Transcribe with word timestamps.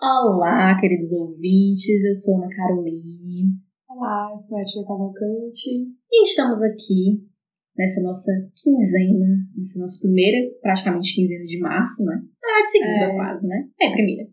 Olá, 0.00 0.80
queridos 0.80 1.12
ouvintes, 1.12 2.02
eu 2.08 2.14
sou 2.14 2.36
Ana 2.36 2.48
Caroline. 2.56 3.52
Olá, 3.86 4.30
eu 4.32 4.38
sou 4.38 4.58
a 4.58 4.64
Tia 4.64 4.82
Cavalcante. 4.86 5.68
E 6.10 6.24
estamos 6.24 6.62
aqui 6.62 7.20
nessa 7.76 8.00
nossa 8.02 8.32
quinzena, 8.56 9.44
nessa 9.54 9.78
nossa 9.78 10.00
primeira, 10.00 10.48
praticamente 10.62 11.14
quinzena 11.14 11.44
de 11.44 11.58
março, 11.60 12.02
né? 12.06 12.16
Ah, 12.42 12.62
de 12.62 12.70
segunda 12.70 13.12
É. 13.12 13.14
quase, 13.14 13.46
né? 13.46 13.68
É, 13.78 13.90
primeira. 13.92 14.24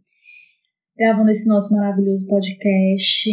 Gravando 0.98 1.32
esse 1.32 1.48
nosso 1.50 1.76
maravilhoso 1.76 2.26
podcast. 2.30 3.30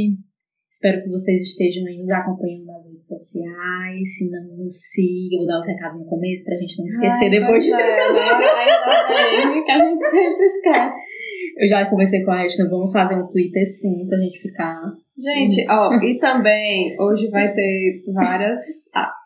Espero 0.68 1.00
que 1.04 1.08
vocês 1.08 1.40
estejam 1.40 1.86
aí 1.86 1.98
nos 1.98 2.10
acompanhando 2.10 2.66
nas 2.66 2.84
redes 2.84 3.06
sociais. 3.06 4.18
Se 4.18 4.28
não, 4.28 4.56
nos 4.58 4.74
sigam. 4.90 5.38
Vou 5.38 5.46
dar 5.46 5.60
os 5.60 5.66
recados 5.66 6.00
no 6.00 6.06
começo 6.06 6.44
pra 6.44 6.56
gente 6.56 6.78
não 6.78 6.86
esquecer 6.86 7.24
Ai, 7.26 7.30
depois 7.30 7.62
de 7.64 7.70
pois 7.70 7.80
é, 7.80 7.86
né? 8.10 8.46
Ainda 8.58 9.54
bem 9.54 9.64
que 9.64 9.70
a 9.70 9.78
gente 9.78 10.10
sempre 10.10 10.44
esquece. 10.46 11.23
Eu 11.58 11.68
já 11.68 11.88
conversei 11.88 12.24
com 12.24 12.30
a 12.30 12.44
Etna, 12.44 12.68
vamos 12.68 12.92
fazer 12.92 13.14
um 13.14 13.26
Twitter 13.26 13.66
sim, 13.66 14.06
pra 14.08 14.18
gente 14.18 14.40
ficar. 14.40 14.80
Gente, 15.16 15.66
ó, 15.70 15.94
e 16.02 16.18
também 16.18 16.96
hoje 17.00 17.28
vai 17.30 17.52
ter 17.52 18.02
várias 18.12 18.60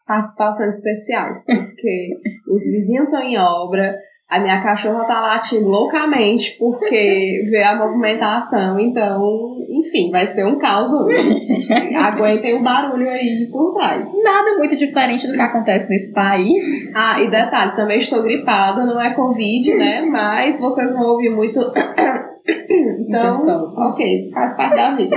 participações 0.06 0.77
especiais, 0.77 1.45
porque 1.45 2.09
os 2.50 2.62
vizinhos 2.70 3.05
estão 3.05 3.20
em 3.20 3.38
obra, 3.38 3.95
a 4.28 4.41
minha 4.41 4.62
cachorra 4.62 5.06
tá 5.06 5.20
latindo 5.22 5.66
loucamente 5.66 6.55
porque 6.59 7.46
vê 7.50 7.62
a 7.62 7.77
movimentação, 7.77 8.78
então, 8.78 9.56
enfim, 9.70 10.10
vai 10.10 10.27
ser 10.27 10.45
um 10.45 10.58
caos 10.58 10.92
hoje. 10.92 11.16
Aguentem 11.97 12.60
o 12.60 12.62
barulho 12.62 13.08
aí 13.08 13.48
por 13.50 13.72
trás. 13.72 14.06
Nada 14.22 14.58
muito 14.58 14.77
diferente 14.77 15.27
do 15.27 15.33
que 15.33 15.41
acontece 15.41 15.88
nesse 15.88 16.12
país. 16.12 16.95
Ah, 16.95 17.22
e 17.22 17.30
detalhe, 17.30 17.74
também 17.74 18.00
estou 18.00 18.22
gripada, 18.22 18.84
não 18.84 19.00
é 19.00 19.14
Covid, 19.14 19.74
né? 19.77 20.02
Mas 20.02 20.60
vocês 20.60 20.92
vão 20.92 21.06
ouvir 21.06 21.30
muito. 21.30 21.58
Então, 23.01 23.47
ok, 23.77 24.30
faz 24.30 24.56
parte 24.56 24.77
da 24.77 24.97
vida. 24.97 25.16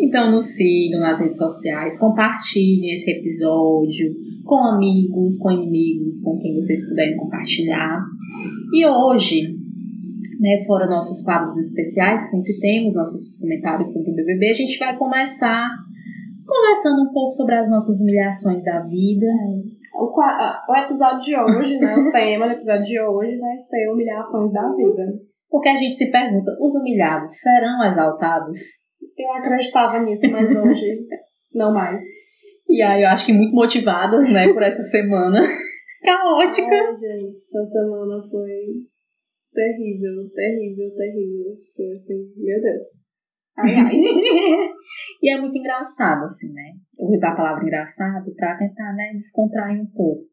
Então 0.00 0.32
nos 0.32 0.46
sigam 0.56 1.00
nas 1.00 1.20
redes 1.20 1.36
sociais, 1.36 1.98
compartilhem 1.98 2.92
esse 2.92 3.10
episódio 3.12 4.14
com 4.44 4.56
amigos, 4.56 5.38
com 5.38 5.52
inimigos, 5.52 6.22
com 6.22 6.38
quem 6.38 6.54
vocês 6.56 6.88
puderem 6.88 7.16
compartilhar. 7.16 8.02
E 8.72 8.84
hoje, 8.84 9.54
né, 10.40 10.64
fora 10.66 10.88
nossos 10.88 11.22
quadros 11.22 11.56
especiais, 11.56 12.30
sempre 12.30 12.58
temos 12.58 12.94
nossos 12.94 13.38
comentários 13.40 13.92
sobre 13.92 14.10
o 14.10 14.16
BBB, 14.16 14.50
a 14.50 14.54
gente 14.54 14.78
vai 14.78 14.96
começar 14.96 15.68
conversando 16.44 17.02
um 17.02 17.12
pouco 17.12 17.30
sobre 17.30 17.54
as 17.54 17.70
nossas 17.70 18.00
humilhações 18.00 18.64
da 18.64 18.80
vida. 18.80 19.26
O, 19.94 20.72
o 20.72 20.76
episódio 20.76 21.20
de 21.20 21.36
hoje, 21.36 21.78
né? 21.78 21.94
O 21.94 22.10
tema 22.10 22.46
do 22.46 22.52
episódio 22.54 22.84
de 22.84 23.00
hoje 23.00 23.38
vai 23.38 23.56
ser 23.58 23.88
humilhações 23.88 24.52
da 24.52 24.74
vida. 24.74 25.29
Porque 25.50 25.68
a 25.68 25.74
gente 25.74 25.96
se 25.96 26.10
pergunta, 26.12 26.56
os 26.60 26.74
humilhados 26.76 27.40
serão 27.40 27.84
exaltados? 27.84 28.56
Eu 29.18 29.32
acreditava 29.32 29.98
nisso, 29.98 30.30
mas 30.30 30.54
hoje 30.54 31.06
não 31.52 31.74
mais. 31.74 32.00
E 32.68 32.80
aí 32.80 33.02
eu 33.02 33.08
acho 33.08 33.26
que 33.26 33.32
muito 33.32 33.52
motivadas, 33.52 34.32
né, 34.32 34.52
por 34.52 34.62
essa 34.62 34.82
semana 34.82 35.40
caótica. 36.04 36.72
Ai, 36.72 36.96
gente, 36.96 37.36
essa 37.36 37.66
semana 37.66 38.22
foi 38.30 38.86
terrível, 39.52 40.30
terrível, 40.32 40.94
terrível. 40.94 41.56
Foi 41.74 41.92
assim, 41.96 42.32
meu 42.36 42.62
Deus. 42.62 42.82
Ai, 43.58 43.74
ai. 43.74 43.92
e 45.20 45.32
é 45.32 45.40
muito 45.40 45.58
engraçado, 45.58 46.22
assim, 46.24 46.52
né? 46.52 46.74
Eu 46.96 47.06
vou 47.06 47.14
usar 47.16 47.32
a 47.32 47.36
palavra 47.36 47.64
engraçado 47.64 48.32
pra 48.36 48.56
tentar, 48.56 48.94
né, 48.94 49.10
descontrair 49.14 49.82
um 49.82 49.90
pouco. 49.90 50.30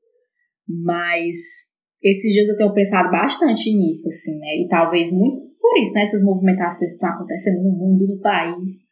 Mas 0.70 1.76
esses 2.02 2.32
dias 2.32 2.48
eu 2.48 2.58
tenho 2.58 2.74
pensado 2.74 3.10
bastante 3.10 3.74
nisso, 3.76 4.08
assim, 4.08 4.38
né? 4.38 4.58
E 4.58 4.68
talvez 4.70 5.12
muito 5.12 5.48
por 5.60 5.78
isso, 5.82 5.94
né? 5.94 6.04
Essas 6.04 6.24
movimentações 6.24 6.92
que 6.92 6.96
estão 6.96 7.10
acontecendo 7.10 7.64
no 7.64 7.72
mundo, 7.72 8.08
no 8.08 8.20
país. 8.22 8.86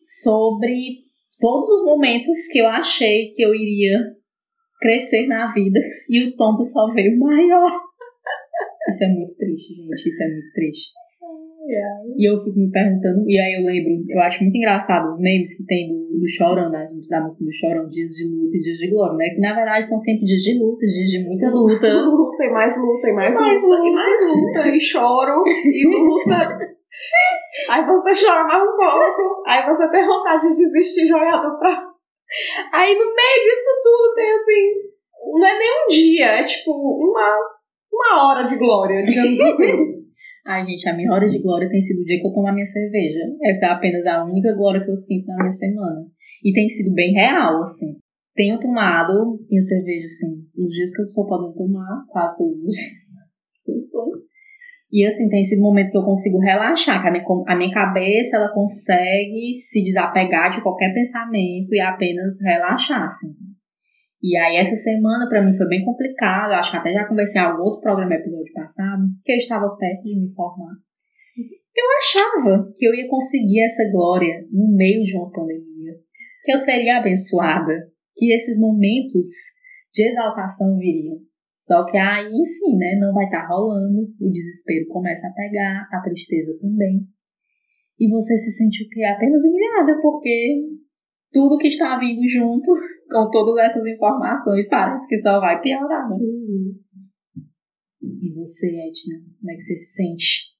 Sobre 0.00 0.98
todos 1.40 1.68
os 1.68 1.84
momentos 1.84 2.46
que 2.50 2.58
eu 2.58 2.66
achei 2.66 3.30
que 3.32 3.42
eu 3.42 3.54
iria 3.54 3.98
crescer 4.80 5.26
na 5.26 5.52
vida 5.52 5.78
e 6.10 6.24
o 6.24 6.36
tombo 6.36 6.62
só 6.62 6.92
veio 6.92 7.18
maior. 7.18 7.70
Isso 8.88 9.04
é 9.04 9.08
muito 9.08 9.36
triste, 9.36 9.74
gente. 9.74 10.08
Isso 10.08 10.22
é 10.22 10.28
muito 10.28 10.52
triste. 10.52 10.90
E 12.18 12.28
eu 12.28 12.42
fico 12.42 12.58
me 12.58 12.70
perguntando, 12.70 13.22
e 13.28 13.38
aí 13.38 13.54
eu 13.54 13.64
lembro, 13.64 14.04
eu 14.10 14.20
acho 14.20 14.42
muito 14.42 14.56
engraçado 14.56 15.06
os 15.06 15.20
memes 15.20 15.56
que 15.56 15.64
tem 15.64 15.88
do, 15.88 16.18
do 16.18 16.28
Chorão, 16.28 16.70
das, 16.70 16.90
da 17.08 17.20
música 17.22 17.44
do 17.44 17.54
Chorão, 17.54 17.88
dias 17.88 18.10
de 18.10 18.26
luta 18.26 18.56
e 18.56 18.60
dias 18.60 18.78
de 18.78 18.90
glória, 18.90 19.16
né? 19.16 19.30
Que 19.30 19.40
na 19.40 19.54
verdade 19.54 19.86
são 19.86 19.98
sempre 19.98 20.26
dias 20.26 20.42
de 20.42 20.58
luta, 20.58 20.84
dias 20.84 21.10
de 21.10 21.24
muita 21.24 21.48
luta. 21.50 21.86
Luta, 21.86 22.42
e 22.44 22.50
mais 22.50 22.74
luta, 22.76 23.08
e 23.08 23.12
mais, 23.12 23.38
Mais 23.38 23.62
luta, 23.62 23.86
e 23.86 23.92
mais 23.92 24.20
luta, 24.20 24.68
e 24.68 24.80
choro, 24.80 25.44
e 25.46 25.86
luta. 25.86 26.58
Aí 27.70 27.86
você 27.86 28.12
chora 28.26 28.44
mais 28.44 28.62
um 28.62 28.76
pouco, 28.76 29.42
aí 29.46 29.64
você 29.66 29.90
tem 29.90 30.06
vontade 30.06 30.46
de 30.46 30.56
desistir 30.56 31.06
jogado 31.06 31.58
pra. 31.58 31.90
Aí 32.72 32.94
no 32.94 33.04
meio 33.04 33.44
disso 33.44 33.70
tudo 33.82 34.14
tem 34.14 34.30
assim. 34.32 34.72
Não 35.38 35.48
é 35.48 35.58
nem 35.58 35.70
um 35.70 35.88
dia, 35.88 36.26
é 36.26 36.44
tipo 36.44 36.70
uma, 36.70 37.38
uma 37.92 38.28
hora 38.28 38.48
de 38.48 38.58
glória, 38.58 39.04
digamos 39.04 39.40
assim. 39.40 40.01
Ai, 40.44 40.66
gente, 40.66 40.88
a 40.88 40.96
minha 40.96 41.12
hora 41.12 41.28
de 41.30 41.40
glória 41.40 41.68
tem 41.68 41.80
sido 41.80 42.00
o 42.00 42.04
dia 42.04 42.20
que 42.20 42.26
eu 42.26 42.32
tomo 42.32 42.48
a 42.48 42.52
minha 42.52 42.66
cerveja. 42.66 43.20
Essa 43.44 43.66
é 43.66 43.68
apenas 43.68 44.04
a 44.06 44.24
única 44.24 44.52
glória 44.54 44.84
que 44.84 44.90
eu 44.90 44.96
sinto 44.96 45.26
na 45.26 45.36
minha 45.36 45.52
semana. 45.52 46.04
E 46.44 46.52
tem 46.52 46.68
sido 46.68 46.92
bem 46.92 47.12
real, 47.12 47.62
assim. 47.62 47.96
Tenho 48.34 48.58
tomado 48.58 49.38
minha 49.48 49.62
cerveja, 49.62 50.06
assim, 50.06 50.42
nos 50.56 50.70
dias 50.70 50.90
que 50.90 51.00
eu 51.00 51.04
estou 51.04 51.28
podendo 51.28 51.54
tomar, 51.54 52.04
quase 52.08 52.36
todos 52.36 52.56
os 52.56 52.74
dias. 52.74 53.68
Eu 53.68 53.78
sou. 53.78 54.10
E 54.90 55.06
assim, 55.06 55.28
tem 55.28 55.44
sido 55.44 55.60
um 55.60 55.64
momento 55.64 55.90
que 55.90 55.96
eu 55.96 56.04
consigo 56.04 56.38
relaxar, 56.38 57.00
que 57.00 57.08
a 57.08 57.10
minha, 57.12 57.24
a 57.46 57.56
minha 57.56 57.72
cabeça 57.72 58.36
ela 58.36 58.52
consegue 58.52 59.54
se 59.56 59.82
desapegar 59.82 60.54
de 60.54 60.62
qualquer 60.62 60.92
pensamento 60.92 61.72
e 61.72 61.80
apenas 61.80 62.40
relaxar, 62.42 63.04
assim. 63.04 63.32
E 64.22 64.36
aí 64.36 64.56
essa 64.56 64.76
semana 64.76 65.28
pra 65.28 65.42
mim 65.42 65.56
foi 65.56 65.66
bem 65.66 65.84
complicado, 65.84 66.52
eu 66.52 66.58
acho 66.58 66.70
que 66.70 66.76
até 66.76 66.92
já 66.92 67.08
conversei 67.08 67.40
em 67.40 67.44
algum 67.44 67.64
outro 67.64 67.80
programa 67.80 68.14
episódio 68.14 68.52
passado, 68.52 69.02
que 69.24 69.32
eu 69.32 69.36
estava 69.36 69.68
perto 69.76 70.02
de 70.04 70.20
me 70.20 70.32
formar. 70.32 70.74
Eu 71.74 71.86
achava 71.96 72.70
que 72.76 72.86
eu 72.86 72.94
ia 72.94 73.08
conseguir 73.08 73.64
essa 73.64 73.90
glória 73.90 74.46
no 74.52 74.76
meio 74.76 75.02
de 75.02 75.16
uma 75.16 75.32
pandemia, 75.32 75.94
que 76.44 76.52
eu 76.52 76.58
seria 76.58 76.98
abençoada, 76.98 77.90
que 78.14 78.32
esses 78.32 78.60
momentos 78.60 79.26
de 79.92 80.08
exaltação 80.08 80.78
viriam. 80.78 81.18
Só 81.56 81.84
que 81.84 81.96
aí, 81.96 82.26
enfim, 82.26 82.76
né, 82.76 82.96
não 83.00 83.12
vai 83.12 83.24
estar 83.24 83.46
rolando, 83.48 84.02
o 84.20 84.30
desespero 84.30 84.86
começa 84.88 85.26
a 85.26 85.32
pegar, 85.32 85.88
a 85.90 86.00
tristeza 86.00 86.56
também. 86.60 87.06
E 87.98 88.08
você 88.08 88.38
se 88.38 88.52
sente 88.52 88.84
o 88.84 88.88
quê? 88.88 89.02
Apenas 89.04 89.44
humilhada, 89.44 90.00
porque 90.00 90.60
tudo 91.32 91.58
que 91.58 91.68
está 91.68 91.96
vindo 91.98 92.26
junto 92.28 92.72
com 93.10 93.30
todas 93.30 93.56
essas 93.64 93.84
informações 93.86 94.68
parece 94.68 95.08
que 95.08 95.20
só 95.20 95.40
vai 95.40 95.60
piorar, 95.60 96.08
né? 96.08 96.16
E 98.02 98.32
você, 98.34 98.66
Edna, 98.66 99.24
como 99.38 99.50
é 99.50 99.54
que 99.54 99.62
você 99.62 99.76
se 99.76 99.94
sente 99.94 100.52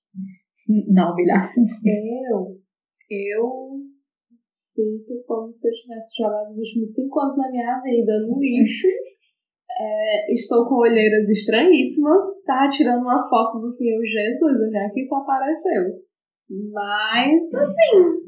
na 0.92 1.12
humilhação? 1.12 1.64
Eu, 1.84 2.60
eu 3.10 3.80
sinto 4.50 5.24
como 5.26 5.50
se 5.52 5.66
eu 5.66 5.72
tivesse 5.72 6.22
jogado 6.22 6.46
os 6.46 6.58
últimos 6.58 6.94
cinco 6.94 7.20
anos 7.20 7.36
da 7.36 7.50
minha 7.50 7.80
vida 7.80 8.20
no 8.26 8.38
lixo. 8.40 8.86
É, 9.74 10.34
estou 10.34 10.68
com 10.68 10.74
olheiras 10.74 11.26
estranhíssimas, 11.30 12.22
tá 12.44 12.68
tirando 12.68 13.00
umas 13.00 13.26
fotos 13.30 13.64
assim, 13.64 13.88
eu, 13.88 14.04
Jesus, 14.04 14.68
onde 14.68 14.76
é 14.76 14.90
que 14.90 15.00
isso 15.00 15.14
apareceu? 15.14 16.04
Mas, 16.70 17.54
assim. 17.54 18.20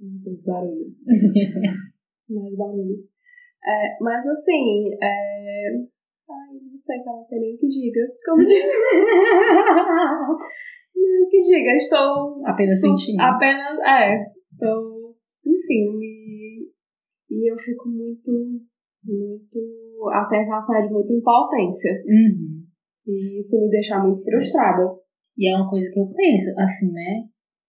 Muitos 0.00 0.42
barulhos. 0.44 0.94
Mais 2.28 2.56
barulhos. 2.56 3.02
É, 3.64 3.96
mas, 4.00 4.26
assim, 4.26 4.94
é... 5.02 5.70
Ai, 6.30 6.54
não 6.60 6.78
sei, 6.78 6.98
não 7.04 7.24
sei 7.24 7.40
nem 7.40 7.54
o 7.54 7.58
que 7.58 7.66
diga. 7.68 8.06
Como 8.24 8.44
disse. 8.44 8.68
nem 10.94 11.22
o 11.24 11.28
que 11.28 11.40
diga. 11.40 11.76
Estou 11.76 12.36
Apenas 12.46 12.80
Su- 12.80 12.88
sentindo. 12.88 13.20
Apenas, 13.20 13.78
é. 13.80 14.26
Então, 14.54 15.14
enfim, 15.46 15.96
me... 15.96 16.68
e 17.30 17.50
eu 17.50 17.56
fico 17.56 17.88
muito, 17.88 18.30
muito, 19.04 20.10
a 20.12 20.24
sensação 20.24 20.76
é 20.76 20.86
de 20.86 20.92
muita 20.92 21.12
impotência. 21.12 21.92
Uhum. 22.06 22.64
E 23.06 23.38
isso 23.40 23.58
me 23.60 23.70
deixa 23.70 23.98
muito 24.02 24.22
frustrada. 24.22 24.84
E 25.36 25.48
é 25.48 25.56
uma 25.56 25.70
coisa 25.70 25.90
que 25.90 26.00
eu 26.00 26.08
penso, 26.08 26.48
assim, 26.58 26.92
né? 26.92 27.24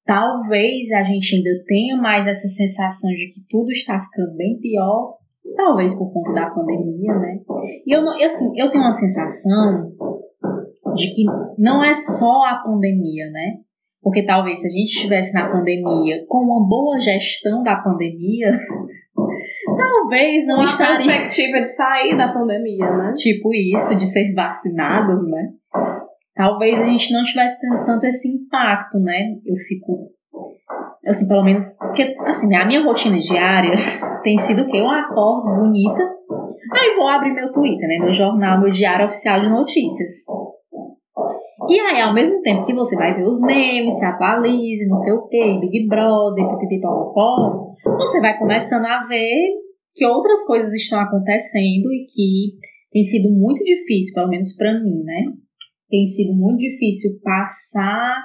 Talvez 0.06 0.92
a 0.92 1.04
gente 1.04 1.36
ainda 1.36 1.64
tenha 1.66 1.96
mais 1.96 2.26
essa 2.26 2.48
sensação 2.48 3.12
de 3.12 3.28
que 3.28 3.46
tudo 3.48 3.70
está 3.72 4.04
ficando 4.04 4.36
bem 4.36 4.60
pior, 4.60 5.20
talvez 5.56 5.94
por 5.98 6.12
conta 6.12 6.34
da 6.34 6.50
pandemia, 6.50 7.14
né? 7.16 7.40
E 7.86 7.96
eu, 7.96 8.02
não- 8.04 8.20
eu, 8.20 8.28
assim, 8.28 8.52
eu 8.58 8.70
tenho 8.72 8.84
uma 8.84 8.92
sensação 8.92 9.92
de 10.96 11.14
que 11.14 11.24
não 11.58 11.84
é 11.84 11.94
só 11.94 12.44
a 12.46 12.56
pandemia, 12.64 13.30
né? 13.32 13.58
Porque 14.02 14.26
talvez 14.26 14.62
se 14.62 14.68
a 14.68 14.70
gente 14.70 14.90
estivesse 14.90 15.34
na 15.34 15.50
pandemia 15.52 16.24
com 16.28 16.38
uma 16.38 16.68
boa 16.68 16.98
gestão 17.00 17.62
da 17.64 17.76
pandemia, 17.76 18.52
talvez 19.78 20.48
não 20.48 20.58
Uma 20.58 20.66
estaria 20.66 21.06
perspectiva 21.06 21.62
de 21.62 21.70
sair 21.70 22.18
da 22.18 22.32
pandemia, 22.32 22.90
né? 22.92 23.14
tipo 23.18 23.54
isso, 23.54 23.96
de 23.98 24.06
ser 24.06 24.34
vacinados, 24.34 25.30
né? 25.30 25.50
talvez 26.34 26.80
a 26.80 26.86
gente 26.86 27.12
não 27.12 27.26
tivesse 27.26 27.58
tanto 27.86 28.06
esse 28.06 28.30
impacto, 28.30 28.98
né? 28.98 29.34
Eu 29.46 29.56
fico 29.68 30.10
assim, 31.06 31.28
pelo 31.28 31.44
menos, 31.44 31.78
porque, 31.78 32.16
assim, 32.26 32.54
a 32.56 32.66
minha 32.66 32.84
rotina 32.84 33.20
diária 33.20 33.76
tem 34.24 34.38
sido 34.38 34.66
que 34.66 34.78
eu 34.78 34.88
acordo 34.88 35.56
bonita, 35.56 36.02
aí 36.74 36.96
vou 36.96 37.08
abrir 37.08 37.34
meu 37.34 37.52
Twitter, 37.52 37.88
né, 37.88 38.00
meu 38.00 38.14
jornal, 38.14 38.62
meu 38.62 38.72
diário 38.72 39.06
oficial 39.06 39.42
de 39.42 39.50
notícias. 39.50 40.12
E 41.70 41.80
aí, 41.80 42.02
ao 42.02 42.14
mesmo 42.14 42.42
tempo 42.42 42.66
que 42.66 42.74
você 42.74 42.96
vai 42.96 43.14
ver 43.14 43.26
os 43.26 43.42
memes, 43.42 43.94
se 43.94 44.06
atualize, 44.06 44.88
não 44.88 44.96
sei 44.96 45.14
o 45.14 45.28
que, 45.28 45.60
Big 45.60 45.88
Brother, 45.88 46.48
pipipipopopó, 46.58 47.76
você 47.98 48.20
vai 48.20 48.38
começando 48.40 48.86
a 48.86 49.06
ver 49.06 49.36
que 49.94 50.06
outras 50.06 50.46
coisas 50.46 50.74
estão 50.74 51.00
acontecendo 51.00 51.92
e 51.94 52.06
que 52.06 52.54
tem 52.92 53.04
sido 53.04 53.30
muito 53.30 53.64
difícil, 53.64 54.16
pelo 54.16 54.30
menos 54.30 54.56
para 54.56 54.74
mim, 54.82 55.04
né? 55.04 55.26
Tem 55.90 56.08
sido 56.08 56.34
muito 56.34 56.60
difícil 56.60 57.20
passar 57.24 58.16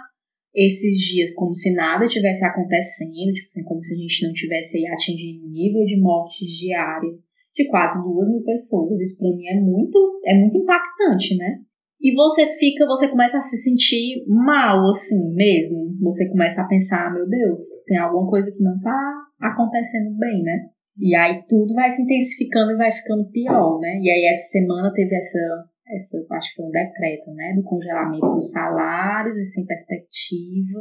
esses 0.54 0.98
dias 0.98 1.34
como 1.34 1.54
se 1.54 1.74
nada 1.74 2.06
tivesse 2.06 2.44
acontecendo, 2.44 3.32
tipo 3.32 3.46
assim, 3.46 3.64
como 3.64 3.82
se 3.82 3.94
a 3.94 3.98
gente 3.98 4.26
não 4.26 4.32
tivesse 4.32 4.86
atingindo 4.86 5.48
nível 5.48 5.84
de 5.84 6.00
morte 6.00 6.44
diária 6.46 7.10
de 7.54 7.68
quase 7.68 8.02
duas 8.02 8.28
mil 8.28 8.42
pessoas. 8.42 9.00
Isso 9.00 9.18
para 9.18 9.36
mim 9.36 9.46
é 9.46 9.60
muito, 9.60 10.20
é 10.24 10.34
muito 10.34 10.58
impactante, 10.58 11.36
né? 11.36 11.60
E 12.00 12.12
você 12.14 12.46
fica, 12.58 12.86
você 12.86 13.08
começa 13.08 13.38
a 13.38 13.40
se 13.40 13.56
sentir 13.56 14.24
mal, 14.26 14.90
assim, 14.90 15.34
mesmo. 15.34 15.96
Você 16.02 16.28
começa 16.28 16.60
a 16.60 16.66
pensar, 16.66 17.12
meu 17.14 17.26
Deus, 17.26 17.60
tem 17.86 17.96
alguma 17.96 18.28
coisa 18.28 18.50
que 18.50 18.62
não 18.62 18.78
tá 18.80 19.24
acontecendo 19.40 20.14
bem, 20.18 20.42
né? 20.42 20.68
E 20.98 21.14
aí 21.16 21.42
tudo 21.48 21.74
vai 21.74 21.90
se 21.90 22.02
intensificando 22.02 22.72
e 22.72 22.76
vai 22.76 22.92
ficando 22.92 23.30
pior, 23.30 23.80
né? 23.80 23.98
E 24.00 24.10
aí 24.10 24.24
essa 24.26 24.50
semana 24.50 24.92
teve 24.92 25.14
essa 25.14 25.64
essa, 25.86 26.16
acho 26.32 26.50
que 26.50 26.56
foi 26.56 26.66
um 26.66 26.70
decreto, 26.70 27.31
né, 27.34 27.52
do 27.54 27.62
congelamento 27.62 28.34
dos 28.34 28.50
salários 28.50 29.36
e 29.36 29.44
sem 29.44 29.66
perspectiva. 29.66 30.81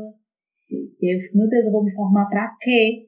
E 0.72 1.16
eu 1.16 1.20
fico, 1.20 1.38
meu 1.38 1.50
Deus, 1.50 1.66
eu 1.66 1.72
vou 1.72 1.84
me 1.84 1.94
formar 1.94 2.26
para 2.28 2.56
quê? 2.60 3.06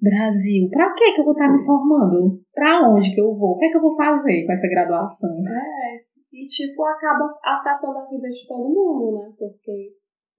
Brasil, 0.00 0.68
para 0.70 0.94
que 0.94 1.12
que 1.12 1.20
eu 1.20 1.24
vou 1.24 1.32
estar 1.32 1.50
me 1.50 1.64
formando? 1.64 2.40
Para 2.54 2.88
onde 2.88 3.12
que 3.12 3.20
eu 3.20 3.34
vou? 3.34 3.54
O 3.54 3.58
que 3.58 3.66
é 3.66 3.70
que 3.70 3.76
eu 3.76 3.82
vou 3.82 3.96
fazer 3.96 4.46
com 4.46 4.52
essa 4.52 4.68
graduação? 4.68 5.30
É, 5.30 5.96
e 6.32 6.46
tipo, 6.46 6.84
acaba 6.84 7.24
afetando 7.42 7.98
a 7.98 8.08
vida 8.08 8.28
de 8.28 8.46
todo 8.46 8.68
mundo, 8.68 9.18
né? 9.18 9.32
Porque 9.36 9.90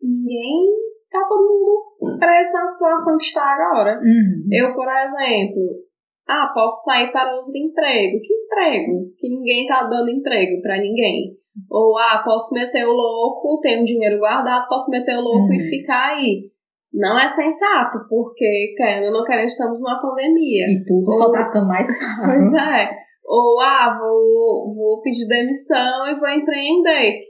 ninguém 0.01 0.63
tá 1.11 1.25
todo 1.27 1.49
mundo 1.49 2.17
preso 2.17 2.53
na 2.53 2.67
situação 2.67 3.17
que 3.17 3.25
está 3.25 3.43
agora. 3.43 3.99
Uhum. 3.99 4.47
Eu, 4.51 4.73
por 4.73 4.87
exemplo, 4.87 5.88
ah, 6.29 6.51
posso 6.53 6.83
sair 6.83 7.11
para 7.11 7.35
outro 7.35 7.51
emprego. 7.55 8.21
Que 8.21 8.33
emprego? 8.33 9.11
Que 9.17 9.29
ninguém 9.29 9.65
tá 9.65 9.83
dando 9.83 10.11
emprego 10.11 10.61
para 10.61 10.77
ninguém. 10.77 11.35
Ou, 11.71 11.97
ah, 11.97 12.21
posso 12.23 12.53
meter 12.53 12.85
o 12.85 12.93
louco, 12.93 13.59
tenho 13.61 13.83
dinheiro 13.83 14.19
guardado, 14.19 14.67
posso 14.67 14.91
meter 14.91 15.17
o 15.17 15.21
louco 15.21 15.47
uhum. 15.47 15.53
e 15.53 15.69
ficar 15.69 16.13
aí. 16.13 16.51
Não 16.93 17.19
é 17.19 17.27
sensato, 17.27 17.97
porque, 18.07 18.73
querendo 18.77 19.07
ou 19.07 19.19
não 19.19 19.25
querendo, 19.25 19.47
estamos 19.47 19.81
numa 19.81 19.99
pandemia. 19.99 20.65
E 20.69 20.83
tudo 20.85 21.07
ou, 21.07 21.13
só 21.13 21.31
tá 21.31 21.47
ficando 21.47 21.67
mais 21.67 21.87
caro. 21.99 22.25
Pois 22.25 22.53
é. 22.53 22.89
Ou, 23.25 23.59
ah, 23.59 23.97
vou, 23.99 24.73
vou 24.75 25.01
pedir 25.01 25.27
demissão 25.27 26.07
e 26.07 26.19
vou 26.19 26.29
empreender. 26.29 27.21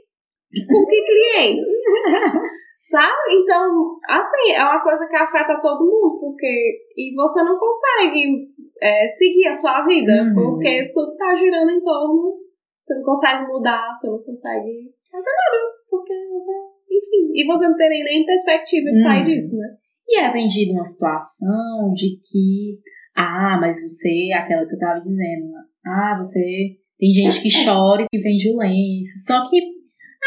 Com 0.68 0.86
que 0.86 1.04
clientes? 1.06 1.68
Sabe? 2.84 3.32
Então, 3.32 3.96
assim, 4.08 4.52
é 4.52 4.62
uma 4.62 4.82
coisa 4.82 5.06
que 5.06 5.16
afeta 5.16 5.60
todo 5.62 5.86
mundo, 5.86 6.18
porque. 6.20 6.80
E 6.96 7.14
você 7.14 7.42
não 7.42 7.56
consegue 7.58 8.48
é, 8.80 9.06
seguir 9.06 9.48
a 9.48 9.54
sua 9.54 9.84
vida, 9.84 10.12
uhum. 10.24 10.34
porque 10.34 10.90
tudo 10.92 11.14
tá 11.16 11.36
girando 11.36 11.70
em 11.70 11.82
torno. 11.82 12.40
Você 12.80 12.94
não 12.94 13.02
consegue 13.02 13.46
mudar, 13.46 13.92
você 13.94 14.08
não 14.08 14.22
consegue 14.22 14.90
fazer 15.10 15.30
nada, 15.30 15.58
porque 15.88 16.12
você. 16.32 16.52
Enfim. 16.90 17.30
E 17.34 17.46
você 17.46 17.68
não 17.68 17.76
tem 17.76 18.04
nem 18.04 18.26
perspectiva 18.26 18.90
de 18.90 18.96
uhum. 18.96 19.02
sair 19.02 19.26
disso, 19.26 19.56
né? 19.56 19.68
E 20.08 20.18
é 20.18 20.32
vendido 20.32 20.72
uma 20.72 20.84
situação 20.84 21.92
de 21.94 22.16
que. 22.18 22.78
Ah, 23.14 23.58
mas 23.60 23.80
você, 23.80 24.32
aquela 24.32 24.66
que 24.66 24.74
eu 24.74 24.78
tava 24.78 25.00
dizendo, 25.00 25.52
ah, 25.86 26.16
você. 26.18 26.78
Tem 26.98 27.12
gente 27.12 27.40
que 27.40 27.64
chora 27.64 28.02
e 28.02 28.06
que 28.10 28.22
vende 28.22 28.52
o 28.52 28.58
lenço. 28.58 29.24
Só 29.24 29.48
que 29.48 29.56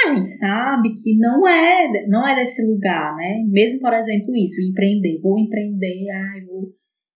a 0.05 0.15
gente 0.15 0.27
sabe 0.27 0.89
que 0.95 1.17
não 1.19 1.47
é, 1.47 2.07
não 2.07 2.27
é 2.27 2.35
desse 2.35 2.65
lugar, 2.65 3.15
né? 3.15 3.43
Mesmo, 3.47 3.79
por 3.79 3.93
exemplo, 3.93 4.35
isso, 4.35 4.59
empreender. 4.67 5.19
Vou 5.21 5.37
empreender, 5.37 6.09
ai, 6.09 6.41
vou, 6.45 6.73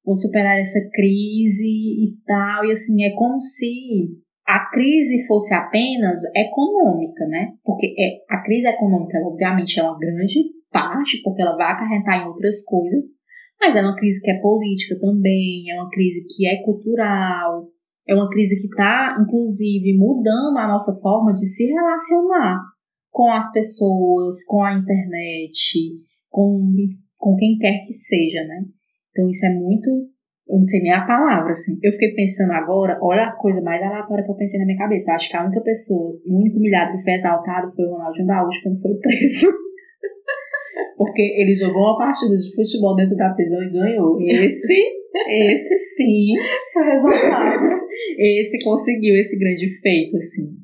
vou 0.08 0.16
superar 0.16 0.58
essa 0.58 0.80
crise 0.94 1.68
e 1.68 2.16
tal. 2.26 2.64
E 2.64 2.72
assim, 2.72 3.04
é 3.04 3.14
como 3.14 3.42
se 3.42 4.08
a 4.48 4.72
crise 4.72 5.28
fosse 5.28 5.54
apenas 5.54 6.20
econômica, 6.34 7.28
né? 7.28 7.52
Porque 7.66 7.94
é, 8.00 8.24
a 8.34 8.42
crise 8.42 8.66
econômica, 8.66 9.20
obviamente, 9.20 9.78
é 9.78 9.84
uma 9.84 10.00
grande 10.00 10.40
parte, 10.72 11.22
porque 11.22 11.42
ela 11.42 11.58
vai 11.58 11.74
acarretar 11.74 12.24
em 12.24 12.28
outras 12.28 12.64
coisas, 12.64 13.04
mas 13.60 13.76
é 13.76 13.82
uma 13.82 13.96
crise 13.98 14.22
que 14.22 14.32
é 14.32 14.40
política 14.40 14.98
também, 15.00 15.70
é 15.70 15.76
uma 15.76 15.90
crise 15.90 16.26
que 16.34 16.48
é 16.48 16.64
cultural, 16.64 17.68
é 18.08 18.16
uma 18.16 18.30
crise 18.30 18.56
que 18.56 18.68
está, 18.68 19.18
inclusive, 19.20 19.98
mudando 19.98 20.58
a 20.58 20.68
nossa 20.68 20.98
forma 21.02 21.34
de 21.34 21.46
se 21.46 21.66
relacionar 21.66 22.62
com 23.12 23.30
as 23.34 23.52
pessoas, 23.52 24.46
com 24.46 24.64
a 24.64 24.78
internet, 24.78 26.00
com, 26.30 26.72
com 27.18 27.36
quem 27.36 27.58
quer 27.58 27.84
que 27.86 27.92
seja, 27.92 28.46
né? 28.46 28.64
Então 29.18 29.28
isso 29.30 29.46
é 29.48 29.50
muito. 29.50 29.90
Eu 30.48 30.60
não 30.60 30.66
sei 30.66 30.80
nem 30.80 30.94
a 30.94 31.06
palavra, 31.06 31.50
assim. 31.50 31.74
Eu 31.82 31.92
fiquei 31.94 32.14
pensando 32.14 32.52
agora, 32.54 33.00
olha 33.02 33.24
a 33.24 33.36
coisa 33.36 33.60
mais 33.62 33.82
aleatória 33.82 34.24
que 34.24 34.30
eu 34.30 34.36
pensei 34.36 34.60
na 34.60 34.66
minha 34.66 34.78
cabeça. 34.78 35.10
Eu 35.10 35.16
acho 35.16 35.30
que 35.30 35.36
a 35.36 35.44
única 35.44 35.62
pessoa, 35.62 36.16
o 36.24 36.40
único 36.40 36.58
humilhado 36.58 36.96
que 36.96 37.04
foi 37.04 37.14
exaltado 37.14 37.74
foi 37.76 37.86
o 37.86 37.92
Ronaldinho 37.94 38.28
Gaúcho 38.28 38.62
quando 38.62 38.82
foi 38.82 38.94
preso. 39.02 39.48
Porque 40.96 41.22
ele 41.22 41.54
jogou 41.54 41.82
uma 41.82 41.98
partida 41.98 42.38
de 42.38 42.56
futebol 42.56 42.96
dentro 42.96 43.18
da 43.18 43.34
prisão 43.34 43.62
e 43.64 43.72
ganhou. 43.72 44.22
Esse, 44.22 44.74
esse 45.28 45.78
sim. 45.96 46.34
Resultado. 46.76 47.82
Esse 48.20 48.64
conseguiu 48.64 49.16
esse 49.16 49.38
grande 49.38 49.68
feito, 49.82 50.16
assim. 50.16 50.56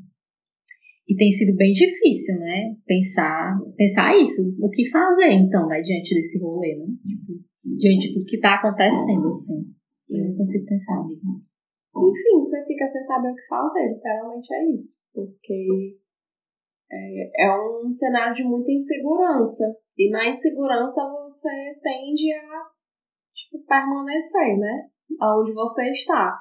E 1.09 1.15
tem 1.15 1.31
sido 1.31 1.57
bem 1.57 1.73
difícil, 1.73 2.39
né? 2.39 2.75
Pensar, 2.85 3.59
pensar 3.75 4.15
isso. 4.21 4.55
O 4.59 4.69
que 4.69 4.89
fazer, 4.89 5.31
então, 5.31 5.67
né? 5.67 5.81
Diante 5.81 6.15
desse 6.15 6.41
rolê, 6.41 6.75
né? 6.77 6.85
Tipo, 7.05 7.52
diante 7.63 8.07
de 8.07 8.13
tudo 8.13 8.25
que 8.25 8.39
tá 8.39 8.55
acontecendo, 8.55 9.27
assim. 9.27 9.63
Eu 10.09 10.29
não 10.29 10.37
consigo 10.37 10.65
pensar, 10.67 10.99
amiga. 10.99 11.21
Enfim, 11.95 12.37
você 12.37 12.65
fica 12.65 12.87
sem 12.89 13.03
saber 13.03 13.31
o 13.31 13.35
que 13.35 13.47
fazer. 13.47 13.93
Literalmente 13.93 14.53
é 14.53 14.73
isso. 14.73 15.07
Porque 15.13 15.97
é, 16.91 17.45
é 17.45 17.49
um 17.49 17.91
cenário 17.91 18.35
de 18.35 18.43
muita 18.43 18.71
insegurança. 18.71 19.63
E 19.97 20.09
na 20.09 20.27
insegurança 20.27 21.01
você 21.07 21.49
tende 21.81 22.33
a 22.33 22.65
tipo, 23.33 23.63
permanecer, 23.65 24.57
né? 24.57 24.89
Onde 25.21 25.53
você 25.53 25.91
está. 25.91 26.35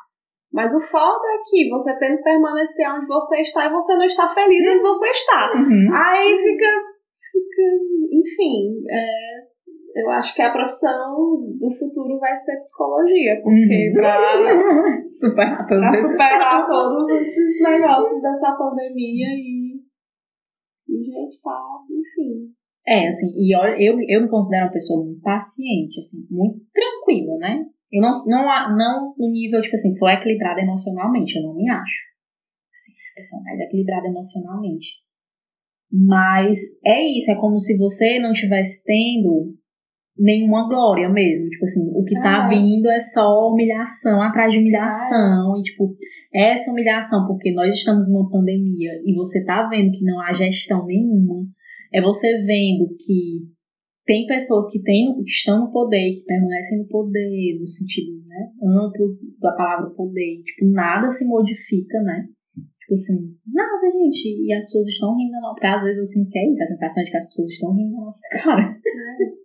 Mas 0.53 0.75
o 0.75 0.81
foda 0.81 1.27
é 1.29 1.43
que 1.49 1.69
você 1.71 1.99
tem 1.99 2.17
que 2.17 2.23
permanecer 2.23 2.91
onde 2.91 3.07
você 3.07 3.41
está 3.41 3.67
e 3.67 3.73
você 3.73 3.95
não 3.95 4.05
está 4.05 4.29
feliz 4.29 4.69
onde 4.69 4.83
você 4.83 5.09
está. 5.09 5.53
Uhum. 5.55 5.95
Aí 5.95 6.37
fica, 6.37 6.71
fica 7.33 7.63
enfim, 8.13 8.85
é, 8.91 9.42
eu 9.95 10.11
acho 10.11 10.35
que 10.35 10.43
a 10.43 10.53
profissão 10.53 11.15
do 11.59 11.71
futuro 11.71 12.19
vai 12.19 12.35
ser 12.35 12.59
psicologia, 12.59 13.41
porque 13.43 13.91
uhum. 13.91 15.11
superar, 15.11 15.67
pra 15.67 15.93
superar 15.93 16.67
todos 16.67 17.09
esses 17.11 17.63
negócios 17.63 18.23
dessa 18.23 18.57
pandemia 18.57 19.29
e, 19.37 19.81
e 20.89 21.05
gente 21.05 21.43
tá, 21.43 21.61
enfim. 21.91 22.53
É, 22.87 23.09
assim, 23.09 23.33
e 23.37 23.55
olha, 23.57 23.77
eu, 23.81 23.97
eu 24.09 24.23
me 24.23 24.29
considero 24.29 24.67
uma 24.67 24.73
pessoa 24.73 25.05
muito 25.05 25.21
paciente, 25.21 25.99
assim, 25.99 26.27
muito 26.31 26.59
tranquila, 26.73 27.37
né? 27.39 27.65
Eu 27.93 28.01
não, 28.01 28.11
não, 28.27 28.77
não 28.77 29.15
no 29.19 29.31
nível, 29.31 29.61
tipo 29.61 29.75
assim, 29.75 29.91
sou 29.91 30.09
equilibrada 30.09 30.63
emocionalmente, 30.63 31.37
eu 31.37 31.43
não 31.43 31.55
me 31.55 31.69
acho. 31.69 32.01
Assim, 32.75 32.93
a 32.93 33.15
pessoa 33.15 33.43
mais 33.43 33.61
equilibrada 33.61 34.09
emocionalmente. 34.09 35.03
Mas 35.93 36.59
é 36.85 37.03
isso, 37.03 37.31
é 37.31 37.35
como 37.35 37.59
se 37.59 37.77
você 37.77 38.19
não 38.19 38.33
estivesse 38.33 38.83
tendo 38.83 39.55
nenhuma 40.19 40.69
glória 40.69 41.09
mesmo. 41.09 41.49
Tipo 41.49 41.65
assim, 41.65 41.91
o 41.95 42.05
que 42.05 42.15
tá 42.21 42.47
ah. 42.47 42.49
vindo 42.49 42.89
é 42.89 43.01
só 43.01 43.49
humilhação 43.49 44.23
atrás 44.23 44.53
de 44.53 44.59
humilhação. 44.59 45.55
Ah. 45.55 45.59
E, 45.59 45.63
tipo, 45.63 45.97
essa 46.35 46.71
humilhação, 46.71 47.27
porque 47.27 47.53
nós 47.53 47.75
estamos 47.75 48.09
numa 48.11 48.31
pandemia 48.31 48.91
e 49.05 49.15
você 49.15 49.45
tá 49.45 49.69
vendo 49.69 49.91
que 49.91 50.05
não 50.05 50.21
há 50.21 50.33
gestão 50.33 50.87
nenhuma 50.87 51.47
é 51.93 52.01
você 52.01 52.39
vendo 52.43 52.89
que 52.97 53.47
tem 54.05 54.27
pessoas 54.27 54.71
que, 54.73 54.83
têm, 54.83 55.15
que 55.15 55.31
estão 55.31 55.61
no 55.61 55.71
poder, 55.71 56.15
que 56.15 56.25
permanecem 56.25 56.79
no 56.79 56.89
poder, 56.89 57.59
no 57.61 57.67
sentido 57.67 58.19
né, 58.27 58.51
amplo 58.65 59.17
da 59.39 59.53
palavra 59.53 59.91
poder, 59.91 60.43
tipo, 60.43 60.73
nada 60.73 61.09
se 61.11 61.25
modifica, 61.27 62.01
né? 62.03 62.27
Tipo 62.81 62.95
assim, 62.95 63.37
nada, 63.47 63.91
gente. 63.91 64.45
E 64.45 64.53
as 64.53 64.65
pessoas 64.65 64.89
estão 64.89 65.17
rindo 65.17 65.33
da 65.33 65.41
nossa 65.41 65.61
cara. 65.61 65.79
Às 65.79 65.85
vezes 65.85 65.99
eu 65.99 66.07
sinto 66.07 66.31
que 66.31 66.39
é 66.39 66.51
isso, 66.51 66.63
a 66.63 66.67
sensação 66.67 67.05
de 67.05 67.11
que 67.11 67.17
as 67.17 67.27
pessoas 67.27 67.49
estão 67.49 67.75
rindo 67.75 67.93
nossa 67.93 68.29
cara. 68.33 68.63
É. 68.63 69.42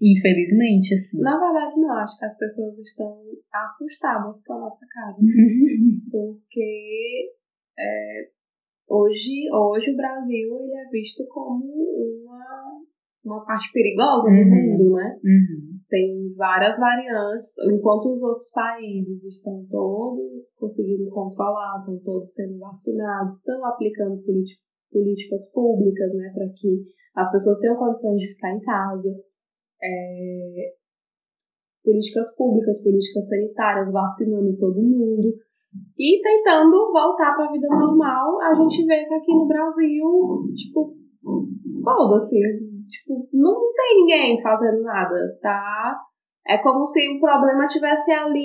Infelizmente, 0.00 0.94
assim. 0.94 1.20
Na 1.20 1.38
verdade, 1.38 1.80
não. 1.80 1.90
Acho 1.90 2.18
que 2.18 2.24
as 2.24 2.38
pessoas 2.38 2.78
estão 2.78 3.20
assustadas 3.52 4.44
com 4.44 4.54
a 4.54 4.60
nossa 4.60 4.86
cara. 4.86 5.16
Porque 6.10 7.32
é, 7.78 8.28
hoje, 8.88 9.50
hoje 9.52 9.90
o 9.90 9.96
Brasil 9.96 10.56
ele 10.60 10.74
é 10.74 10.90
visto 10.90 11.26
como 11.28 11.64
uma, 12.24 12.80
uma 13.24 13.44
parte 13.44 13.72
perigosa 13.72 14.30
do 14.30 14.50
mundo, 14.50 14.94
né? 14.94 15.18
Uhum. 15.24 15.78
Tem 15.88 16.34
várias 16.36 16.78
variantes, 16.78 17.54
enquanto 17.72 18.10
os 18.12 18.22
outros 18.22 18.52
países 18.52 19.24
estão 19.24 19.66
todos 19.70 20.54
conseguindo 20.60 21.08
controlar, 21.10 21.78
estão 21.80 21.98
todos 22.04 22.34
sendo 22.34 22.58
vacinados, 22.58 23.38
estão 23.38 23.64
aplicando 23.64 24.22
políticas 24.92 25.50
públicas, 25.52 26.14
né, 26.14 26.30
para 26.34 26.46
que 26.50 26.84
as 27.16 27.32
pessoas 27.32 27.58
tenham 27.58 27.76
condições 27.76 28.18
de 28.18 28.28
ficar 28.34 28.54
em 28.54 28.60
casa. 28.60 29.08
É, 29.82 30.74
políticas 31.84 32.36
públicas, 32.36 32.82
políticas 32.82 33.28
sanitárias, 33.28 33.92
vacinando 33.92 34.56
todo 34.58 34.82
mundo 34.82 35.32
e 35.98 36.20
tentando 36.22 36.92
voltar 36.92 37.34
para 37.34 37.46
a 37.46 37.52
vida 37.52 37.68
normal. 37.68 38.40
A 38.40 38.54
gente 38.54 38.84
vê 38.84 39.04
que 39.06 39.14
aqui 39.14 39.34
no 39.34 39.46
Brasil, 39.46 40.04
tipo, 40.54 40.94
foda-se, 41.82 42.36
tipo, 42.88 43.28
não 43.32 43.54
tem 43.74 43.96
ninguém 44.00 44.42
fazendo 44.42 44.82
nada, 44.82 45.38
tá? 45.40 45.96
É 46.46 46.56
como 46.58 46.84
se 46.84 47.00
o 47.14 47.20
problema 47.20 47.66
estivesse 47.66 48.10
ali 48.10 48.40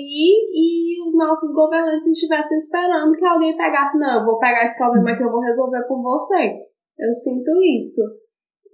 e 0.52 1.02
os 1.06 1.16
nossos 1.16 1.54
governantes 1.54 2.06
estivessem 2.06 2.58
esperando 2.58 3.12
que 3.12 3.24
alguém 3.24 3.56
pegasse. 3.56 3.98
Não, 3.98 4.20
eu 4.20 4.26
vou 4.26 4.38
pegar 4.38 4.64
esse 4.64 4.76
problema 4.76 5.16
que 5.16 5.24
eu 5.24 5.30
vou 5.30 5.40
resolver 5.40 5.82
por 5.88 6.02
você. 6.02 6.52
Eu 6.98 7.14
sinto 7.14 7.50
isso. 7.78 8.02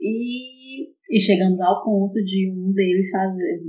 E. 0.00 0.90
E 1.10 1.20
chegamos 1.20 1.60
ao 1.60 1.82
ponto 1.84 2.14
de 2.22 2.50
um 2.52 2.72
deles 2.72 3.10
fazer 3.10 3.60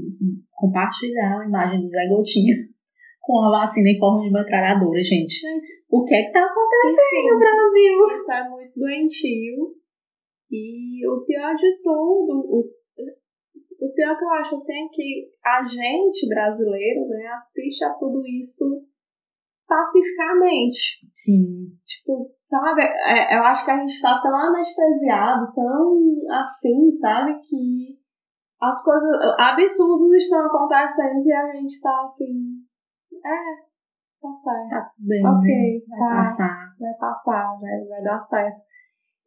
compartilhar 0.51 1.41
a 1.41 1.47
imagem 1.47 1.79
do 1.79 1.87
Zé 1.87 2.07
Gotinha 2.07 2.55
com 3.19 3.41
a 3.41 3.49
vacina 3.49 3.89
em 3.89 3.97
forma 3.97 4.21
de 4.21 4.31
metralhadora, 4.31 4.99
gente. 5.01 5.41
O 5.89 6.03
que 6.03 6.13
é 6.13 6.23
que 6.23 6.31
tá 6.31 6.45
acontecendo 6.45 7.33
no 7.33 7.39
Brasil? 7.39 8.15
Isso 8.15 8.31
é 8.31 8.49
muito 8.49 8.79
doentio. 8.79 9.75
E 10.51 11.07
o 11.07 11.25
pior 11.25 11.55
de 11.55 11.81
tudo, 11.81 12.45
o, 12.45 12.69
o 13.81 13.93
pior 13.93 14.17
que 14.17 14.23
eu 14.23 14.29
acho 14.29 14.55
assim 14.55 14.73
é 14.73 14.87
que 14.91 15.29
a 15.43 15.65
gente 15.65 16.27
brasileiro, 16.27 17.07
né, 17.07 17.25
assiste 17.37 17.83
a 17.85 17.93
tudo 17.93 18.21
isso 18.27 18.85
pacificamente. 19.71 20.99
Sim. 21.15 21.71
Tipo, 21.85 22.35
sabe? 22.41 22.81
É, 22.81 23.37
eu 23.37 23.43
acho 23.43 23.63
que 23.63 23.71
a 23.71 23.77
gente 23.77 24.01
tá 24.01 24.19
tão 24.21 24.35
anestesiado, 24.35 25.53
tão 25.53 25.97
assim, 26.29 26.91
sabe? 26.99 27.39
Que 27.39 27.97
as 28.59 28.83
coisas 28.83 29.17
absurdas 29.39 30.23
estão 30.23 30.45
acontecendo 30.45 31.15
e 31.15 31.33
a 31.33 31.53
gente 31.53 31.79
tá 31.79 32.03
assim. 32.03 32.59
É, 33.23 33.39
tá 34.21 34.33
certo. 34.33 34.69
Tá 34.69 34.91
tudo 34.93 35.07
bem. 35.07 35.25
Ok, 35.25 35.85
né? 35.87 35.97
vai 35.97 36.09
tá. 36.09 36.15
passar. 36.17 36.75
Vai 36.77 36.93
passar, 36.99 37.59
vai, 37.61 37.87
vai 37.87 38.03
dar 38.03 38.21
certo. 38.21 38.61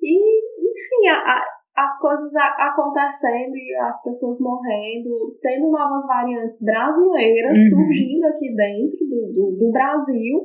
E, 0.02 0.40
enfim, 0.60 1.08
a, 1.08 1.16
a, 1.16 1.42
as 1.76 1.99
coisas 2.00 2.33
acontecendo 2.37 3.57
e 3.57 3.75
as 3.83 4.02
pessoas 4.02 4.38
morrendo, 4.40 5.37
tendo 5.43 5.71
novas 5.71 6.07
variantes 6.07 6.62
brasileiras 6.62 7.59
Uhum. 7.59 7.69
surgindo 7.71 8.25
aqui 8.26 8.54
dentro 8.54 8.99
do, 9.07 9.33
do, 9.33 9.57
do 9.59 9.73
Brasil, 9.73 10.40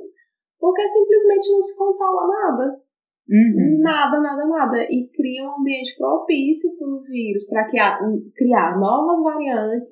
porque 0.60 0.86
simplesmente 0.88 1.52
não 1.52 1.62
se 1.62 1.78
controla 1.78 2.28
nada. 2.28 2.82
Uhum. 3.30 3.78
Nada, 3.82 4.20
nada, 4.20 4.46
nada. 4.48 4.78
E 4.90 5.08
cria 5.14 5.48
um 5.48 5.62
ambiente 5.62 5.96
propício 5.98 6.76
para 6.80 6.88
o 6.88 7.02
vírus, 7.02 7.46
para 7.48 7.70
criar, 7.70 8.00
criar 8.36 8.80
novas 8.80 9.22
variantes 9.24 9.90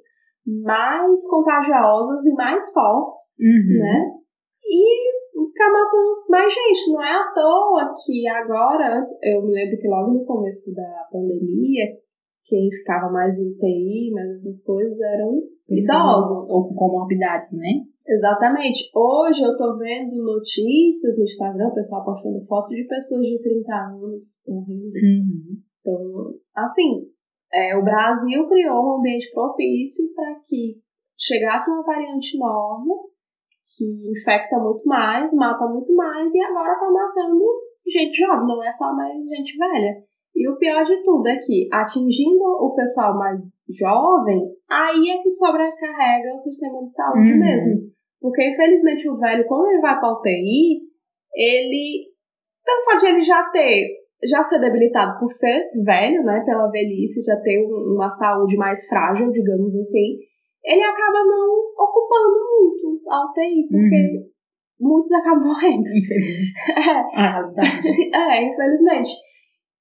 mais 0.64 1.30
contagiosas 1.30 2.26
e 2.26 2.34
mais 2.34 2.74
fortes, 2.74 3.22
Uhum. 3.40 3.80
né? 3.80 4.12
E 4.66 5.17
ficar 5.46 5.72
matando 5.72 6.26
mais 6.30 6.54
gente. 6.54 6.94
Não 6.94 7.04
é 7.04 7.14
à 7.14 7.32
toa 7.34 7.94
que 8.06 8.28
agora, 8.28 9.00
antes, 9.00 9.12
eu 9.22 9.46
me 9.46 9.54
lembro 9.54 9.78
que 9.78 9.88
logo 9.88 10.14
no 10.14 10.26
começo 10.26 10.74
da 10.74 11.08
pandemia, 11.12 11.86
quem 12.46 12.70
ficava 12.72 13.12
mais 13.12 13.38
em 13.38 13.52
UTI, 13.52 14.12
mais 14.14 14.40
essas 14.40 14.64
coisas, 14.64 15.00
eram 15.02 15.42
idosos. 15.70 16.50
Ou 16.50 16.70
com 16.70 16.76
comorbidades, 16.76 17.52
né? 17.54 17.84
Exatamente. 18.08 18.90
Hoje 18.96 19.44
eu 19.44 19.56
tô 19.58 19.78
vendo 19.78 20.16
notícias 20.16 21.18
no 21.18 21.26
Instagram, 21.26 21.68
o 21.68 21.74
pessoal 21.74 22.06
postando 22.06 22.46
fotos 22.46 22.76
de 22.76 22.88
pessoas 22.88 23.22
de 23.22 23.42
30 23.42 23.74
anos 23.74 24.44
morrendo. 24.48 24.94
Uhum. 24.96 25.58
Então, 25.82 26.34
assim, 26.56 27.12
é, 27.54 27.76
o 27.78 27.84
Brasil 27.84 28.48
criou 28.48 28.76
um 28.76 29.00
ambiente 29.00 29.30
propício 29.34 30.14
para 30.16 30.40
que 30.46 30.80
chegasse 31.18 31.70
uma 31.70 31.84
variante 31.84 32.38
nova, 32.38 32.94
que 33.76 34.12
infecta 34.12 34.58
muito 34.60 34.84
mais, 34.86 35.34
mata 35.34 35.66
muito 35.68 35.94
mais, 35.94 36.32
e 36.34 36.42
agora 36.42 36.80
tá 36.80 36.90
matando 36.90 37.44
gente 37.86 38.18
jovem, 38.18 38.48
não 38.48 38.64
é 38.64 38.72
só 38.72 38.94
mais 38.94 39.14
gente 39.28 39.58
velha. 39.58 39.96
E 40.36 40.48
o 40.48 40.58
pior 40.58 40.84
de 40.84 41.02
tudo 41.04 41.28
é 41.28 41.38
que, 41.38 41.68
atingindo 41.74 42.44
o 42.44 42.74
pessoal 42.76 43.18
mais 43.18 43.42
jovem, 43.70 44.40
aí 44.70 45.10
é 45.10 45.22
que 45.24 45.30
sobrecarrega 45.32 46.34
o 46.34 46.38
sistema 46.38 46.84
de 46.84 46.94
saúde 46.94 47.34
Uhum. 47.34 47.40
mesmo. 47.40 47.82
Porque, 48.22 48.50
infelizmente, 48.50 49.10
o 49.10 49.18
velho, 49.18 49.46
quando 49.48 49.68
ele 49.68 49.82
vai 49.82 50.00
pra 50.00 50.14
UTI, 50.14 50.82
ele. 51.36 52.06
Pelo 52.64 52.86
fato 52.86 53.00
de 53.00 53.06
ele 53.08 53.22
já 53.22 53.44
ter. 53.52 53.88
Já 54.30 54.42
ser 54.44 54.60
debilitado 54.60 55.20
por 55.20 55.32
ser 55.32 55.70
velho, 55.86 56.24
né? 56.24 56.42
Pela 56.46 56.70
velhice, 56.70 57.24
já 57.24 57.40
ter 57.40 57.64
um- 57.64 57.96
uma 57.96 58.10
saúde 58.10 58.56
mais 58.58 58.88
frágil, 58.88 59.30
digamos 59.32 59.76
assim, 59.76 60.18
ele 60.64 60.84
acaba 60.84 61.24
não 61.24 61.48
ocupando 61.78 62.36
muito 62.60 63.02
a 63.10 63.26
UTI, 63.32 63.68
porque 63.70 64.32
muitos 64.80 65.12
acabam 65.14 65.48
morrendo. 65.48 65.84
Infelizmente. 65.84 66.54
É, 66.78 67.20
A 67.22 67.32
realidade. 67.34 67.88
é, 68.14 68.44
infelizmente. 68.52 69.12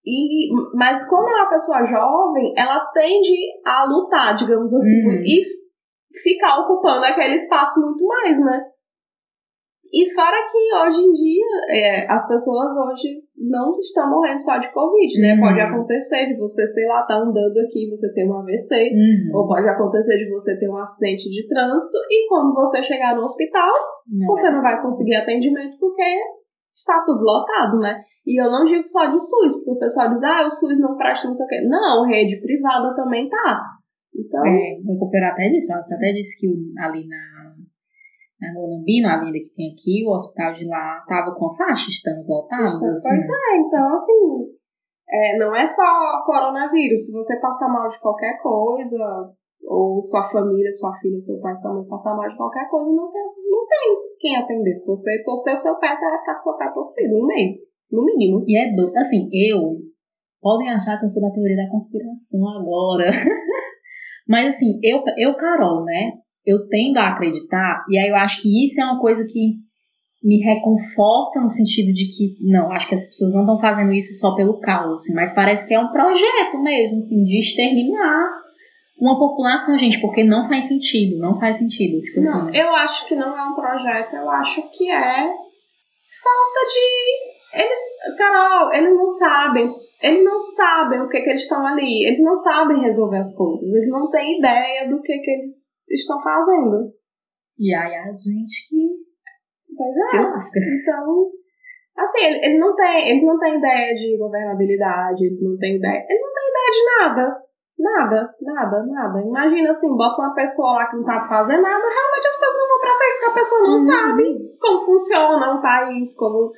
E, 0.05 0.49
mas 0.75 1.09
quando 1.09 1.29
é 1.29 1.35
uma 1.35 1.49
pessoa 1.51 1.85
jovem, 1.85 2.53
ela 2.57 2.79
tende 2.95 3.35
a 3.67 3.85
lutar, 3.85 4.37
digamos 4.37 4.73
assim, 4.73 5.05
Uhum. 5.05 5.23
e 5.25 5.43
ficar 6.23 6.61
ocupando 6.61 7.05
aquele 7.05 7.35
espaço 7.35 7.81
muito 7.85 8.07
mais, 8.07 8.39
né? 8.39 8.61
E 9.93 10.13
fora 10.15 10.37
que 10.51 10.75
hoje 10.75 11.01
em 11.01 11.13
dia, 11.13 11.47
é, 11.71 12.07
as 12.11 12.27
pessoas 12.29 12.73
hoje 12.77 13.23
não 13.39 13.79
estão 13.79 14.09
morrendo 14.11 14.41
só 14.41 14.59
de 14.59 14.73
Covid, 14.73 15.21
né? 15.21 15.35
Uhum. 15.35 15.41
Pode 15.41 15.61
acontecer 15.61 16.27
de 16.27 16.37
você, 16.37 16.67
sei 16.67 16.87
lá, 16.87 17.03
tá 17.03 17.17
andando 17.17 17.59
aqui, 17.59 17.89
você 17.91 18.13
ter 18.15 18.27
um 18.27 18.35
AVC, 18.39 18.75
Uhum. 18.93 19.39
ou 19.39 19.47
pode 19.47 19.69
acontecer 19.69 20.17
de 20.17 20.31
você 20.31 20.59
ter 20.59 20.69
um 20.69 20.79
acidente 20.79 21.29
de 21.29 21.47
trânsito, 21.47 21.99
e 22.11 22.29
quando 22.29 22.55
você 22.55 22.83
chegar 22.83 23.15
no 23.15 23.23
hospital, 23.23 23.73
Não 24.09 24.27
você 24.27 24.51
não 24.51 24.63
vai 24.63 24.81
conseguir 24.83 25.17
atendimento 25.17 25.77
porque 25.79 26.03
está 26.73 27.03
tudo 27.05 27.23
lotado, 27.23 27.79
né? 27.79 28.03
E 28.27 28.41
eu 28.43 28.51
não 28.51 28.65
digo 28.65 28.85
só 28.87 29.07
de 29.07 29.19
SUS, 29.21 29.65
porque 29.65 29.71
o 29.71 29.79
pessoal 29.79 30.09
diz, 30.11 30.23
ah, 30.23 30.45
o 30.45 30.51
SUS 30.51 30.81
não 30.81 30.97
presta, 30.97 31.29
não 31.29 31.35
sei 31.35 31.47
o 31.47 31.49
quê. 31.49 31.61
Não, 31.69 32.05
rede 32.05 32.41
privada 32.41 32.95
também 32.97 33.29
tá. 33.29 33.61
Então, 34.19 34.45
É, 34.47 34.77
companheiro 34.99 35.33
até 35.33 35.49
disse, 35.51 35.73
ó, 35.73 35.77
você 35.83 35.95
até 35.95 36.13
disse 36.13 36.41
que 36.41 36.49
ali 36.81 37.07
na, 37.07 37.36
na 38.41 38.53
Morumbi, 38.53 39.01
na 39.01 39.17
avenida 39.17 39.39
que 39.39 39.55
tem 39.55 39.73
aqui, 39.73 40.05
o 40.05 40.13
hospital 40.13 40.53
de 40.55 40.67
lá 40.67 41.03
tava 41.09 41.35
com 41.35 41.53
a 41.53 41.57
faixa, 41.57 41.89
estamos 41.89 42.29
lotados, 42.29 42.77
Então, 42.77 42.91
assim. 42.91 43.09
pois 43.09 43.25
é, 43.25 43.57
então 43.59 43.95
assim, 43.95 44.23
é, 45.09 45.39
não 45.39 45.55
é 45.55 45.67
só 45.67 46.23
coronavírus. 46.25 47.07
Se 47.07 47.13
você 47.13 47.41
passar 47.41 47.69
mal 47.69 47.89
de 47.89 47.99
qualquer 48.01 48.41
coisa, 48.43 49.33
ou 49.65 50.01
sua 50.01 50.29
família, 50.29 50.71
sua 50.71 50.95
filha, 50.99 51.19
seu 51.19 51.41
pai, 51.41 51.55
sua 51.57 51.75
mãe 51.75 51.87
passar 51.89 52.15
mal 52.15 52.29
de 52.29 52.37
qualquer 52.37 52.69
coisa, 52.69 52.91
não 52.91 53.11
tem, 53.11 53.23
não 53.23 53.67
tem 53.67 53.97
quem 54.19 54.37
atender. 54.37 54.75
Se 54.75 54.87
você 54.87 55.23
torcer 55.25 55.55
o 55.55 55.59
seu 55.59 55.79
pé, 55.79 55.95
você 55.95 56.05
vai 56.05 56.19
ficar 56.19 56.35
com 56.35 56.41
seu 56.41 56.57
pé 56.57 56.71
torcido 56.73 57.17
um 57.17 57.27
mês, 57.27 57.53
no 57.91 58.05
mínimo. 58.05 58.45
E 58.47 58.59
é 58.59 58.75
do... 58.75 58.93
Assim, 58.97 59.29
eu... 59.33 59.79
Podem 60.41 60.71
achar 60.71 60.99
que 60.99 61.07
eu 61.07 61.09
sou 61.09 61.23
da 61.23 61.35
teoria 61.35 61.57
da 61.57 61.71
conspiração 61.71 62.47
agora. 62.61 63.11
Mas 64.29 64.55
assim, 64.55 64.79
eu, 64.83 65.03
eu, 65.17 65.35
Carol, 65.35 65.85
né? 65.85 66.13
Eu 66.47 66.69
tendo 66.69 66.99
a 66.99 67.09
acreditar, 67.09 67.85
e 67.91 67.99
aí 67.99 68.09
eu 68.09 68.17
acho 68.17 68.41
que 68.41 68.65
isso 68.65 68.81
é 68.81 68.85
uma 68.85 69.01
coisa 69.01 69.25
que 69.25 69.55
me 70.23 70.39
reconforta 70.39 71.41
no 71.41 71.49
sentido 71.49 71.93
de 71.93 72.07
que, 72.07 72.51
não, 72.51 72.73
acho 72.73 72.89
que 72.89 72.95
as 72.95 73.07
pessoas 73.07 73.33
não 73.33 73.43
estão 73.43 73.61
fazendo 73.61 73.93
isso 73.93 74.19
só 74.19 74.35
pelo 74.35 74.59
caos, 74.61 75.01
assim, 75.01 75.15
mas 75.15 75.35
parece 75.35 75.69
que 75.69 75.75
é 75.75 75.79
um 75.79 75.93
projeto 75.93 76.59
mesmo, 76.63 76.97
assim, 76.97 77.25
de 77.25 77.39
exterminar 77.39 78.47
uma 78.99 79.19
população, 79.19 79.79
gente, 79.79 80.01
porque 80.01 80.25
não 80.25 80.49
faz 80.49 80.67
sentido, 80.67 81.19
não 81.19 81.39
faz 81.39 81.57
sentido. 81.59 82.01
Tipo 82.01 82.21
Não, 82.23 82.49
assim. 82.49 82.59
eu 82.59 82.75
acho 82.75 83.07
que 83.07 83.15
não 83.15 83.39
é 83.39 83.43
um 83.43 83.55
projeto, 83.55 84.15
eu 84.15 84.31
acho 84.31 84.63
que 84.71 84.91
é 84.91 85.27
falta 86.23 86.61
de. 86.73 87.63
Eles, 87.63 88.17
Carol, 88.19 88.73
eles 88.73 88.95
não 88.95 89.09
sabem. 89.09 89.73
Eles 90.03 90.25
não 90.25 90.39
sabem 90.39 91.01
o 91.01 91.09
que, 91.09 91.21
que 91.21 91.31
eles 91.31 91.43
estão 91.43 91.65
ali. 91.67 92.05
Eles 92.07 92.23
não 92.23 92.35
sabem 92.35 92.81
resolver 92.83 93.19
as 93.19 93.35
coisas. 93.35 93.63
Eles 93.73 93.89
não 93.89 94.11
têm 94.11 94.39
ideia 94.39 94.89
do 94.89 95.01
que, 95.01 95.19
que 95.19 95.31
eles 95.31 95.55
estão 95.91 96.21
fazendo. 96.23 96.93
E 97.59 97.75
aí 97.75 97.95
a 97.95 98.05
gente 98.13 98.69
que 98.69 98.89
Pois 99.77 100.11
se 100.11 100.17
é. 100.17 100.21
lasca. 100.21 100.59
Então, 100.61 101.31
assim, 101.99 102.25
ele- 102.27 102.45
eles 102.45 102.59
não 102.61 102.75
têm, 102.75 103.09
eles 103.11 103.25
não 103.27 103.39
têm 103.39 103.59
ideia 103.59 103.95
de 103.95 104.17
governabilidade, 104.19 105.25
eles 105.25 105.43
não 105.43 105.57
têm 105.59 105.77
ideia. 105.77 106.05
Eles 106.09 106.23
não 106.23 106.33
têm 106.35 106.49
ideia 106.51 106.71
de 106.73 106.85
nada. 106.99 107.47
Nada, 107.79 108.35
nada, 108.41 108.87
nada. 108.87 109.21
Imagina 109.21 109.69
assim, 109.69 109.95
bota 109.97 110.23
uma 110.23 110.35
pessoa 110.35 110.77
lá 110.77 110.87
que 110.89 110.95
não 110.95 111.03
sabe 111.03 111.29
fazer 111.29 111.59
nada, 111.59 111.85
realmente 111.85 112.27
as 112.27 112.39
coisas 112.39 112.59
não 112.59 112.69
vão 112.69 112.79
pra 112.81 112.97
frente, 112.97 113.13
porque 113.13 113.27
a 113.31 113.35
pessoa 113.35 113.61
não 113.63 113.73
Uhum. 113.73 113.79
sabe 113.79 114.57
como 114.59 114.87
funciona 114.87 115.59
um 115.59 115.61
país, 115.61 116.17
como 116.17 116.51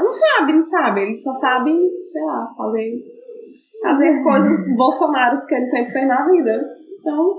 não 0.00 0.10
sabe, 0.10 0.52
não 0.52 0.62
sabe. 0.62 1.00
Eles 1.02 1.22
só 1.22 1.34
sabem, 1.34 1.76
sei 2.04 2.22
lá, 2.22 2.48
fazer, 2.56 2.92
fazer 3.82 4.22
coisas 4.22 4.76
bolsonaros 4.76 5.44
que 5.44 5.54
ele 5.54 5.66
sempre 5.66 5.92
fez 5.92 6.08
na 6.08 6.24
vida. 6.24 6.60
Então, 6.98 7.38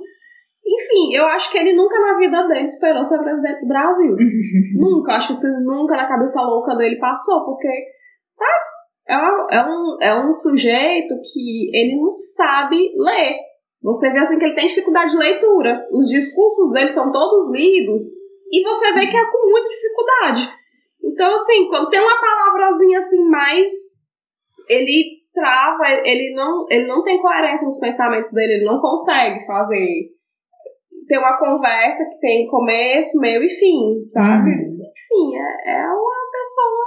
enfim, 0.65 1.13
eu 1.13 1.25
acho 1.25 1.51
que 1.51 1.57
ele 1.57 1.73
nunca 1.73 1.99
na 1.99 2.17
vida 2.17 2.47
dele 2.47 2.65
esperou 2.65 3.03
ser 3.03 3.19
presidente 3.19 3.61
do 3.61 3.67
Brasil. 3.67 4.15
nunca. 4.79 5.13
Acho 5.13 5.27
que 5.27 5.33
isso 5.33 5.47
nunca 5.63 5.95
na 5.95 6.07
cabeça 6.07 6.41
louca 6.41 6.75
dele 6.75 6.97
passou, 6.99 7.45
porque, 7.45 7.69
sabe? 8.29 8.73
É, 9.07 9.57
é, 9.57 9.65
um, 9.65 9.97
é 10.01 10.25
um 10.25 10.31
sujeito 10.31 11.13
que 11.33 11.69
ele 11.73 11.99
não 11.99 12.09
sabe 12.09 12.93
ler. 12.97 13.35
Você 13.81 14.09
vê 14.11 14.19
assim 14.19 14.39
que 14.39 14.45
ele 14.45 14.55
tem 14.55 14.67
dificuldade 14.67 15.11
de 15.11 15.17
leitura. 15.17 15.85
Os 15.91 16.07
discursos 16.07 16.71
dele 16.71 16.87
são 16.87 17.11
todos 17.11 17.51
lidos 17.51 18.01
e 18.49 18.63
você 18.63 18.93
vê 18.93 19.07
que 19.07 19.17
é 19.17 19.25
com 19.25 19.49
muita 19.49 19.67
dificuldade. 19.67 20.62
Então, 21.03 21.33
assim, 21.33 21.67
quando 21.67 21.89
tem 21.89 21.99
uma 21.99 22.19
palavrazinha 22.19 22.97
assim 22.97 23.23
mais. 23.29 23.71
Ele 24.69 25.23
trava, 25.33 25.89
ele 26.05 26.33
não, 26.35 26.65
ele 26.69 26.87
não 26.87 27.03
tem 27.03 27.19
coerência 27.21 27.65
nos 27.65 27.79
pensamentos 27.79 28.31
dele, 28.31 28.53
ele 28.53 28.65
não 28.65 28.79
consegue 28.79 29.45
fazer. 29.45 30.13
Ter 31.07 31.17
uma 31.17 31.37
conversa 31.37 32.05
que 32.05 32.19
tem 32.19 32.47
começo, 32.47 33.19
meio 33.19 33.43
e 33.43 33.49
fim, 33.49 34.07
sabe? 34.13 34.49
Uhum. 34.51 34.79
Enfim, 34.79 35.35
é, 35.35 35.81
é 35.81 35.85
uma 35.85 36.31
pessoa 36.31 36.85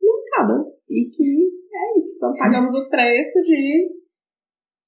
limitada. 0.00 0.64
E 0.88 1.10
que 1.10 1.50
é 1.74 1.98
isso. 1.98 2.16
Então 2.16 2.32
pagamos 2.38 2.72
o 2.74 2.88
preço 2.88 3.42
de, 3.42 3.88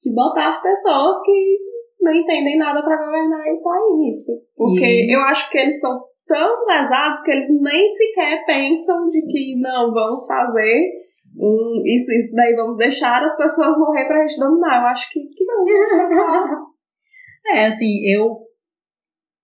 de 0.03 0.15
botar 0.15 0.63
pessoas 0.63 1.21
que 1.23 1.59
não 2.01 2.13
entendem 2.13 2.57
nada 2.57 2.83
para 2.83 3.05
governar 3.05 3.47
e 3.47 3.63
tá 3.63 3.79
isso. 4.09 4.33
Porque 4.57 4.85
e... 4.85 5.15
eu 5.15 5.21
acho 5.21 5.51
que 5.51 5.59
eles 5.59 5.79
são 5.81 6.01
tão 6.27 6.67
lesados 6.67 7.23
que 7.23 7.31
eles 7.31 7.49
nem 7.61 7.89
sequer 7.89 8.45
pensam 8.47 9.11
de 9.11 9.23
que 9.23 9.57
não, 9.61 9.93
vamos 9.93 10.27
fazer 10.27 11.05
um, 11.37 11.83
isso, 11.85 12.13
isso 12.13 12.37
daí, 12.37 12.55
vamos 12.55 12.77
deixar 12.77 13.23
as 13.23 13.37
pessoas 13.37 13.77
morrer 13.77 14.07
pra 14.07 14.27
gente 14.27 14.39
dominar. 14.39 14.83
Eu 14.83 14.87
acho 14.89 15.11
que, 15.13 15.21
que 15.21 15.45
não. 15.45 15.65
é, 17.55 17.67
assim, 17.67 18.01
eu 18.07 18.45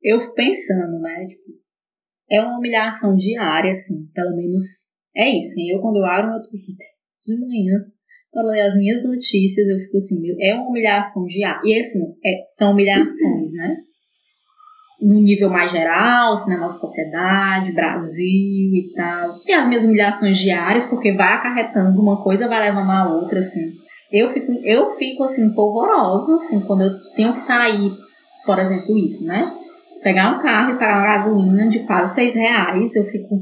eu 0.03 0.33
pensando, 0.33 0.99
né, 1.01 1.27
tipo, 1.27 1.53
é 2.31 2.41
uma 2.41 2.57
humilhação 2.57 3.15
diária, 3.17 3.71
assim, 3.71 4.07
pelo 4.15 4.35
menos 4.35 4.65
é 5.15 5.29
isso, 5.29 5.49
assim, 5.49 5.71
eu 5.71 5.81
quando 5.81 5.97
eu 5.97 6.07
abro 6.07 6.31
meu 6.31 6.43
Twitter 6.43 6.87
de 7.21 7.39
manhã 7.39 7.85
para 8.33 8.43
ler 8.45 8.61
as 8.63 8.77
minhas 8.77 9.05
notícias, 9.05 9.69
eu 9.69 9.79
fico 9.81 9.97
assim, 9.97 10.23
é 10.41 10.55
uma 10.55 10.69
humilhação 10.69 11.25
diária. 11.27 11.61
E 11.65 11.81
assim, 11.81 11.99
é, 12.25 12.45
são 12.47 12.73
humilhações, 12.73 13.53
né? 13.55 13.75
No 15.01 15.21
nível 15.21 15.49
mais 15.49 15.71
geral, 15.71 16.33
assim, 16.33 16.51
na 16.51 16.61
nossa 16.61 16.79
sociedade, 16.79 17.73
Brasil 17.73 18.71
e 18.75 18.93
tal. 18.95 19.39
Tem 19.41 19.55
as 19.55 19.67
minhas 19.67 19.85
humilhações 19.85 20.37
diárias, 20.37 20.87
porque 20.87 21.13
vai 21.13 21.35
acarretando 21.35 22.01
uma 22.01 22.23
coisa, 22.23 22.49
vai 22.49 22.61
levando 22.61 22.91
a 22.91 23.09
outra, 23.09 23.41
assim. 23.41 23.71
Eu 24.13 24.33
fico, 24.33 24.53
eu 24.65 24.97
fico 24.97 25.25
assim, 25.25 25.55
polvorosa, 25.55 26.37
assim, 26.37 26.61
quando 26.61 26.83
eu 26.83 26.91
tenho 27.15 27.33
que 27.33 27.41
sair, 27.41 27.91
por 28.45 28.59
exemplo, 28.59 28.99
isso, 28.99 29.25
né? 29.27 29.51
Pegar 30.03 30.33
um 30.33 30.43
carro 30.43 30.75
e 30.75 30.79
pagar 30.79 30.99
uma 30.99 31.17
gasolina 31.17 31.69
de 31.69 31.81
quase 31.81 32.15
seis 32.15 32.35
reais, 32.35 32.95
eu 32.97 33.05
fico 33.05 33.37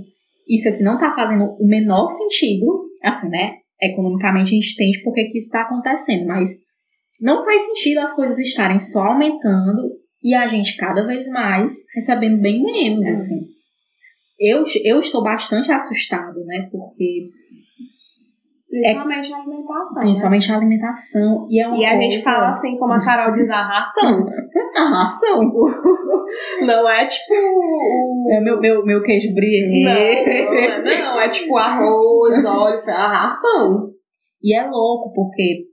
isso 0.49 0.69
aqui 0.69 0.83
não 0.83 0.95
está 0.95 1.15
fazendo 1.15 1.45
o 1.45 1.69
menor 1.69 2.09
sentido, 2.09 2.89
assim, 3.03 3.29
né? 3.29 3.57
Economicamente 3.81 4.49
a 4.49 4.55
gente 4.55 4.73
entende 4.73 5.03
porque 5.05 5.25
que 5.25 5.39
isso 5.39 5.49
está 5.49 5.63
acontecendo, 5.63 6.27
mas 6.27 6.49
não 7.21 7.45
faz 7.45 7.63
sentido 7.65 7.99
as 7.99 8.15
coisas 8.15 8.39
estarem 8.39 8.79
só 8.79 9.01
aumentando 9.01 9.91
e 10.23 10.35
a 10.35 10.49
gente 10.49 10.77
cada 10.77 11.07
vez 11.07 11.29
mais 11.29 11.73
recebendo 11.95 12.41
bem 12.41 12.63
menos, 12.63 13.07
é. 13.07 13.11
assim. 13.11 13.41
Eu, 14.41 14.65
eu 14.85 15.01
estou 15.01 15.23
bastante 15.23 15.71
assustada, 15.73 16.39
né? 16.45 16.69
Porque 16.71 17.31
Principalmente 18.69 19.33
é, 19.33 19.35
a 19.35 19.39
alimentação. 19.39 20.03
Principalmente 20.03 20.49
né? 20.49 20.55
a 20.55 20.59
alimentação. 20.59 21.47
E, 21.51 21.63
é 21.63 21.71
e 21.71 21.85
a 21.87 22.01
gente 22.01 22.23
fala 22.23 22.49
assim, 22.51 22.77
como 22.77 22.93
a 22.93 22.99
Carol 22.99 23.35
diz, 23.35 23.49
a 23.49 23.63
ração. 23.63 24.27
a 24.77 24.85
ração. 24.85 25.41
Não 26.61 26.89
é 26.89 27.07
tipo. 27.07 27.35
É 28.31 28.41
meu, 28.41 28.61
meu, 28.61 28.85
meu 28.85 29.03
queijo 29.03 29.35
brie. 29.35 29.83
Não, 29.83 29.91
não, 29.91 29.99
é, 29.99 31.03
não, 31.03 31.21
é 31.21 31.29
tipo 31.31 31.57
arroz, 31.57 32.45
óleo, 32.45 32.83
a 32.87 33.09
ração. 33.09 33.91
E 34.43 34.55
é 34.55 34.67
louco, 34.69 35.13
porque 35.15 35.68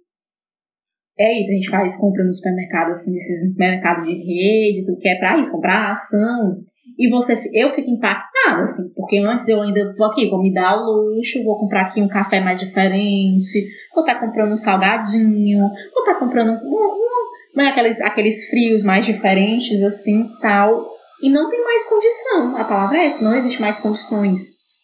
é 1.18 1.40
isso, 1.40 1.50
a 1.50 1.54
gente 1.54 1.70
faz 1.70 1.98
compra 1.98 2.26
no 2.26 2.34
supermercado, 2.34 2.92
assim, 2.92 3.14
nesses 3.14 3.56
mercados 3.56 4.04
de 4.04 4.14
rede, 4.14 4.86
tudo 4.86 5.00
que 5.00 5.08
é 5.08 5.16
pra 5.16 5.38
isso, 5.40 5.52
comprar 5.52 5.92
ração. 5.92 6.58
E 6.98 7.10
você, 7.10 7.42
eu 7.54 7.74
fico 7.74 7.90
impactada, 7.90 8.62
assim, 8.62 8.94
porque 8.94 9.18
antes 9.20 9.48
eu 9.48 9.62
ainda 9.62 9.94
vou 9.98 10.08
aqui, 10.08 10.30
vou 10.30 10.42
me 10.42 10.54
dar 10.54 10.78
o 10.78 10.86
luxo, 10.86 11.44
vou 11.44 11.58
comprar 11.58 11.84
aqui 11.84 12.02
um 12.02 12.08
café 12.08 12.40
mais 12.42 12.60
diferente, 12.60 13.66
vou 13.94 14.04
estar 14.04 14.16
tá 14.16 14.26
comprando 14.26 14.52
um 14.52 14.58
salgadinho, 14.58 15.60
vou 15.60 16.04
estar 16.04 16.14
tá 16.14 16.20
comprando 16.20 16.50
um, 16.50 16.76
um, 16.76 17.58
né, 17.58 17.68
aqueles, 17.68 18.02
aqueles 18.02 18.50
frios 18.50 18.84
mais 18.84 19.06
diferentes, 19.06 19.82
assim, 19.84 20.28
tal. 20.42 20.86
E 21.22 21.30
não 21.30 21.50
tem 21.50 21.64
mais 21.64 21.90
condição, 21.90 22.58
a 22.58 22.64
palavra 22.66 22.98
é 22.98 23.06
essa, 23.06 23.24
não 23.24 23.36
existe 23.36 23.62
mais 23.62 23.80
condições 23.80 24.40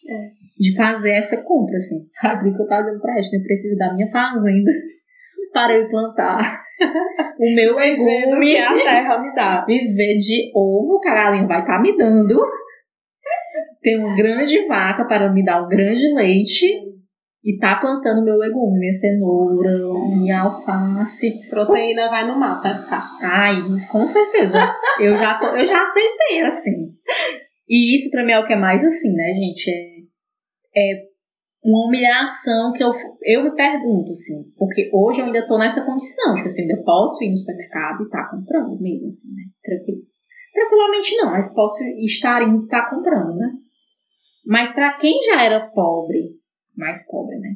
é. 0.08 0.30
de 0.58 0.74
fazer 0.74 1.12
essa 1.12 1.42
compra, 1.42 1.76
assim. 1.76 2.06
Por 2.40 2.46
isso 2.46 2.56
que 2.56 2.62
eu 2.62 2.68
tava 2.68 2.84
dizendo 2.84 3.00
pra 3.00 3.20
gente, 3.20 3.36
eu 3.36 3.42
preciso 3.42 3.76
da 3.76 3.94
minha 3.94 4.10
fazenda 4.10 4.70
para 5.52 5.76
eu 5.76 5.88
plantar 5.88 6.62
o 7.38 7.54
meu 7.54 7.76
legume. 7.76 8.52
que 8.52 8.56
a 8.58 8.74
terra 8.74 9.18
me 9.18 9.34
dá. 9.34 9.64
Viver 9.66 10.16
de 10.16 10.50
ovo 10.54 11.00
que 11.00 11.08
a 11.08 11.14
galinha 11.14 11.46
vai 11.46 11.60
estar 11.60 11.76
tá 11.76 11.82
me 11.82 11.96
dando. 11.96 12.40
Ter 13.80 13.98
uma 13.98 14.14
grande 14.16 14.66
vaca 14.66 15.04
para 15.04 15.32
me 15.32 15.44
dar 15.44 15.62
um 15.62 15.68
grande 15.68 16.12
leite. 16.14 16.66
E 17.44 17.58
tá 17.58 17.74
plantando 17.74 18.24
meu 18.24 18.36
legume, 18.36 18.78
minha 18.78 18.92
cenoura, 18.92 19.76
minha 20.16 20.42
alface. 20.42 21.48
Proteína 21.50 22.08
vai 22.08 22.24
no 22.24 22.38
mar 22.38 22.62
pescar. 22.62 23.04
Ai, 23.20 23.56
com 23.90 24.06
certeza. 24.06 24.58
eu, 25.00 25.16
já 25.16 25.38
tô, 25.40 25.46
eu 25.48 25.66
já 25.66 25.82
aceitei, 25.82 26.42
assim. 26.42 26.92
E 27.68 27.96
isso 27.96 28.10
pra 28.12 28.24
mim 28.24 28.30
é 28.30 28.38
o 28.38 28.46
que 28.46 28.52
é 28.52 28.56
mais 28.56 28.84
assim, 28.84 29.12
né, 29.12 29.32
gente? 29.34 29.70
É, 30.76 30.92
é 30.92 31.11
uma 31.64 31.86
humilhação 31.86 32.72
que 32.72 32.82
eu, 32.82 32.92
eu 33.22 33.44
me 33.44 33.54
pergunto, 33.54 34.10
assim, 34.10 34.42
porque 34.58 34.90
hoje 34.92 35.20
eu 35.20 35.26
ainda 35.26 35.46
tô 35.46 35.56
nessa 35.58 35.86
condição, 35.86 36.34
tipo 36.34 36.46
assim, 36.46 36.70
eu 36.70 36.82
posso 36.82 37.22
ir 37.22 37.30
no 37.30 37.36
supermercado 37.36 38.02
e 38.02 38.08
tá 38.08 38.28
comprando 38.30 38.80
mesmo, 38.80 39.06
assim, 39.06 39.32
né? 39.32 39.44
Tranquilo. 39.62 40.02
Tranquilamente 40.52 41.16
não, 41.16 41.30
mas 41.30 41.54
posso 41.54 41.82
estar 42.04 42.42
indo 42.42 42.64
e 42.64 42.68
tá 42.68 42.90
comprando, 42.90 43.36
né? 43.36 43.52
Mas 44.44 44.72
para 44.74 44.98
quem 44.98 45.22
já 45.22 45.42
era 45.44 45.70
pobre, 45.70 46.36
mais 46.76 47.06
pobre, 47.08 47.38
né? 47.38 47.54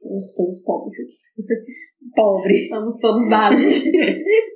Todos, 0.00 0.34
todos 0.34 0.64
pobres 0.64 0.94
aqui. 1.00 1.18
pobre. 2.14 2.68
Somos 2.68 2.98
todos 3.00 3.28
dados. 3.28 3.64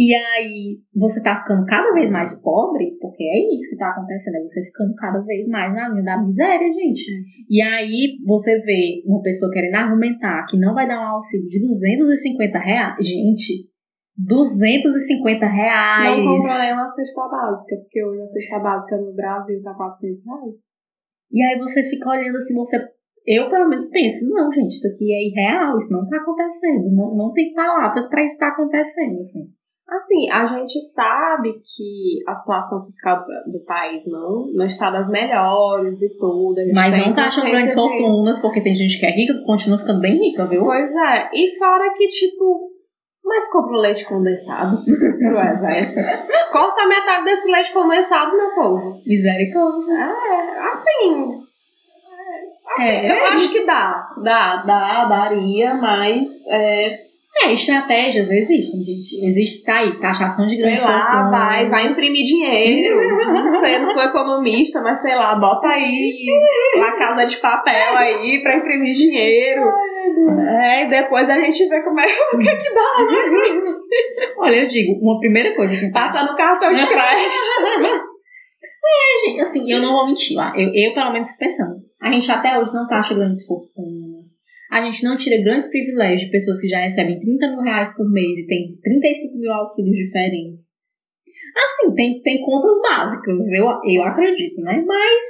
E 0.00 0.14
aí 0.16 0.80
você 0.96 1.22
tá 1.22 1.42
ficando 1.42 1.66
cada 1.66 1.92
vez 1.92 2.10
mais 2.10 2.42
pobre, 2.42 2.96
porque 3.02 3.22
é 3.22 3.54
isso 3.54 3.68
que 3.68 3.76
tá 3.76 3.90
acontecendo, 3.90 4.36
é 4.36 4.40
você 4.40 4.64
ficando 4.64 4.94
cada 4.94 5.20
vez 5.20 5.46
mais 5.46 5.74
na 5.74 5.90
linha 5.90 6.02
da 6.02 6.24
miséria, 6.24 6.72
gente. 6.72 7.04
E 7.50 7.60
aí 7.60 8.16
você 8.24 8.58
vê 8.60 9.02
uma 9.04 9.20
pessoa 9.20 9.52
querendo 9.52 9.74
argumentar 9.74 10.46
que 10.48 10.58
não 10.58 10.72
vai 10.72 10.88
dar 10.88 10.98
um 10.98 11.16
auxílio 11.16 11.46
de 11.50 11.60
250 11.60 12.58
reais. 12.58 12.96
Gente, 13.06 13.68
250 14.16 15.46
reais. 15.46 16.24
Não 16.24 16.38
compra 16.38 16.58
nem 16.60 16.72
uma 16.72 16.88
cesta 16.88 17.28
básica, 17.28 17.76
porque 17.76 18.02
hoje 18.02 18.22
a 18.22 18.26
cesta 18.26 18.58
básica 18.58 18.96
no 18.96 19.12
Brasil 19.12 19.62
tá 19.62 19.74
400 19.74 20.24
reais. 20.24 20.56
E 21.30 21.42
aí 21.42 21.58
você 21.58 21.82
fica 21.90 22.08
olhando 22.08 22.36
assim, 22.38 22.54
você. 22.54 22.88
Eu, 23.26 23.50
pelo 23.50 23.68
menos, 23.68 23.90
penso, 23.90 24.30
não, 24.30 24.50
gente, 24.50 24.72
isso 24.72 24.88
aqui 24.94 25.12
é 25.12 25.28
irreal, 25.28 25.76
isso 25.76 25.92
não 25.92 26.08
tá 26.08 26.16
acontecendo. 26.16 26.90
Não, 26.90 27.14
não 27.14 27.32
tem 27.34 27.52
palavras 27.52 28.08
para 28.08 28.24
isso 28.24 28.32
estar 28.32 28.46
tá 28.46 28.52
acontecendo, 28.54 29.20
assim. 29.20 29.59
Assim, 29.90 30.30
a 30.30 30.46
gente 30.46 30.80
sabe 30.80 31.52
que 31.52 32.22
a 32.28 32.32
situação 32.32 32.84
fiscal 32.84 33.24
do, 33.46 33.58
país 33.64 34.04
não, 34.08 34.46
não 34.54 34.64
está 34.64 34.88
das 34.88 35.10
melhores 35.10 36.00
e 36.00 36.16
tudo. 36.16 36.60
Mas 36.72 36.96
não 36.96 37.12
tá 37.12 37.26
achando 37.26 37.50
grandes 37.50 37.74
fortunas, 37.74 38.38
porque 38.40 38.60
tem 38.60 38.76
gente 38.76 39.00
que 39.00 39.06
é 39.06 39.10
rica 39.10 39.34
que 39.34 39.44
continua 39.44 39.78
ficando 39.78 40.00
bem 40.00 40.16
rica, 40.16 40.46
viu? 40.46 40.62
Pois 40.62 40.92
é. 40.94 41.28
E 41.34 41.58
fora 41.58 41.92
que, 41.94 42.06
tipo, 42.06 42.70
mas 43.24 43.50
compra 43.50 43.72
o 43.72 43.80
leite 43.80 44.04
condensado 44.04 44.78
pro 44.86 45.40
exército. 45.40 46.08
Corta 46.52 46.86
metade 46.86 47.24
desse 47.24 47.50
leite 47.50 47.72
condensado, 47.72 48.36
meu 48.36 48.54
povo. 48.54 49.02
Misericórdia. 49.04 49.94
É, 49.94 50.58
assim. 50.68 51.32
É, 52.78 52.82
assim, 52.82 53.06
é. 53.06 53.10
eu 53.10 53.26
acho 53.26 53.52
que 53.52 53.66
dá. 53.66 54.08
Dá, 54.22 54.56
dá, 54.62 55.04
daria, 55.06 55.74
mas. 55.74 56.46
É, 56.48 57.09
é, 57.44 57.52
estratégias 57.52 58.30
existem, 58.30 58.80
gente. 58.80 59.26
Existe, 59.26 59.64
tá 59.64 59.78
aí, 59.78 59.98
taxação 59.98 60.46
de 60.46 60.56
grandes 60.56 60.80
Sei 60.80 60.88
lá, 60.88 61.28
vai, 61.30 61.68
vai 61.68 61.86
imprimir 61.86 62.26
dinheiro. 62.26 62.96
não 63.32 63.46
sei, 63.46 63.78
não 63.78 63.86
sou 63.86 64.02
economista, 64.02 64.80
mas 64.80 65.00
sei 65.00 65.14
lá, 65.14 65.34
bota 65.36 65.68
aí 65.68 66.26
uma 66.76 66.98
casa 66.98 67.26
de 67.26 67.36
papel 67.38 67.96
aí 67.96 68.42
pra 68.42 68.56
imprimir 68.56 68.94
dinheiro. 68.94 69.62
É, 70.62 70.84
e 70.84 70.88
depois 70.88 71.28
a 71.28 71.40
gente 71.40 71.66
vê 71.68 71.82
como 71.82 72.00
é 72.00 72.04
o 72.34 72.38
que, 72.38 72.56
que 72.56 72.74
dá, 72.74 72.98
né, 72.98 73.62
Olha, 74.38 74.56
eu 74.56 74.66
digo, 74.66 74.98
uma 75.00 75.18
primeira 75.18 75.54
coisa 75.54 75.72
assim. 75.72 75.92
Passa 75.92 76.24
no 76.24 76.36
cartão 76.36 76.70
de 76.70 76.84
crédito. 76.86 77.34
É, 78.82 79.28
gente, 79.28 79.40
assim, 79.40 79.70
eu 79.70 79.80
não 79.80 79.92
vou 79.92 80.06
mentir. 80.06 80.36
Eu, 80.54 80.70
eu 80.74 80.94
pelo 80.94 81.12
menos 81.12 81.28
fico 81.28 81.38
pensando. 81.38 81.76
A 82.00 82.10
gente 82.10 82.30
até 82.30 82.58
hoje 82.58 82.72
não 82.72 82.88
taxa 82.88 83.14
grandes 83.14 83.46
fortunas. 83.46 83.99
A 84.70 84.82
gente 84.84 85.02
não 85.04 85.16
tira 85.16 85.42
grandes 85.42 85.68
privilégios 85.68 86.22
de 86.22 86.30
pessoas 86.30 86.60
que 86.60 86.68
já 86.68 86.78
recebem 86.80 87.18
30 87.18 87.48
mil 87.48 87.60
reais 87.60 87.94
por 87.96 88.08
mês 88.10 88.38
e 88.38 88.46
tem 88.46 88.66
35 88.82 89.38
mil 89.38 89.52
auxílios 89.52 89.96
diferentes. 89.96 90.60
Assim, 91.56 91.94
tem, 91.94 92.20
tem 92.22 92.40
contas 92.44 92.78
básicas, 92.80 93.50
eu, 93.52 93.66
eu 93.66 94.02
acredito, 94.04 94.60
né? 94.62 94.82
Mas 94.86 95.24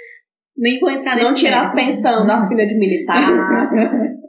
nem 0.57 0.79
vou 0.79 0.90
entrar 0.90 1.16
nesse 1.16 1.31
Não 1.31 1.35
tirar 1.35 1.62
as 1.62 1.74
pensão 1.74 2.26
das 2.26 2.46
filhas 2.48 2.68
de 2.68 2.79
militar. 2.79 3.70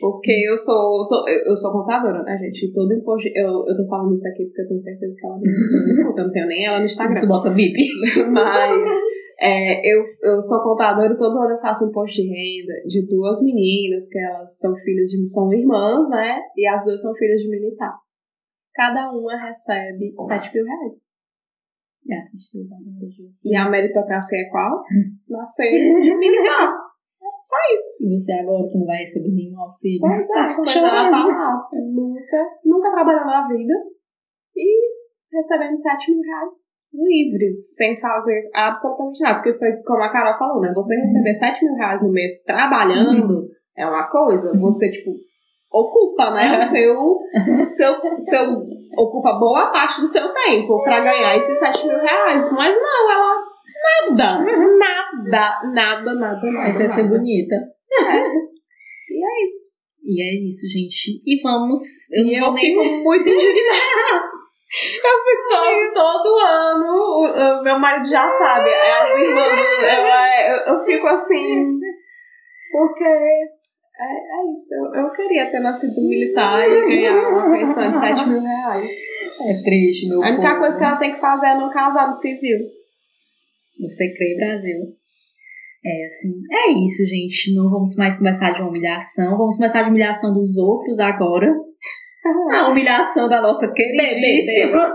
Porque 0.00 0.32
eu 0.48 0.56
sou, 0.56 1.06
tô- 1.08 1.28
eu 1.28 1.50
eu 1.50 1.56
sou 1.56 1.72
contadora, 1.72 2.22
né, 2.22 2.38
gente? 2.38 2.72
Todo 2.72 2.92
imposto. 2.94 3.28
Eu, 3.34 3.66
eu 3.66 3.76
tô 3.76 3.84
falando 3.88 4.14
isso 4.14 4.28
aqui 4.28 4.44
porque 4.46 4.62
eu 4.62 4.68
tenho 4.68 4.80
certeza 4.80 5.14
que 5.18 5.26
ela 5.26 5.36
não 5.36 5.86
escuta, 5.86 6.20
eu 6.20 6.24
não 6.26 6.32
tenho 6.32 6.46
nem 6.46 6.66
ela 6.66 6.78
no 6.78 6.84
Instagram. 6.86 7.20
Tu 7.20 7.26
bota 7.26 7.52
VIP. 7.52 7.78
Mas 8.30 8.90
é, 9.40 9.80
eu, 9.86 10.04
eu 10.22 10.42
sou 10.42 10.62
contadora 10.62 11.12
e 11.12 11.16
todo 11.16 11.38
ano 11.38 11.54
eu 11.54 11.60
faço 11.60 11.86
imposto 11.88 12.16
de 12.16 12.26
renda 12.26 12.74
de 12.86 13.06
duas 13.06 13.40
meninas, 13.42 14.08
que 14.08 14.18
elas 14.18 14.58
são 14.58 14.74
filhas 14.76 15.08
de. 15.10 15.28
são 15.28 15.52
irmãs, 15.52 16.08
né? 16.10 16.40
E 16.56 16.66
as 16.66 16.84
duas 16.84 17.00
são 17.00 17.14
filhas 17.14 17.40
de 17.40 17.48
militar. 17.48 17.94
Cada 18.74 19.10
uma 19.12 19.36
recebe 19.36 20.12
7 20.28 20.54
mil 20.54 20.64
reais. 20.64 21.08
E 23.44 23.56
a 23.56 23.68
meritocracia 23.68 24.38
é 24.40 24.50
qual? 24.50 24.82
Nascer 25.28 25.70
de 26.00 26.16
militar. 26.16 26.72
Só 27.42 27.56
isso. 27.74 28.08
E 28.10 28.20
você 28.20 28.32
agora 28.32 28.66
que 28.68 28.78
não 28.78 28.86
vai 28.86 28.98
receber 28.98 29.30
nenhum 29.30 29.60
auxílio. 29.60 30.00
Pois 30.00 30.28
é, 30.28 30.32
Tá 30.32 30.48
chorando. 30.48 30.86
ela 30.86 31.10
tá 31.10 31.26
lá. 31.26 31.68
Nunca, 31.94 32.38
nunca 32.64 32.90
trabalhou 32.92 33.24
na 33.26 33.46
vida. 33.48 33.74
E 34.56 34.86
recebendo 35.32 35.76
7 35.76 36.12
mil 36.12 36.22
reais 36.22 36.67
livres, 36.92 37.76
sem 37.76 38.00
fazer 38.00 38.50
absolutamente 38.54 39.20
nada. 39.20 39.36
Porque 39.36 39.58
foi 39.58 39.72
como 39.84 40.02
a 40.02 40.10
Carol 40.10 40.38
falou, 40.38 40.60
né? 40.60 40.72
Você 40.74 40.94
receber 40.96 41.34
7 41.34 41.64
mil 41.64 41.74
reais 41.74 42.02
no 42.02 42.10
mês 42.10 42.32
trabalhando 42.44 43.48
é 43.76 43.86
uma 43.86 44.08
coisa. 44.08 44.58
Você, 44.58 44.90
tipo, 44.90 45.12
ocupa, 45.70 46.30
né? 46.30 46.58
O 46.58 46.70
seu, 46.70 47.00
o 47.00 47.66
seu, 47.66 47.92
o 47.92 48.20
seu. 48.20 48.78
Ocupa 48.96 49.38
boa 49.38 49.70
parte 49.70 50.00
do 50.00 50.08
seu 50.08 50.32
tempo 50.32 50.82
pra 50.82 51.00
ganhar 51.00 51.36
esses 51.36 51.58
7 51.58 51.86
mil 51.86 51.98
reais. 51.98 52.52
Mas 52.52 52.74
não, 52.74 53.12
ela. 53.12 53.48
Nada, 54.10 54.44
nada, 54.44 55.60
nada, 55.72 56.14
nada, 56.14 56.14
nada. 56.14 56.50
vai 56.52 56.72
ser 56.72 56.88
nada. 56.88 57.02
bonita. 57.04 57.54
E 59.10 59.24
é 59.24 59.44
isso. 59.44 59.78
E 60.04 60.22
é 60.22 60.46
isso, 60.46 60.66
gente. 60.68 61.22
E 61.24 61.40
vamos. 61.42 61.80
Eu 62.12 62.24
E 62.24 62.34
eu 62.34 62.54
fico 62.54 62.82
muito 63.04 63.28
indignada. 63.28 64.22
Eu 64.70 65.18
fico 65.24 65.48
todo, 65.48 65.94
todo 65.94 66.38
ano, 66.40 66.92
o, 66.92 67.60
o 67.60 67.62
meu 67.62 67.78
marido 67.78 68.06
já 68.06 68.28
sabe, 68.28 68.68
é 68.68 68.92
as 68.92 69.18
irmãs, 69.18 69.60
eu, 69.82 70.52
eu, 70.52 70.74
eu 70.74 70.84
fico 70.84 71.06
assim, 71.06 71.78
porque 72.70 73.02
é, 73.04 73.42
é 74.04 74.52
isso, 74.52 74.74
eu, 74.74 75.02
eu 75.04 75.10
queria 75.10 75.50
ter 75.50 75.60
nascido 75.60 75.94
militar 76.06 76.68
e 76.68 76.80
ganhar 76.86 77.28
uma 77.30 77.50
pensão 77.56 77.90
de 77.90 77.98
7 77.98 78.28
mil 78.28 78.40
reais. 78.42 78.90
É 79.40 79.62
triste, 79.64 80.08
meu 80.08 80.22
A 80.22 80.28
única 80.28 80.48
povo. 80.48 80.58
coisa 80.60 80.78
que 80.78 80.84
ela 80.84 80.96
tem 80.98 81.12
que 81.14 81.20
fazer 81.20 81.46
é 81.46 81.54
não 81.56 81.72
casar 81.72 82.06
no 82.06 82.12
civil. 82.12 82.58
Você 83.80 84.12
crê, 84.12 84.36
Brasil. 84.36 84.76
É 85.84 86.06
assim. 86.08 86.34
É 86.50 86.72
isso, 86.72 87.06
gente. 87.06 87.54
Não 87.54 87.70
vamos 87.70 87.96
mais 87.96 88.18
conversar 88.18 88.52
de 88.52 88.60
uma 88.60 88.68
humilhação. 88.68 89.38
Vamos 89.38 89.56
começar 89.56 89.82
de 89.82 89.90
humilhação 89.90 90.34
dos 90.34 90.56
outros 90.58 90.98
agora. 90.98 91.54
A 92.54 92.68
humilhação 92.68 93.28
da 93.28 93.40
nossa 93.40 93.72
queridíssima. 93.72 94.94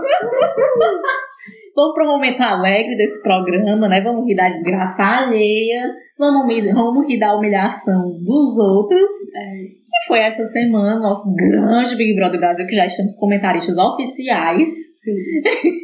Vamos 1.76 1.92
para 1.94 2.04
um 2.04 2.12
momento 2.12 2.40
alegre 2.40 2.96
desse 2.96 3.20
programa, 3.20 3.88
né? 3.88 4.00
Vamos 4.00 4.24
rir 4.26 4.36
da 4.36 4.48
desgraça 4.48 5.02
alheia. 5.02 5.92
Vamos, 6.16 6.46
rir- 6.46 6.72
vamos 6.72 7.04
rir 7.08 7.18
da 7.18 7.36
humilhação 7.36 8.12
dos 8.22 8.56
outros. 8.58 9.10
Que 9.82 10.06
foi 10.06 10.20
essa 10.20 10.44
semana, 10.44 11.00
nosso 11.00 11.34
grande 11.34 11.96
Big 11.96 12.14
Brother 12.14 12.38
Brasil, 12.38 12.64
que 12.68 12.76
já 12.76 12.86
estamos 12.86 13.16
comentaristas 13.16 13.76
oficiais. 13.76 14.68
Sim. 15.02 15.40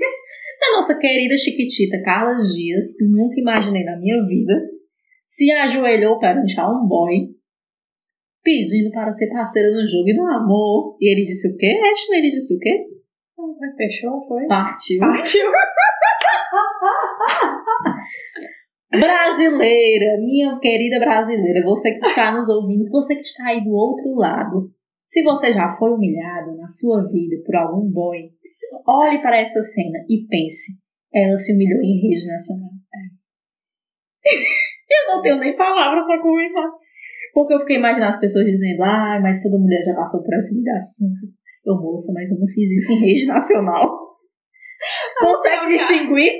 da 0.60 0.76
nossa 0.76 0.96
querida 0.96 1.36
Chiquitita 1.36 2.00
Carla 2.04 2.36
Dias, 2.36 2.96
que 2.96 3.04
nunca 3.06 3.40
imaginei 3.40 3.82
na 3.82 3.98
minha 3.98 4.24
vida, 4.26 4.54
se 5.26 5.50
ajoelhou 5.50 6.18
perante 6.18 6.58
a 6.60 6.68
um 6.70 6.86
boy, 6.86 7.30
pedindo 8.42 8.90
para 8.90 9.12
ser 9.12 9.28
parceiro 9.28 9.72
no 9.72 9.80
jogo 9.80 10.08
e 10.08 10.14
no 10.14 10.26
amor. 10.26 10.96
E 11.00 11.12
ele 11.12 11.24
disse 11.24 11.48
o 11.48 11.56
quê? 11.56 11.66
Ashton, 11.66 12.14
ele 12.14 12.30
disse 12.30 12.54
o 12.54 12.58
quê? 12.58 12.86
Fechou, 13.76 14.26
foi? 14.26 14.46
Partiu. 14.46 14.98
Partiu. 15.00 15.46
Brasileira, 18.90 20.18
minha 20.18 20.58
querida 20.58 20.98
brasileira, 20.98 21.62
você 21.64 21.92
que 21.92 22.04
está 22.04 22.32
nos 22.32 22.48
ouvindo, 22.48 22.90
você 22.90 23.14
que 23.14 23.22
está 23.22 23.46
aí 23.46 23.62
do 23.62 23.70
outro 23.70 24.16
lado, 24.16 24.68
se 25.06 25.22
você 25.22 25.52
já 25.52 25.76
foi 25.76 25.92
humilhado 25.92 26.56
na 26.56 26.66
sua 26.66 27.06
vida 27.08 27.36
por 27.46 27.54
algum 27.54 27.88
boy, 27.88 28.18
olhe 28.88 29.22
para 29.22 29.38
essa 29.38 29.62
cena 29.62 30.04
e 30.08 30.26
pense, 30.26 30.72
ela 31.14 31.36
se 31.36 31.54
humilhou 31.54 31.80
em 31.80 32.00
rede 32.00 32.26
nacional. 32.26 32.70
Eu 34.90 35.14
não 35.14 35.22
tenho 35.22 35.38
nem 35.38 35.56
palavras 35.56 36.04
para 36.04 36.20
comentar. 36.20 36.68
Porque 37.32 37.54
eu 37.54 37.60
fiquei 37.60 37.76
imaginando 37.76 38.10
as 38.10 38.20
pessoas 38.20 38.44
dizendo, 38.44 38.82
ai, 38.82 39.20
mas 39.20 39.42
toda 39.42 39.58
mulher 39.58 39.82
já 39.84 39.94
passou 39.94 40.22
por 40.22 40.34
essa 40.34 40.52
humilhação. 40.54 41.08
Eu, 41.66 41.74
moça, 41.76 42.12
mas 42.14 42.30
eu 42.30 42.38
não 42.38 42.46
fiz 42.48 42.70
isso 42.70 42.92
em 42.92 43.00
rede 43.00 43.26
nacional. 43.26 43.98
Consegue 45.20 45.66
distinguir? 45.76 46.32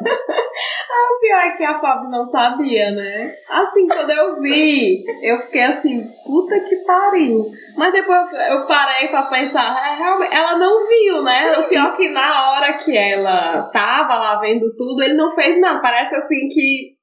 O 0.00 1.20
pior 1.20 1.40
é 1.40 1.56
que 1.56 1.64
a 1.64 1.78
Fábio 1.78 2.10
não 2.10 2.24
sabia, 2.24 2.90
né? 2.90 3.30
Assim, 3.50 3.86
quando 3.86 4.10
eu 4.10 4.40
vi, 4.40 5.04
eu 5.22 5.38
fiquei 5.42 5.62
assim, 5.62 6.02
puta 6.26 6.58
que 6.60 6.76
pariu. 6.86 7.44
Mas 7.76 7.92
depois 7.92 8.32
eu- 8.32 8.38
eu 8.58 8.66
parei 8.66 9.08
pra 9.08 9.24
pensar, 9.24 9.76
é, 9.76 9.96
realmente, 9.98 10.34
ela 10.34 10.58
não 10.58 10.74
viu, 10.88 11.22
né? 11.22 11.58
O 11.58 11.68
pior 11.68 11.92
é 11.92 11.96
que 11.96 12.08
na 12.08 12.50
hora 12.50 12.72
que 12.78 12.96
ela 12.96 13.70
tava 13.70 14.16
lá 14.16 14.40
vendo 14.40 14.74
tudo, 14.74 15.02
ele 15.02 15.14
não 15.14 15.34
fez 15.34 15.60
nada. 15.60 15.80
Parece 15.80 16.14
assim 16.16 16.48
que, 16.48 16.94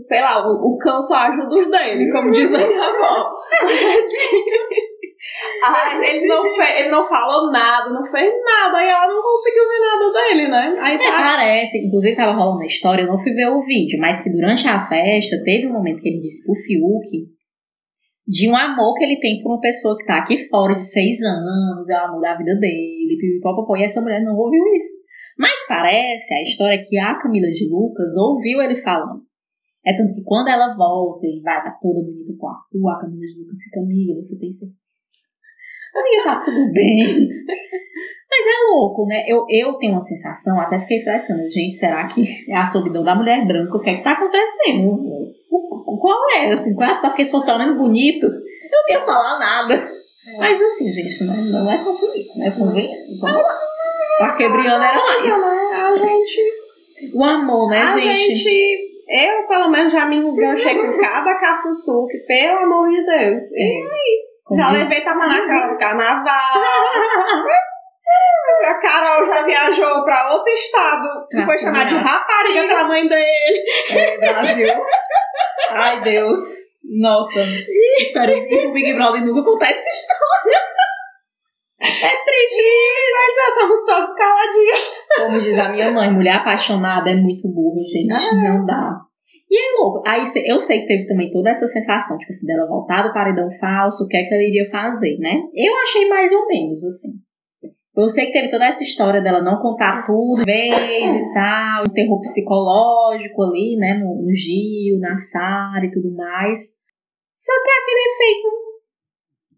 sei 0.00 0.20
lá, 0.20 0.46
o, 0.46 0.74
o 0.74 0.78
cão 0.78 1.00
só 1.00 1.16
ajuda 1.16 1.54
os 1.54 1.70
dele, 1.70 2.10
como 2.12 2.30
diz 2.30 2.52
a 2.54 2.66
minha 2.66 2.82
avó. 2.82 3.30
Parece 3.60 4.16
que- 4.30 4.96
Ai, 5.64 6.10
ele 6.10 6.26
não, 6.26 6.42
fez, 6.54 6.80
ele 6.80 6.90
não 6.90 7.04
falou 7.08 7.50
nada, 7.50 7.90
não 7.90 8.04
fez 8.10 8.32
nada, 8.44 8.82
e 8.84 8.88
ela 8.88 9.08
não 9.08 9.22
conseguiu 9.22 9.64
ver 9.64 9.80
nada 9.80 10.12
dele, 10.12 10.48
né? 10.48 10.80
Aí 10.80 10.94
É, 10.94 10.98
tá. 10.98 11.12
parece, 11.12 11.78
inclusive 11.86 12.14
tava 12.14 12.32
rolando 12.32 12.62
a 12.62 12.66
história, 12.66 13.02
eu 13.02 13.08
não 13.08 13.18
fui 13.18 13.32
ver 13.32 13.48
o 13.48 13.64
vídeo, 13.64 13.98
mas 13.98 14.22
que 14.22 14.30
durante 14.30 14.68
a 14.68 14.86
festa 14.86 15.36
teve 15.44 15.66
um 15.66 15.72
momento 15.72 16.00
que 16.00 16.08
ele 16.08 16.20
disse 16.20 16.44
pro 16.46 16.54
Fiuk 16.54 17.26
de 18.28 18.48
um 18.48 18.56
amor 18.56 18.94
que 18.94 19.04
ele 19.04 19.18
tem 19.18 19.40
por 19.42 19.52
uma 19.54 19.60
pessoa 19.60 19.96
que 19.96 20.04
tá 20.04 20.18
aqui 20.18 20.48
fora 20.48 20.74
de 20.76 20.84
seis 20.84 21.20
anos, 21.22 21.88
é 21.88 21.94
o 21.94 22.04
amor 22.06 22.20
da 22.20 22.36
vida 22.36 22.54
dele, 22.56 23.16
pipipopopó, 23.20 23.76
e 23.76 23.84
essa 23.84 24.00
mulher 24.00 24.22
não 24.22 24.36
ouviu 24.36 24.62
isso. 24.76 24.96
Mas 25.38 25.66
parece, 25.68 26.34
a 26.34 26.42
história 26.42 26.74
é 26.74 26.82
que 26.82 26.98
a 26.98 27.14
Camila 27.20 27.48
de 27.48 27.68
Lucas 27.68 28.16
ouviu 28.16 28.60
ele 28.62 28.76
falando. 28.76 29.22
É 29.86 29.96
tanto 29.96 30.14
que 30.14 30.22
quando 30.24 30.48
ela 30.48 30.74
volta 30.74 31.26
e 31.26 31.40
vai 31.40 31.58
estar 31.58 31.78
toda 31.80 32.02
bonita 32.02 32.32
com 32.38 32.48
Arthur, 32.48 32.88
a 32.90 33.00
Camila 33.00 33.26
de 33.26 33.38
Lucas 33.38 33.62
fica, 33.62 33.80
amiga, 33.80 34.14
você 34.14 34.36
tem 34.38 34.52
certeza? 34.52 34.76
Amiga, 35.94 36.24
tá 36.24 36.44
tudo 36.44 36.72
bem. 36.72 37.28
Mas 38.28 38.44
é 38.44 38.72
louco, 38.72 39.06
né? 39.06 39.24
Eu, 39.28 39.46
eu 39.48 39.74
tenho 39.74 39.92
uma 39.92 40.00
sensação, 40.00 40.60
até 40.60 40.80
fiquei 40.80 41.02
pensando, 41.04 41.38
gente, 41.48 41.72
será 41.72 42.06
que 42.08 42.26
é 42.50 42.56
a 42.56 42.66
solidão 42.66 43.04
da 43.04 43.14
mulher 43.14 43.46
branca? 43.46 43.76
O 43.76 43.80
que 43.80 43.90
é 43.90 43.96
que 43.96 44.02
tá 44.02 44.12
acontecendo? 44.12 44.90
Qual 46.00 46.30
é? 46.34 46.52
Assim, 46.52 46.74
qual 46.74 46.90
é? 46.90 47.00
Só 47.00 47.08
porque 47.08 47.24
se 47.24 47.30
fosse 47.30 47.46
pelo 47.46 47.58
menos 47.58 47.78
bonito, 47.78 48.26
eu 48.26 48.30
não 48.30 48.90
ia 48.90 49.06
falar 49.06 49.38
nada. 49.38 49.90
Mas 50.38 50.60
assim, 50.60 50.90
gente, 50.90 51.24
não, 51.24 51.36
não 51.36 51.70
é 51.70 51.78
tão 51.78 51.96
bonito, 51.96 52.38
né? 52.38 52.50
Convenhamos. 52.50 53.20
Lá. 53.22 54.28
A 54.28 54.32
Quebriana 54.32 54.84
era 54.84 54.98
mais. 54.98 55.22
né? 55.22 55.76
A 55.76 55.96
gente 55.96 57.14
O 57.14 57.22
amor, 57.24 57.70
né, 57.70 57.78
a 57.78 57.98
gente? 57.98 58.34
gente... 58.34 58.95
Eu, 59.08 59.46
pelo 59.46 59.68
menos, 59.70 59.92
já 59.92 60.04
me 60.06 60.16
enganchei 60.16 60.74
com 60.76 60.98
cada 60.98 61.34
cafuçu, 61.38 62.06
que 62.10 62.18
pelo 62.26 62.58
amor 62.58 62.88
de 62.88 63.04
Deus. 63.06 63.40
E 63.52 63.62
é 63.62 64.14
isso. 64.14 64.42
Como 64.46 64.60
já 64.62 64.70
diz- 64.70 64.78
levei 64.80 65.04
tapa 65.04 65.26
na 65.26 65.46
cara 65.46 65.72
do 65.72 65.78
carnaval. 65.78 66.62
A 68.64 68.74
Carol 68.80 69.26
já 69.26 69.42
viajou 69.44 70.04
pra 70.04 70.32
outro 70.32 70.52
estado. 70.52 71.08
E 71.32 71.44
foi 71.44 71.58
chamada 71.58 71.88
de 71.88 71.96
rapariga 71.96 72.66
pela 72.68 72.84
mãe 72.84 73.08
dele. 73.08 73.64
É, 73.90 74.18
Brasil. 74.18 74.68
Ai, 75.70 76.00
Deus. 76.02 76.40
Nossa. 76.84 77.40
Espero 77.98 78.32
que 78.46 78.56
pro 78.60 78.72
Big 78.72 78.92
Brother 78.94 79.24
nunca 79.24 79.42
contar 79.44 79.70
essa 79.70 79.88
história. 79.88 80.60
É 81.80 82.24
triste. 82.24 82.62
Mas 83.14 83.54
somos 83.54 83.84
todos 83.84 84.14
caladinhos. 84.14 85.04
Como 85.16 85.40
diz 85.40 85.58
a 85.58 85.68
minha 85.70 85.90
mãe, 85.90 86.10
mulher 86.10 86.36
apaixonada 86.36 87.10
é 87.10 87.14
muito 87.14 87.48
burra, 87.48 87.82
gente. 87.82 88.42
Não 88.42 88.64
dá. 88.64 89.00
E 89.50 89.58
é 89.58 89.78
louco. 89.78 90.02
Aí 90.06 90.24
eu 90.46 90.60
sei 90.60 90.80
que 90.80 90.86
teve 90.86 91.06
também 91.06 91.30
toda 91.30 91.50
essa 91.50 91.66
sensação, 91.66 92.18
tipo 92.18 92.32
assim, 92.32 92.46
dela 92.46 92.66
voltar 92.66 93.02
do 93.02 93.12
paredão 93.12 93.48
falso, 93.60 94.04
o 94.04 94.08
que 94.08 94.16
é 94.16 94.24
que 94.24 94.34
ela 94.34 94.42
iria 94.42 94.68
fazer, 94.70 95.18
né? 95.18 95.40
Eu 95.54 95.72
achei 95.82 96.08
mais 96.08 96.32
ou 96.32 96.46
menos, 96.46 96.82
assim. 96.84 97.12
Eu 97.96 98.10
sei 98.10 98.26
que 98.26 98.32
teve 98.32 98.50
toda 98.50 98.66
essa 98.66 98.84
história 98.84 99.22
dela 99.22 99.42
não 99.42 99.62
contar 99.62 100.04
tudo, 100.04 100.44
vez 100.44 100.74
e 100.74 101.32
tal, 101.32 101.82
um 101.88 101.92
terror 101.94 102.20
psicológico 102.20 103.42
ali, 103.42 103.76
né, 103.78 103.94
no, 103.94 104.22
no 104.22 104.34
Gil, 104.34 104.98
na 105.00 105.16
Sara 105.16 105.86
e 105.86 105.90
tudo 105.90 106.14
mais. 106.14 106.76
Só 107.34 107.52
que 107.62 107.70
é 107.70 107.80
aquele 107.80 108.12
efeito 108.12 108.65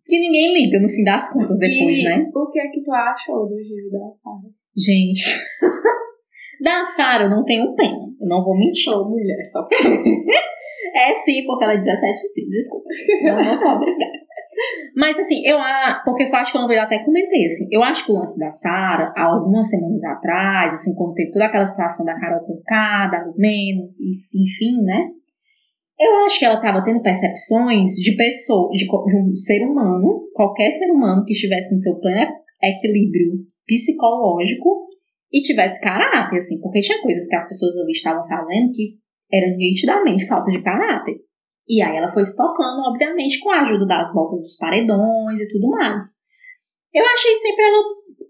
que 0.09 0.19
ninguém 0.19 0.55
liga 0.55 0.81
no 0.81 0.89
fim 0.89 1.05
das 1.05 1.31
contas 1.31 1.59
depois, 1.59 1.99
e 1.99 2.05
né? 2.05 2.31
O 2.35 2.51
que 2.51 2.59
é 2.59 2.69
que 2.69 2.83
tu 2.83 2.91
achou 2.91 3.47
do 3.47 3.63
Gil 3.63 3.91
da 3.93 4.11
Sara? 4.15 4.49
Gente, 4.75 5.23
da 6.65 6.83
Sara 6.83 7.25
eu 7.25 7.31
não 7.31 7.45
tenho 7.45 7.75
pena, 7.75 8.09
eu 8.19 8.27
não 8.27 8.43
vou 8.43 8.57
mentir. 8.57 8.85
Sou 8.85 9.09
mulher, 9.09 9.45
só 9.53 9.69
É 10.95 11.15
sim, 11.15 11.45
porque 11.45 11.65
ela 11.65 11.75
é 11.75 11.79
17 11.79 12.19
sim, 12.29 12.49
desculpa. 12.49 12.89
Não, 13.23 13.45
não 13.45 13.57
sou 13.57 13.73
obrigada. 13.73 14.19
Mas 14.97 15.19
assim, 15.19 15.43
eu 15.45 15.59
porque 16.05 16.25
eu 16.25 16.35
acho 16.35 16.53
que 16.53 16.59
eu 16.59 16.81
até 16.81 17.05
comentei, 17.05 17.45
assim, 17.45 17.69
eu 17.71 17.83
acho 17.83 18.05
que 18.05 18.11
o 18.11 18.15
lance 18.15 18.41
da 18.41 18.51
Sara, 18.51 19.13
há 19.15 19.25
algumas 19.25 19.69
semanas 19.69 20.03
atrás, 20.03 20.73
assim, 20.73 20.95
quando 20.95 21.15
teve 21.15 21.31
toda 21.31 21.45
aquela 21.45 21.67
situação 21.67 22.05
da 22.07 22.19
Carol 22.19 22.41
com 22.41 22.61
K, 22.67 23.09
da 23.09 23.27
Menos, 23.37 24.01
enfim, 24.35 24.83
né? 24.83 25.11
Eu 25.99 26.25
acho 26.25 26.39
que 26.39 26.45
ela 26.45 26.55
estava 26.55 26.85
tendo 26.85 27.03
percepções 27.03 27.91
de 27.95 28.15
pessoa, 28.17 28.71
de, 28.71 28.87
de 28.87 29.17
um 29.17 29.35
ser 29.35 29.67
humano, 29.67 30.29
qualquer 30.33 30.71
ser 30.71 30.91
humano 30.91 31.25
que 31.25 31.33
estivesse 31.33 31.73
no 31.73 31.79
seu 31.79 31.99
pleno 31.99 32.31
equilíbrio 32.63 33.45
psicológico 33.67 34.87
e 35.33 35.41
tivesse 35.43 35.81
caráter, 35.81 36.37
assim, 36.37 36.61
porque 36.61 36.81
tinha 36.81 37.03
coisas 37.03 37.27
que 37.27 37.37
as 37.37 37.49
pessoas 37.49 37.77
ali 37.77 37.93
estavam 37.93 38.27
fazendo 38.27 38.73
que 38.73 38.97
era 39.31 39.57
nitidamente 39.57 40.27
falta 40.27 40.51
de 40.51 40.63
caráter. 40.63 41.17
E 41.69 41.83
aí 41.83 41.97
ela 41.97 42.13
foi 42.13 42.25
se 42.25 42.35
tocando, 42.35 42.81
obviamente, 42.81 43.41
com 43.41 43.51
a 43.51 43.61
ajuda 43.61 43.87
das 43.87 44.13
voltas 44.15 44.41
dos 44.41 44.57
paredões 44.57 45.41
e 45.41 45.49
tudo 45.51 45.69
mais. 45.69 46.05
Eu 46.95 47.05
achei 47.05 47.35
sempre 47.35 47.63
ela, 47.63 47.83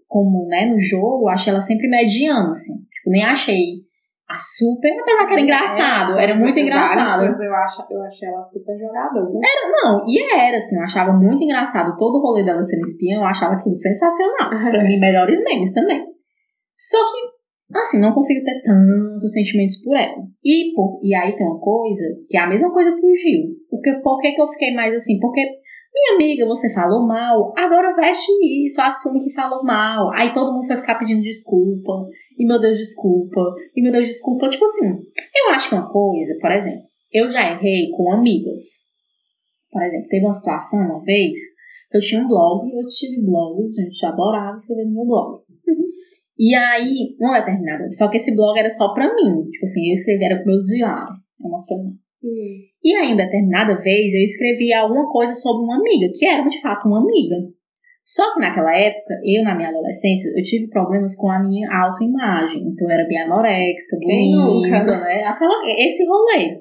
como 0.07 0.45
né, 0.47 0.65
no 0.65 0.79
jogo, 0.79 1.29
achei 1.29 1.51
ela 1.51 1.61
sempre 1.61 1.87
mediana, 1.87 2.49
assim. 2.49 2.73
Tipo, 2.91 3.11
nem 3.11 3.23
achei 3.23 3.88
a 4.29 4.37
super, 4.37 4.93
apesar 5.01 5.25
que 5.25 5.33
era 5.33 5.41
engraçado, 5.41 6.19
É, 6.19 6.23
era 6.25 6.35
muito 6.35 6.53
várias 6.53 6.69
engraçado. 6.69 7.19
coisas 7.25 7.41
Eu, 7.41 7.55
acho, 7.55 7.81
eu 7.89 8.01
achei 8.03 8.27
ela 8.29 8.43
super 8.43 8.77
jogadora. 8.77 9.39
Era, 9.41 9.71
não, 9.73 10.05
e 10.07 10.21
era, 10.39 10.57
assim, 10.57 10.77
eu 10.77 10.83
achava 10.83 11.11
muito 11.13 11.43
engraçado. 11.43 11.97
Todo 11.97 12.19
o 12.19 12.21
rolê 12.21 12.43
dela 12.43 12.61
sendo 12.61 12.81
espiã, 12.81 13.17
eu 13.17 13.25
achava 13.25 13.55
aquilo 13.55 13.73
sensacional. 13.73 14.49
Pra 14.49 14.83
mim, 14.83 14.99
melhores 14.99 15.43
memes 15.43 15.73
também. 15.73 16.05
Só 16.77 16.97
que, 17.11 17.79
assim, 17.79 17.99
não 17.99 18.13
consigo 18.13 18.45
ter 18.45 18.61
tantos 18.61 19.33
sentimentos 19.33 19.81
por 19.81 19.97
ela. 19.97 20.21
E, 20.45 20.73
por, 20.75 21.01
e 21.03 21.15
aí 21.15 21.35
tem 21.35 21.47
uma 21.47 21.59
coisa, 21.59 22.03
que 22.29 22.37
é 22.37 22.41
a 22.41 22.47
mesma 22.47 22.71
coisa 22.71 22.91
pro 22.91 23.15
Gil. 23.15 23.55
Porque, 23.67 23.93
por 24.03 24.21
que 24.21 24.31
que 24.33 24.41
eu 24.41 24.47
fiquei 24.49 24.75
mais 24.75 24.93
assim? 24.93 25.19
Porque, 25.19 25.41
minha 25.99 26.15
amiga, 26.15 26.45
você 26.45 26.73
falou 26.73 27.05
mal, 27.05 27.53
agora 27.57 27.95
veste 27.95 28.31
isso, 28.65 28.81
assume 28.81 29.23
que 29.23 29.33
falou 29.33 29.63
mal. 29.63 30.11
Aí 30.13 30.33
todo 30.33 30.53
mundo 30.53 30.67
vai 30.67 30.79
ficar 30.79 30.97
pedindo 30.97 31.21
desculpa. 31.21 32.07
E 32.37 32.45
meu 32.45 32.59
Deus, 32.59 32.77
desculpa. 32.77 33.41
E 33.75 33.81
meu 33.81 33.91
Deus, 33.91 34.05
desculpa. 34.05 34.49
Tipo 34.49 34.65
assim, 34.65 34.87
eu 35.35 35.53
acho 35.53 35.69
que 35.69 35.75
uma 35.75 35.91
coisa, 35.91 36.37
por 36.39 36.51
exemplo, 36.51 36.81
eu 37.11 37.29
já 37.29 37.51
errei 37.51 37.89
com 37.95 38.11
amigas. 38.11 38.87
Por 39.71 39.83
exemplo, 39.83 40.07
teve 40.07 40.25
uma 40.25 40.33
situação 40.33 40.79
uma 40.79 41.03
vez 41.03 41.37
que 41.89 41.97
eu 41.97 42.01
tinha 42.01 42.23
um 42.23 42.27
blog, 42.27 42.69
eu 42.71 42.87
tive 42.87 43.21
blogs, 43.25 43.73
gente, 43.75 44.03
eu 44.03 44.09
adorava 44.09 44.55
escrever 44.55 44.85
no 44.85 44.93
meu 44.93 45.05
blog. 45.05 45.43
E 46.37 46.55
aí, 46.55 47.17
uma 47.19 47.39
determinada, 47.39 47.91
só 47.91 48.07
que 48.09 48.15
esse 48.15 48.33
blog 48.33 48.57
era 48.57 48.69
só 48.69 48.93
pra 48.93 49.13
mim. 49.13 49.43
Tipo 49.49 49.65
assim, 49.65 49.89
eu 49.89 49.93
escrevia 49.93 50.27
era 50.27 50.37
pro 50.37 50.45
meu 50.45 50.57
diário 50.57 51.15
emocional. 51.43 51.93
Hum. 52.23 52.68
E 52.83 52.95
aí, 52.95 53.07
uma 53.07 53.17
determinada 53.17 53.75
vez, 53.81 54.13
eu 54.13 54.21
escrevi 54.21 54.73
alguma 54.73 55.09
coisa 55.11 55.33
sobre 55.33 55.63
uma 55.63 55.77
amiga, 55.77 56.07
que 56.13 56.25
era 56.25 56.47
de 56.47 56.61
fato 56.61 56.87
uma 56.87 57.01
amiga. 57.01 57.35
Só 58.05 58.33
que 58.33 58.39
naquela 58.39 58.75
época, 58.75 59.13
eu 59.23 59.43
na 59.43 59.55
minha 59.55 59.69
adolescência, 59.69 60.29
eu 60.35 60.43
tive 60.43 60.67
problemas 60.69 61.15
com 61.15 61.29
a 61.29 61.43
minha 61.43 61.69
autoimagem. 61.69 62.63
Então 62.63 62.87
eu 62.87 62.93
era 62.95 63.07
bem 63.07 63.19
anorexica, 63.19 63.97
bulímica, 63.99 64.79
nunca? 64.79 64.99
né? 65.01 65.23
Aquela, 65.25 65.53
esse 65.77 66.07
rolê. 66.07 66.57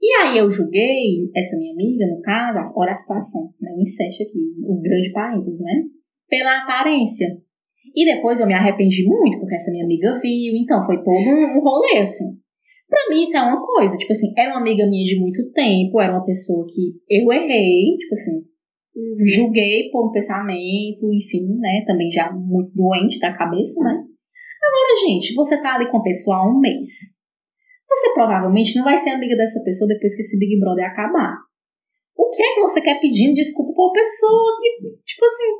E 0.00 0.14
aí 0.20 0.38
eu 0.38 0.52
julguei 0.52 1.30
essa 1.34 1.56
minha 1.56 1.72
amiga, 1.72 2.06
no 2.06 2.20
caso, 2.20 2.72
olha 2.76 2.92
a 2.92 2.96
situação, 2.96 3.50
né? 3.60 3.72
O 3.76 3.82
incesto 3.82 4.22
aqui, 4.22 4.38
o 4.62 4.80
grande 4.80 5.10
parênteses, 5.12 5.60
né? 5.60 5.82
Pela 6.28 6.62
aparência. 6.62 7.26
E 7.96 8.04
depois 8.04 8.38
eu 8.38 8.46
me 8.46 8.54
arrependi 8.54 9.04
muito, 9.04 9.40
porque 9.40 9.54
essa 9.54 9.72
minha 9.72 9.84
amiga 9.84 10.20
viu, 10.20 10.54
então 10.56 10.84
foi 10.84 11.02
todo 11.02 11.10
um 11.10 11.58
rolê, 11.64 11.98
assim. 11.98 12.38
Pra 12.94 13.10
mim 13.10 13.22
isso 13.22 13.36
é 13.36 13.42
uma 13.42 13.60
coisa, 13.60 13.96
tipo 13.96 14.12
assim, 14.12 14.32
era 14.38 14.50
uma 14.50 14.60
amiga 14.60 14.86
minha 14.86 15.04
de 15.04 15.18
muito 15.18 15.50
tempo, 15.50 16.00
era 16.00 16.12
uma 16.12 16.24
pessoa 16.24 16.64
que 16.64 16.94
eu 17.10 17.32
errei, 17.32 17.96
tipo 17.98 18.14
assim, 18.14 18.46
Uhum. 18.94 19.26
julguei 19.26 19.90
por 19.90 20.06
um 20.06 20.12
pensamento, 20.12 21.02
enfim, 21.12 21.58
né? 21.58 21.82
Também 21.84 22.12
já 22.12 22.30
muito 22.30 22.70
doente 22.72 23.18
da 23.18 23.36
cabeça, 23.36 23.82
né? 23.82 23.90
Agora, 23.90 25.00
gente, 25.08 25.34
você 25.34 25.60
tá 25.60 25.74
ali 25.74 25.90
com 25.90 25.98
a 25.98 26.02
pessoa 26.02 26.36
há 26.36 26.48
um 26.48 26.60
mês. 26.60 27.18
Você 27.88 28.14
provavelmente 28.14 28.76
não 28.76 28.84
vai 28.84 28.96
ser 28.96 29.10
amiga 29.10 29.36
dessa 29.36 29.60
pessoa 29.64 29.88
depois 29.88 30.14
que 30.14 30.22
esse 30.22 30.38
Big 30.38 30.60
Brother 30.60 30.86
acabar. 30.86 31.34
O 32.16 32.30
que 32.30 32.42
é 32.42 32.54
que 32.54 32.60
você 32.60 32.80
quer 32.80 33.00
pedindo 33.00 33.34
desculpa 33.34 33.74
pra 33.74 33.82
uma 33.82 33.92
pessoa 33.92 34.56
que, 34.60 34.70
tipo 35.04 35.24
assim, 35.26 35.50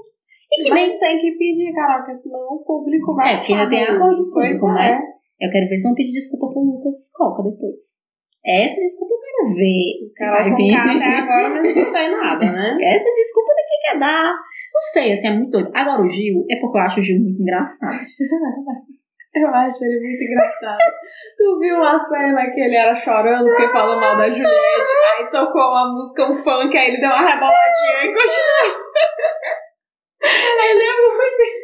e 0.52 0.62
que 0.62 0.70
nem. 0.70 0.88
Mas 0.88 1.00
tem 1.00 1.20
que 1.20 1.32
pedir, 1.32 1.72
Carol, 1.74 2.04
porque 2.04 2.14
senão 2.14 2.40
o 2.40 2.64
público 2.64 3.14
vai 3.14 3.34
É, 3.34 3.36
porque 3.38 3.52
ainda 3.52 3.68
tem 3.68 3.86
do 3.86 4.30
Pois 4.32 4.60
público, 4.60 4.78
é. 4.78 5.00
Eu 5.40 5.50
quero 5.50 5.68
ver 5.68 5.76
se 5.76 5.84
vão 5.84 5.94
pedir 5.94 6.12
desculpa 6.12 6.52
pro 6.52 6.62
Lucas 6.62 7.10
Coca 7.12 7.42
depois. 7.42 8.02
Essa 8.44 8.80
desculpa 8.80 9.14
eu 9.14 9.20
quero 9.20 9.56
ver. 9.56 10.12
Carol 10.16 10.36
vai 10.36 10.54
vir. 10.54 10.74
Até 10.76 11.16
agora, 11.16 11.48
mas 11.48 11.76
não 11.76 11.92
tem 11.92 12.10
nada, 12.10 12.52
né? 12.52 12.76
Essa 12.82 13.10
desculpa 13.10 13.52
daqui 13.56 13.76
quer 13.82 13.98
dar. 13.98 14.32
Não 14.32 14.80
sei, 14.92 15.12
assim, 15.12 15.26
é 15.28 15.32
muito 15.32 15.50
doido. 15.50 15.70
Agora 15.74 16.02
o 16.02 16.10
Gil, 16.10 16.44
é 16.50 16.56
porque 16.56 16.78
eu 16.78 16.82
acho 16.82 17.00
o 17.00 17.02
Gil 17.02 17.20
muito 17.20 17.40
engraçado. 17.40 17.98
Eu 19.34 19.48
acho 19.48 19.82
ele 19.82 19.98
muito 19.98 20.22
engraçado. 20.22 20.78
tu 21.36 21.58
viu 21.58 21.82
a 21.82 21.98
cena 21.98 22.52
que 22.52 22.60
ele 22.60 22.76
era 22.76 22.94
chorando 22.94 23.44
porque 23.46 23.66
falou 23.72 24.00
mal 24.00 24.16
da 24.16 24.28
Juliette? 24.28 24.92
Aí 25.18 25.28
tocou 25.28 25.72
uma 25.72 25.92
música, 25.92 26.30
um 26.30 26.36
funk, 26.36 26.78
aí 26.78 26.90
ele 26.90 27.00
deu 27.00 27.10
uma 27.10 27.28
reboladinha 27.28 28.04
e 28.04 28.14
continuou. 28.14 28.78
Ele 30.24 30.82
é 30.82 30.92
muito. 30.92 31.63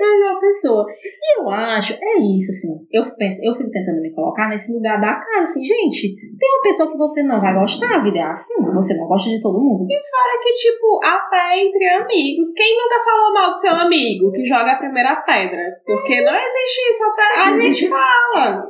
É 0.00 0.32
uma 0.32 0.40
pessoa. 0.40 0.86
E 0.88 1.40
eu 1.40 1.50
acho, 1.50 1.92
é 1.92 2.18
isso, 2.18 2.50
assim. 2.50 2.86
Eu, 2.90 3.04
penso, 3.16 3.44
eu 3.44 3.54
fico 3.54 3.70
tentando 3.70 4.00
me 4.00 4.10
colocar 4.14 4.48
nesse 4.48 4.72
lugar 4.72 4.98
da 4.98 5.14
casa, 5.14 5.42
assim, 5.42 5.64
gente. 5.64 6.16
Tem 6.16 6.48
uma 6.48 6.62
pessoa 6.62 6.90
que 6.90 6.96
você 6.96 7.22
não 7.22 7.40
vai 7.40 7.54
gostar, 7.54 7.96
a 7.96 8.02
vida 8.02 8.18
é 8.18 8.22
assim. 8.22 8.64
Você 8.74 8.96
não 8.96 9.06
gosta 9.06 9.28
de 9.28 9.40
todo 9.40 9.60
mundo. 9.60 9.86
Fora 9.86 10.40
que, 10.42 10.52
tipo, 10.54 11.00
até 11.04 11.62
entre 11.62 11.86
amigos, 11.86 12.52
quem 12.54 12.76
nunca 12.76 13.04
falou 13.04 13.34
mal 13.34 13.52
do 13.52 13.58
seu 13.58 13.72
amigo 13.72 14.32
que 14.32 14.46
joga 14.46 14.72
a 14.72 14.78
primeira 14.78 15.16
pedra? 15.16 15.60
Porque 15.84 16.20
não 16.22 16.34
existe 16.34 16.90
isso, 16.90 17.04
até 17.04 17.50
a 17.50 17.60
gente 17.60 17.88
fala. 17.88 18.66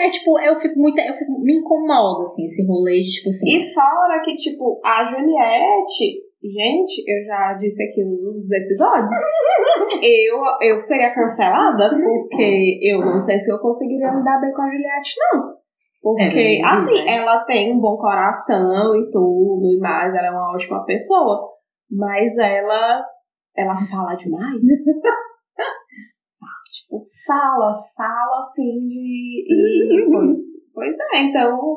É 0.00 0.10
tipo, 0.10 0.38
eu 0.38 0.60
fico 0.60 0.78
muito. 0.78 1.00
Eu 1.00 1.14
fico, 1.14 1.40
me 1.40 1.56
incomoda, 1.56 2.24
assim, 2.24 2.44
esse 2.44 2.66
rolê 2.68 3.02
de, 3.02 3.08
tipo 3.08 3.30
assim. 3.30 3.58
E 3.58 3.74
fora 3.74 4.22
que, 4.22 4.36
tipo, 4.36 4.80
a 4.84 5.04
Juliette, 5.10 6.27
gente, 6.42 7.02
eu 7.06 7.24
já 7.26 7.54
disse 7.54 7.82
aqui 7.82 8.04
num 8.04 8.38
dos 8.38 8.50
episódios, 8.52 9.10
eu, 10.02 10.38
eu 10.62 10.78
seria 10.78 11.14
cancelada 11.14 11.90
porque 11.90 12.78
eu 12.82 13.00
não 13.00 13.18
sei 13.18 13.38
se 13.38 13.52
eu 13.52 13.58
conseguiria 13.58 14.12
me 14.12 14.22
dar 14.22 14.40
bem 14.40 14.52
com 14.52 14.62
a 14.62 14.70
Juliette, 14.70 15.16
não. 15.18 15.58
Porque, 16.00 16.22
É 16.22 16.28
verdade, 16.28 16.80
assim, 16.80 17.04
né? 17.04 17.16
ela 17.16 17.44
tem 17.44 17.74
um 17.74 17.80
bom 17.80 17.96
coração 17.96 18.94
e 18.96 19.10
tudo, 19.10 19.66
e 19.74 19.78
mais, 19.80 20.14
ela 20.14 20.28
é 20.28 20.30
uma 20.30 20.54
ótima 20.54 20.84
pessoa, 20.84 21.50
mas 21.90 22.38
ela, 22.38 23.04
ela 23.56 23.74
fala 23.74 24.14
demais. 24.14 24.60
tipo, 26.70 27.06
fala, 27.26 27.82
fala 27.96 28.38
assim 28.38 28.78
de. 28.86 29.44
E, 29.48 30.04
pois, 30.78 30.94
é, 31.12 31.22
então. 31.24 31.74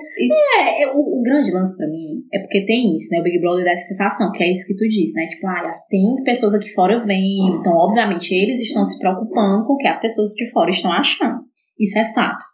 É, 0.56 0.84
é, 0.84 0.94
o, 0.94 1.00
o 1.00 1.22
grande 1.24 1.52
lance 1.52 1.76
pra 1.76 1.88
mim 1.88 2.24
é 2.32 2.38
porque 2.40 2.64
tem 2.66 2.96
isso, 2.96 3.10
né? 3.12 3.20
O 3.20 3.24
Big 3.24 3.40
Brother 3.40 3.66
dá 3.66 3.72
essa 3.72 3.88
sensação, 3.88 4.32
que 4.32 4.44
é 4.44 4.52
isso 4.52 4.68
que 4.68 4.78
tu 4.78 4.88
diz, 4.88 5.12
né? 5.16 5.26
Tipo, 5.28 5.48
ah, 5.48 5.72
tem 5.90 6.24
pessoas 6.24 6.54
aqui 6.54 6.70
fora 6.70 7.04
vendo, 7.04 7.60
então, 7.60 7.74
obviamente, 7.74 8.32
eles 8.32 8.62
estão 8.62 8.86
se 8.86 9.00
preocupando 9.00 9.66
com 9.66 9.74
o 9.74 9.78
que 9.78 9.88
as 9.88 10.00
pessoas 10.00 10.30
de 10.34 10.52
fora 10.52 10.70
estão 10.70 10.92
achando. 10.92 11.42
Isso 11.80 11.98
é 11.98 12.14
fato. 12.14 12.46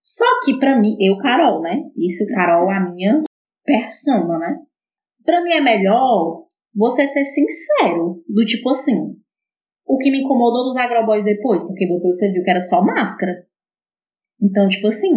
Só 0.00 0.24
que 0.44 0.56
pra 0.58 0.78
mim, 0.78 0.96
eu, 1.00 1.18
Carol, 1.18 1.60
né? 1.60 1.82
Isso, 1.96 2.24
Carol, 2.32 2.70
a 2.70 2.78
minha 2.78 3.20
persona, 3.64 4.38
né? 4.38 4.58
Pra 5.24 5.42
mim 5.42 5.50
é 5.50 5.60
melhor 5.60 6.44
você 6.72 7.08
ser 7.08 7.24
sincero, 7.24 8.22
do 8.28 8.44
tipo 8.44 8.70
assim, 8.70 9.16
o 9.84 9.98
que 9.98 10.10
me 10.10 10.22
incomodou 10.22 10.62
dos 10.62 10.76
agroboys 10.76 11.24
depois, 11.24 11.64
porque 11.64 11.88
depois 11.88 12.16
você 12.16 12.30
viu 12.30 12.44
que 12.44 12.50
era 12.50 12.60
só 12.60 12.80
máscara. 12.80 13.44
Então, 14.40 14.68
tipo 14.68 14.86
assim, 14.86 15.10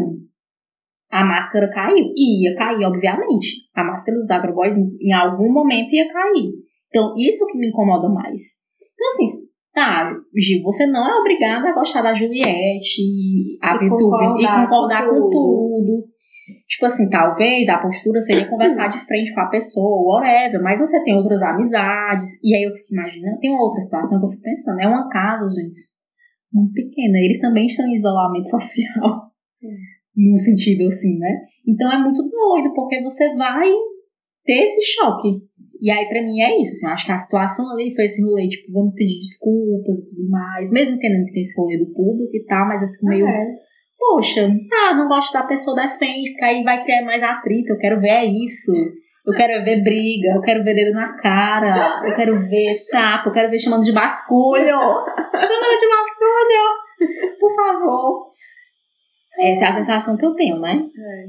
a 1.12 1.26
máscara 1.26 1.70
caiu. 1.72 2.06
E 2.16 2.44
ia 2.44 2.56
cair, 2.56 2.84
obviamente. 2.86 3.68
A 3.76 3.84
máscara 3.84 4.18
dos 4.18 4.30
agroboys 4.30 4.76
em, 4.78 5.14
algum 5.14 5.52
momento 5.52 5.94
ia 5.94 6.12
cair. 6.12 6.52
Então, 6.88 7.14
isso 7.18 7.46
que 7.48 7.58
me 7.58 7.68
incomoda 7.68 8.10
mais. 8.10 8.42
Então, 8.94 9.08
assim, 9.08 9.26
tá, 9.74 10.12
Gil, 10.36 10.64
você 10.64 10.88
não 10.88 11.08
é 11.08 11.20
obrigada 11.20 11.70
a 11.70 11.74
gostar 11.74 12.02
da 12.02 12.14
Juliette, 12.14 13.58
a 13.62 13.76
E 13.76 13.78
VTube 13.78 13.86
e 13.86 13.90
concordar 13.90 14.68
concordar 14.68 15.06
com 15.08 15.22
com 15.22 15.30
tudo. 15.30 16.10
Tipo 16.68 16.86
assim, 16.86 17.10
talvez 17.10 17.68
a 17.70 17.78
postura 17.78 18.22
seria 18.22 18.48
conversar 18.48 18.88
de 18.88 19.06
frente 19.06 19.34
com 19.34 19.42
a 19.42 19.50
pessoa, 19.50 20.18
whatever, 20.18 20.62
mas 20.62 20.80
você 20.80 21.04
tem 21.04 21.16
outras 21.16 21.42
amizades, 21.42 22.44
e 22.44 22.56
aí 22.56 22.64
eu 22.64 22.74
fico 22.74 22.94
imaginando, 22.94 23.40
tem 23.40 23.52
uma 23.52 23.64
outra 23.64 23.82
situação 23.82 24.20
que 24.20 24.26
eu 24.26 24.30
fico 24.32 24.44
pensando, 24.44 24.80
é 24.80 24.88
uma 24.88 25.10
casa, 25.10 25.48
gente, 25.50 25.78
muito 26.54 26.74
pequena, 26.74 27.18
eles 27.20 27.40
também 27.40 27.66
estão 27.66 27.88
em 27.88 27.96
isolamento 27.96 28.50
social, 28.50 29.32
num 30.20 30.38
sentido 30.38 30.86
assim, 30.88 31.18
né? 31.18 31.32
Então 31.68 31.92
é 31.92 31.98
muito 31.98 32.22
doido, 32.22 32.74
porque 32.74 33.02
você 33.02 33.34
vai 33.36 33.72
ter 34.44 34.64
esse 34.64 34.94
choque. 34.94 35.48
E 35.82 35.90
aí, 35.90 36.06
pra 36.10 36.22
mim, 36.22 36.42
é 36.42 36.60
isso. 36.60 36.74
Assim, 36.74 36.88
eu 36.88 36.92
acho 36.92 37.06
que 37.06 37.12
a 37.12 37.18
situação 37.18 37.72
ali 37.72 37.96
foi 37.96 38.06
esse 38.06 38.22
rolê, 38.22 38.48
tipo, 38.50 38.72
vamos 38.74 38.94
pedir 38.96 39.18
desculpas 39.20 39.96
e 39.96 40.06
tudo 40.10 40.30
mais. 40.30 40.72
Mesmo 40.72 40.98
entendendo 40.98 41.26
que 41.26 41.34
tem 41.34 41.42
esse 41.42 41.60
rolê 41.60 41.78
do 41.78 41.94
público 41.94 42.36
e 42.36 42.44
tal, 42.46 42.68
mas 42.68 42.82
eu 42.82 42.90
fico 42.90 43.06
meio. 43.06 43.26
É. 43.26 43.46
Poxa, 43.98 44.50
ah, 44.74 44.96
não 44.96 45.08
gosto 45.08 45.32
da 45.32 45.44
pessoa 45.44 45.76
defende, 45.76 46.32
porque 46.32 46.46
aí 46.46 46.64
vai 46.64 46.84
criar 46.84 47.04
mais 47.04 47.24
atrito. 47.24 47.72
Eu 47.72 47.78
quero 47.78 48.02
ver 48.02 48.10
é 48.10 48.26
isso. 48.26 48.72
Eu 49.26 49.34
quero 49.34 49.64
ver 49.64 49.84
briga, 49.84 50.30
eu 50.36 50.42
quero 50.42 50.64
ver 50.64 50.74
dedo 50.74 50.92
na 50.94 51.16
cara, 51.18 52.02
eu 52.04 52.16
quero 52.16 52.40
ver 52.50 52.86
tapa, 52.90 53.30
eu 53.30 53.34
quero 53.34 53.52
ver 53.52 53.60
chamando 53.60 53.84
de 53.84 53.92
basculho. 53.92 54.66
chamando 54.66 55.80
de 55.80 55.88
basculho! 55.88 57.38
Por 57.40 57.56
favor. 57.56 58.32
Essa 59.40 59.66
é 59.66 59.68
a 59.70 59.74
sensação 59.74 60.18
que 60.18 60.26
eu 60.26 60.34
tenho, 60.36 60.60
né? 60.60 60.74
É. 60.74 61.26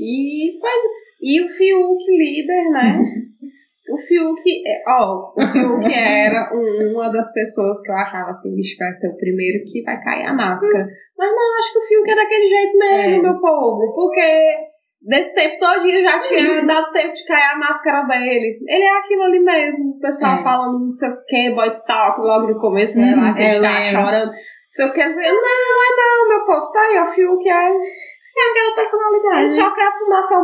E, 0.00 0.52
pois, 0.60 0.82
e 1.20 1.40
o 1.42 1.48
Fiuk 1.48 2.04
líder, 2.16 2.70
né? 2.70 2.92
o 3.90 3.98
Fiuk, 3.98 4.42
é, 4.66 4.82
ó, 4.86 5.32
o 5.36 5.52
Fiuk 5.52 5.84
era 5.92 6.50
um- 6.54 6.92
uma 6.94 7.08
das 7.10 7.32
pessoas 7.32 7.80
que 7.82 7.90
eu 7.90 7.96
achava 7.96 8.30
assim, 8.30 8.54
bicho, 8.54 8.76
vai 8.78 8.92
ser 8.92 9.08
o 9.08 9.16
primeiro 9.16 9.64
que 9.64 9.82
vai 9.82 10.00
cair 10.02 10.26
a 10.26 10.34
máscara. 10.34 10.86
Mas 11.16 11.30
não, 11.32 11.58
acho 11.58 11.72
que 11.72 11.78
o 11.78 11.88
Fiuk 11.88 12.10
é 12.10 12.14
daquele 12.14 12.48
jeito 12.48 12.78
mesmo, 12.78 13.14
É. 13.18 13.22
meu 13.22 13.40
povo, 13.40 13.92
porque 13.94 14.54
desse 15.02 15.34
tempo 15.34 15.58
todinho 15.58 16.02
já 16.02 16.18
tinha 16.20 16.62
dado 16.66 16.92
tempo 16.92 17.14
de 17.14 17.24
cair 17.24 17.54
a 17.54 17.58
máscara 17.58 18.06
dele. 18.06 18.58
Ele 18.68 18.84
é 18.84 18.98
aquilo 18.98 19.22
ali 19.24 19.40
mesmo, 19.40 19.96
o 19.96 19.98
pessoal 20.00 20.38
É. 20.38 20.42
falando 20.44 20.80
não 20.80 20.90
sei 20.90 21.08
o 21.08 21.24
que, 21.26 21.50
boy 21.54 21.70
talk, 21.86 22.20
logo 22.20 22.46
no 22.52 22.60
começo, 22.60 22.96
né, 23.00 23.12
Uhum, 23.14 23.20
lá 23.20 23.34
que 23.34 23.42
ele 23.42 23.60
tá 23.60 23.82
chorando. 23.90 24.30
Se 24.68 24.82
eu 24.82 24.92
quer 24.92 25.08
dizer, 25.08 25.22
não, 25.22 25.38
é 25.38 25.96
não, 25.96 26.28
meu 26.28 26.44
povo, 26.44 26.70
tá 26.70 26.80
aí, 26.80 26.98
ó, 26.98 27.04
Fiuk 27.06 27.48
é 27.48 27.52
É 27.52 28.50
aquela 28.50 28.74
personalidade. 28.76 29.40
ele 29.40 29.48
só 29.48 29.74
quer 29.74 29.90
fumar 29.98 30.22
seu 30.22 30.40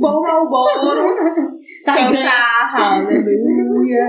bom 0.00 0.20
malboro, 0.22 1.14
Tá, 1.84 2.00
e, 2.00 2.04
ganha- 2.12 2.30
cantar 2.30 3.04
aleluia, 3.04 4.00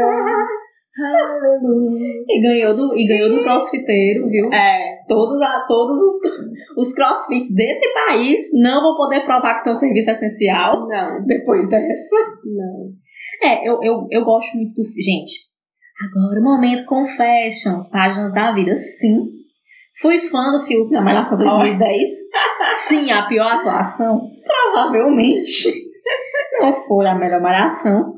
e 2.30 2.42
ganhou 2.42 2.74
do, 2.76 2.96
e 2.98 3.08
ganhou 3.08 3.30
do 3.30 3.44
crossfiteiro, 3.44 4.28
viu? 4.30 4.52
É, 4.52 4.98
Todos, 5.08 5.38
todos 5.68 5.98
os, 6.02 6.14
os 6.78 6.94
crossfits 6.94 7.54
desse 7.54 7.94
país 7.94 8.40
não 8.62 8.82
vão 8.82 8.96
poder 8.96 9.24
provar 9.26 9.56
que 9.58 9.64
são 9.64 9.76
serviço 9.76 10.12
essencial 10.12 10.88
não, 10.88 11.26
depois 11.26 11.70
dessa. 11.70 12.16
não. 12.46 12.92
É, 13.44 13.68
eu, 13.68 13.80
eu, 13.84 14.08
eu 14.12 14.24
gosto 14.26 14.56
muito 14.58 14.74
do. 14.74 14.84
Gente, 14.84 15.46
agora 16.10 16.40
o 16.40 16.44
momento 16.44 16.86
confessions, 16.86 17.92
páginas 17.92 18.34
da 18.34 18.52
vida. 18.54 18.74
Sim. 18.76 19.37
Fui 20.02 20.20
fã 20.20 20.52
do 20.52 20.66
Fiuk 20.66 20.92
na 20.92 21.02
Malhação 21.02 21.38
2010. 21.38 22.10
Sim, 22.88 23.12
a 23.12 23.26
pior 23.28 23.48
atuação. 23.48 24.22
Provavelmente. 24.46 25.88
Não 26.62 26.74
foi 26.88 27.08
a 27.08 27.16
melhor 27.16 27.42
malhação. 27.42 28.14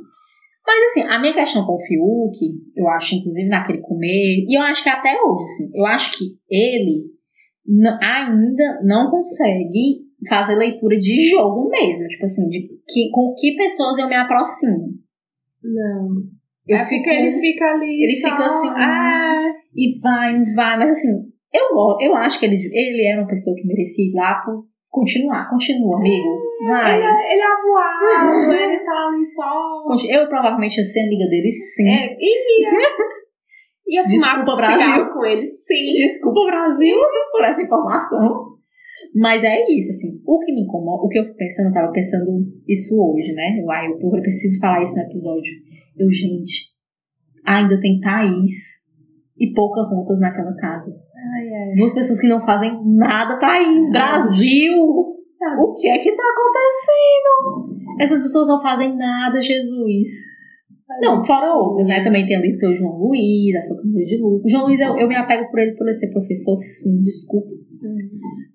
Mas 0.66 0.86
assim, 0.92 1.02
a 1.04 1.20
minha 1.20 1.34
questão 1.34 1.66
com 1.66 1.74
o 1.74 1.82
Fiuk, 1.82 2.38
eu 2.76 2.88
acho, 2.90 3.16
inclusive, 3.16 3.48
naquele 3.50 3.80
comer, 3.82 4.46
e 4.48 4.58
eu 4.58 4.62
acho 4.62 4.84
que 4.84 4.90
até 4.90 5.20
hoje, 5.22 5.44
assim, 5.44 5.72
eu 5.74 5.86
acho 5.86 6.18
que 6.18 6.26
ele 6.50 7.06
ainda 8.02 8.82
não 8.84 9.10
consegue 9.10 10.02
fazer 10.28 10.56
leitura 10.56 10.98
de 10.98 11.30
jogo 11.30 11.70
mesmo. 11.70 12.08
Tipo 12.08 12.26
assim, 12.26 12.48
de 12.50 12.68
que, 12.88 13.10
com 13.12 13.34
que 13.40 13.56
pessoas 13.56 13.98
eu 13.98 14.08
me 14.08 14.16
aproximo. 14.16 14.90
Não. 15.64 16.10
Eu 16.68 16.78
é 16.78 16.86
fico, 16.86 17.10
ele 17.10 17.40
fica 17.40 17.66
ali. 17.66 18.04
ele 18.04 18.16
só- 18.18 18.30
fica 18.30 18.46
assim, 18.46 18.68
É, 18.70 19.52
e 19.76 20.00
vai, 20.00 20.38
não 20.38 20.54
vai, 20.56 20.78
mas 20.78 20.90
assim, 20.92 21.29
eu, 21.54 21.98
eu 22.02 22.16
acho 22.16 22.40
que 22.40 22.46
ele, 22.46 22.56
ele 22.72 23.06
era 23.08 23.22
uma 23.22 23.28
pessoa 23.30 23.56
que 23.56 23.66
merecia 23.68 24.06
ir 24.10 24.14
lá 24.14 24.42
por 24.46 24.64
continuar. 24.90 25.50
Continua, 25.50 25.98
amigo. 25.98 26.30
Vai. 26.68 26.96
ele, 26.98 27.06
é- 27.06 27.34
ele 27.34 27.42
é 27.42 27.46
avoado, 27.46 28.54
ele 28.54 28.80
tá 28.84 29.08
ali 29.08 29.26
só. 29.26 29.84
Eu 30.10 30.28
provavelmente 30.28 30.78
ia 30.78 30.84
ser 30.86 31.02
amiga 31.06 31.26
dele, 31.30 31.52
sim. 31.52 31.88
É, 31.90 32.18
ia. 32.20 32.70
Ia 33.92 34.04
fumar 34.04 34.38
Desculpa, 34.38 34.56
Brasil. 34.56 35.06
com 35.14 35.26
ele, 35.26 35.46
sim. 35.48 35.92
Desculpa, 35.94 36.46
Brasil, 36.46 36.96
por 37.32 37.44
essa 37.44 37.64
informação. 37.64 38.50
Mas 39.16 39.44
é 39.44 39.66
isso, 39.68 39.90
assim, 39.90 40.22
o 40.28 40.38
que 40.38 40.54
me 40.54 40.62
incomoda, 40.62 41.02
o 41.04 41.08
que 41.08 41.18
eu 41.18 41.24
fico 41.24 41.36
pensando, 41.38 41.70
eu 41.70 41.74
tava 41.74 41.92
pensando 41.92 42.30
isso 42.68 42.94
hoje, 43.02 43.34
né? 43.34 43.60
Uai, 43.66 43.88
eu, 43.88 43.98
eu 44.00 44.22
preciso 44.22 44.60
falar 44.60 44.84
isso 44.84 44.96
no 44.96 45.02
episódio. 45.02 45.52
Eu, 45.98 46.08
gente, 46.12 46.68
ainda 47.44 47.80
tem 47.80 48.00
Thaís 48.00 48.54
e 49.40 49.52
Pocahontas 49.56 50.20
naquela 50.20 50.54
casa. 50.56 50.92
Ai, 51.36 51.54
ai. 51.54 51.76
Duas 51.76 51.94
pessoas 51.94 52.20
que 52.20 52.28
não 52.28 52.46
fazem 52.46 52.80
nada, 52.86 53.38
Thaís, 53.38 53.92
Brasil! 53.92 54.76
O 55.60 55.74
que 55.74 55.88
é 55.88 55.98
que 55.98 56.12
tá 56.12 56.24
acontecendo? 56.24 58.00
Essas 58.00 58.22
pessoas 58.22 58.48
não 58.48 58.62
fazem 58.62 58.96
nada, 58.96 59.42
Jesus. 59.42 60.10
Não, 61.02 61.24
fora 61.24 61.54
outras, 61.54 61.88
né? 61.88 62.04
Também 62.04 62.26
tem 62.26 62.38
ali 62.38 62.50
o 62.50 62.56
seu 62.56 62.76
João 62.76 62.98
Luiz, 62.98 63.56
a 63.56 63.62
sua 63.62 63.82
Camila 63.82 64.06
de 64.06 64.18
Lucas. 64.18 64.46
O 64.46 64.50
João 64.50 64.66
Luiz, 64.66 64.80
eu, 64.82 64.98
eu 64.98 65.08
me 65.08 65.16
apego 65.16 65.50
por 65.50 65.60
ele 65.60 65.76
por 65.76 65.88
ele 65.88 65.96
ser 65.96 66.12
professor, 66.12 66.58
sim, 66.58 67.04
desculpa. 67.04 67.50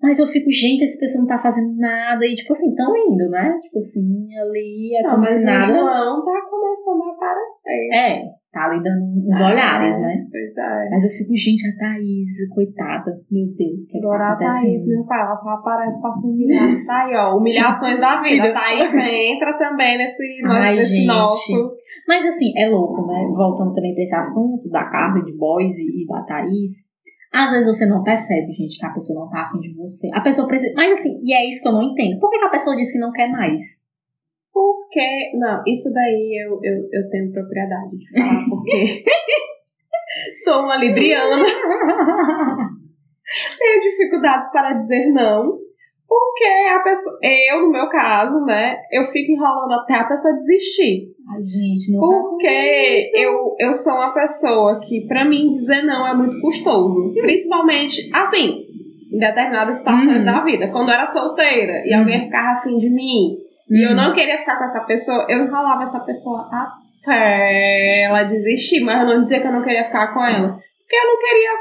Mas 0.05 0.19
eu 0.19 0.27
fico, 0.27 0.51
gente, 0.51 0.83
essa 0.83 0.99
pessoa 0.99 1.21
não 1.21 1.27
tá 1.27 1.39
fazendo 1.39 1.75
nada. 1.77 2.23
E, 2.25 2.35
tipo 2.35 2.53
assim, 2.53 2.75
tão 2.75 2.95
indo, 2.95 3.27
né? 3.29 3.57
Tipo 3.63 3.79
assim, 3.79 4.27
ali 4.37 4.95
é 4.95 5.01
Não, 5.01 5.17
mas 5.17 5.29
se 5.29 5.41
o 5.41 5.45
nada. 5.45 5.73
João 5.73 6.23
tá 6.23 6.41
começando 6.47 7.01
a 7.01 7.11
aparecer. 7.11 7.89
É, 7.91 8.23
tá 8.53 8.65
ali 8.69 8.83
dando 8.83 9.01
uns 9.01 9.41
olhares, 9.41 9.99
né? 9.99 10.27
Pois 10.29 10.57
é. 10.57 10.89
Mas 10.91 11.03
eu 11.05 11.09
fico, 11.09 11.33
gente, 11.35 11.65
a 11.67 11.75
Thaís, 11.75 12.29
coitada. 12.53 13.19
Meu 13.31 13.47
Deus, 13.57 13.81
o 13.81 13.87
que 13.89 13.97
é 13.97 13.99
que 13.99 14.05
Agora 14.05 14.37
tá 14.37 14.47
a? 14.47 14.51
Thaís, 14.51 14.87
meu 14.87 15.05
pai, 15.05 15.21
ela 15.21 15.35
só 15.35 15.49
aparece 15.49 15.99
pra 15.99 16.13
se 16.13 16.27
humilhar. 16.27 16.85
Tá 16.85 17.05
aí, 17.05 17.15
ó, 17.15 17.37
humilhações 17.37 17.99
da 17.99 18.21
vida. 18.21 18.43
A 18.43 18.53
Thaís 18.61 18.93
entra 18.93 19.57
também 19.57 19.97
nesse, 19.97 20.23
Ai, 20.45 20.75
nesse 20.75 20.97
gente. 20.97 21.07
nosso. 21.07 21.75
Mas 22.07 22.25
assim, 22.25 22.53
é 22.57 22.69
louco, 22.69 23.05
né? 23.07 23.27
Voltando 23.35 23.73
também 23.73 23.93
pra 23.93 24.03
esse 24.03 24.15
assunto 24.15 24.69
da 24.69 24.89
carne 24.89 25.23
de 25.25 25.35
boys 25.37 25.77
e, 25.77 26.03
e 26.03 26.07
da 26.07 26.23
Thaís. 26.23 26.93
Às 27.33 27.51
vezes 27.51 27.67
você 27.67 27.85
não 27.85 28.03
percebe, 28.03 28.53
gente, 28.53 28.79
que 28.79 28.85
a 28.85 28.93
pessoa 28.93 29.25
não 29.25 29.29
tá 29.29 29.41
afim 29.47 29.59
de 29.59 29.73
você. 29.73 30.07
A 30.13 30.21
pessoa 30.21 30.47
precisa. 30.47 30.71
Mas 30.75 30.97
assim, 30.97 31.19
e 31.23 31.33
é 31.33 31.49
isso 31.49 31.61
que 31.61 31.67
eu 31.67 31.73
não 31.73 31.83
entendo. 31.83 32.19
Por 32.19 32.29
que, 32.29 32.39
que 32.39 32.45
a 32.45 32.49
pessoa 32.49 32.75
diz 32.75 32.91
que 32.91 32.99
não 32.99 33.11
quer 33.11 33.29
mais? 33.29 33.61
Porque. 34.53 35.31
Não, 35.37 35.61
isso 35.67 35.91
daí 35.91 36.45
eu, 36.45 36.59
eu, 36.63 36.87
eu 36.93 37.09
tenho 37.09 37.31
propriedade 37.31 37.97
de 37.97 38.09
falar, 38.11 38.45
porque. 38.47 39.03
Sou 40.45 40.61
uma 40.63 40.77
libriana, 40.77 41.43
tenho 43.59 43.81
dificuldades 43.81 44.49
para 44.51 44.73
dizer 44.73 45.11
não. 45.11 45.64
Porque 46.07 46.43
a 46.69 46.79
pessoa. 46.79 47.17
Eu, 47.21 47.61
no 47.61 47.71
meu 47.71 47.89
caso, 47.89 48.39
né? 48.45 48.77
Eu 48.91 49.05
fico 49.07 49.31
enrolando 49.31 49.73
até 49.81 49.95
a 49.95 50.03
pessoa 50.03 50.33
desistir. 50.35 51.07
Ai, 51.33 51.41
gente, 51.43 51.91
não 51.91 51.99
Porque 51.99 53.11
eu, 53.15 53.55
eu 53.59 53.73
sou 53.73 53.93
uma 53.93 54.13
pessoa 54.13 54.79
que, 54.79 55.07
pra 55.07 55.25
mim, 55.25 55.49
dizer 55.53 55.81
não 55.83 56.07
é 56.07 56.13
muito 56.13 56.39
custoso. 56.41 57.11
Principalmente, 57.19 58.09
assim, 58.13 58.61
em 59.11 59.17
determinadas 59.17 59.77
situações 59.77 60.17
Uhum. 60.19 60.25
da 60.25 60.43
vida. 60.43 60.71
Quando 60.71 60.89
eu 60.89 60.93
era 60.95 61.05
solteira 61.07 61.81
e 61.85 61.93
Uhum. 61.93 61.99
alguém 62.01 62.25
ficava 62.25 62.59
afim 62.59 62.77
de 62.77 62.89
mim 62.89 63.37
e 63.71 63.89
eu 63.89 63.95
não 63.95 64.13
queria 64.13 64.37
ficar 64.37 64.57
com 64.57 64.63
essa 64.65 64.81
pessoa, 64.81 65.25
eu 65.27 65.39
enrolava 65.43 65.81
essa 65.81 65.99
pessoa 66.05 66.47
até 66.51 68.03
ela 68.03 68.23
desistir, 68.23 68.81
mas 68.83 68.99
eu 69.01 69.07
não 69.15 69.21
dizia 69.21 69.39
que 69.41 69.47
eu 69.47 69.51
não 69.51 69.63
queria 69.63 69.85
ficar 69.85 70.13
com 70.13 70.23
ela. 70.23 70.49
Porque 70.49 70.95
eu 70.95 71.07
não 71.07 71.17
queria. 71.19 71.51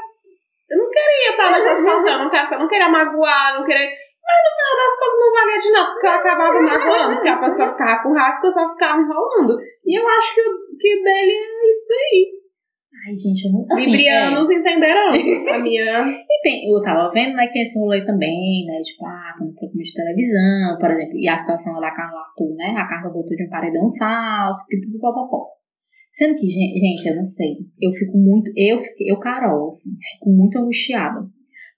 Eu 0.70 0.78
não 0.78 0.90
queria 0.90 1.30
estar 1.30 1.50
nessa 1.52 1.76
situação, 1.76 2.12
eu 2.12 2.18
não, 2.24 2.30
queria, 2.30 2.48
eu 2.52 2.59
não 2.59 2.68
queria 2.68 2.88
magoar, 2.88 3.54
não 3.59 3.66
queria. 3.66 3.88
Mas 4.24 4.38
no 4.40 4.50
final 4.56 4.74
das 4.80 4.94
contas 4.98 5.20
não 5.20 5.32
valia 5.37 5.58
de 5.60 5.70
nada, 5.70 5.90
porque 5.92 6.06
eu 6.06 6.10
acabava 6.12 6.60
magoando, 6.60 7.14
porque 7.14 7.28
a 7.28 7.38
pessoa 7.38 7.68
ficava 7.72 8.02
com 8.02 8.12
raiva, 8.12 8.32
porque 8.37 8.46
eu 8.48 8.52
só 8.52 8.72
ficava 8.72 9.00
enrolando. 9.02 9.52
E 9.84 9.98
eu 10.00 10.08
acho 10.08 10.34
que 10.34 10.40
o 10.40 10.76
que 10.80 11.02
dele 11.04 11.32
é 11.32 11.70
isso 11.70 11.87
daí. 11.88 12.20
Ai, 13.04 13.12
gente, 13.16 13.44
eu 13.44 13.52
não. 13.52 13.60
Assim, 13.74 13.90
Librianos 13.90 14.48
entenderão. 14.50 15.08
A 15.12 15.58
minha. 15.60 16.04
E 16.24 16.40
tem, 16.42 16.70
eu 16.72 16.80
tava 16.82 17.10
vendo, 17.12 17.34
né, 17.37 17.46
que 17.48 17.52
tem 17.52 17.62
esse 17.62 17.78
rolê 17.78 18.00
também, 18.04 18.64
né, 18.66 18.80
tipo, 18.82 19.04
ah, 19.04 19.34
quando 19.37 19.52
foi 19.58 19.68
de 19.68 19.92
televisão, 19.92 20.78
por 20.80 20.90
exemplo, 20.90 21.16
e 21.18 21.28
a 21.28 21.37
situação 21.37 21.80
da 21.80 21.90
Carla 21.94 22.20
Arthur, 22.20 22.54
né, 22.56 22.75
a 22.79 22.87
Carla 22.87 23.12
botou 23.12 23.37
de 23.37 23.44
um 23.44 23.50
paredão 23.50 23.92
falso, 23.98 24.64
pipipipopopó. 24.68 25.48
Sendo 26.12 26.35
que, 26.35 26.46
gen- 26.46 26.72
gente, 26.72 27.08
eu 27.08 27.16
não 27.16 27.25
sei, 27.25 27.56
eu 27.81 27.92
fico 27.92 28.16
muito, 28.16 28.50
eu, 28.56 28.79
eu, 29.00 29.18
Carol, 29.18 29.68
assim, 29.68 29.90
fico 30.14 30.31
muito 30.31 30.58
angustiada. 30.58 31.20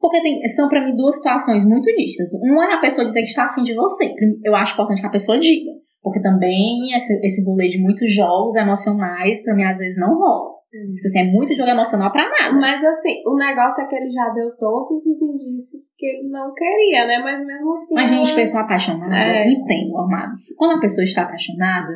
Porque 0.01 0.21
tem, 0.23 0.41
são 0.49 0.69
pra 0.69 0.85
mim 0.85 0.95
duas 0.95 1.17
situações 1.17 1.65
muito 1.65 1.87
nítidas. 1.87 2.29
Uma 2.51 2.71
é 2.71 2.75
a 2.75 2.81
pessoa 2.81 3.05
dizer 3.05 3.21
que 3.23 3.29
está 3.29 3.47
afim 3.47 3.63
de 3.63 3.75
você. 3.75 4.13
Eu 4.45 4.55
acho 4.55 4.75
importante 4.75 5.01
que 5.01 5.07
a 5.07 5.11
pessoa 5.11 5.39
diga. 5.39 5.71
Porque 6.03 6.21
também 6.23 6.95
esse, 6.95 7.13
esse 7.27 7.45
rolê 7.45 7.67
de 7.69 7.83
muitos 7.83 8.15
jogos 8.15 8.55
emocionais, 8.55 9.43
pra 9.43 9.55
mim, 9.55 9.65
às 9.65 9.79
vezes 9.79 9.99
não 9.99 10.15
rola. 10.19 10.55
Tipo 10.71 11.07
assim, 11.07 11.21
é 11.21 11.25
muito 11.33 11.55
jogo 11.55 11.71
emocional 11.71 12.13
pra 12.13 12.29
nada. 12.29 12.55
Mas 12.61 12.85
assim, 12.85 13.23
o 13.27 13.35
negócio 13.37 13.83
é 13.83 13.89
que 13.89 13.97
ele 13.97 14.11
já 14.13 14.29
deu 14.35 14.51
todos 14.59 15.05
os 15.07 15.23
indícios 15.23 15.95
que 15.97 16.05
ele 16.07 16.29
não 16.29 16.53
queria, 16.53 17.07
né? 17.07 17.19
Mas 17.25 17.45
mesmo 17.47 17.73
assim. 17.73 17.95
Mas, 17.95 18.11
gente, 18.11 18.29
ela- 18.31 18.41
pessoa 18.41 18.63
apaixonada, 18.65 19.17
É. 19.17 19.45
entendo, 19.51 19.97
amados. 19.99 20.39
Quando 20.59 20.77
a 20.77 20.81
pessoa 20.81 21.05
está 21.05 21.23
apaixonada, 21.23 21.93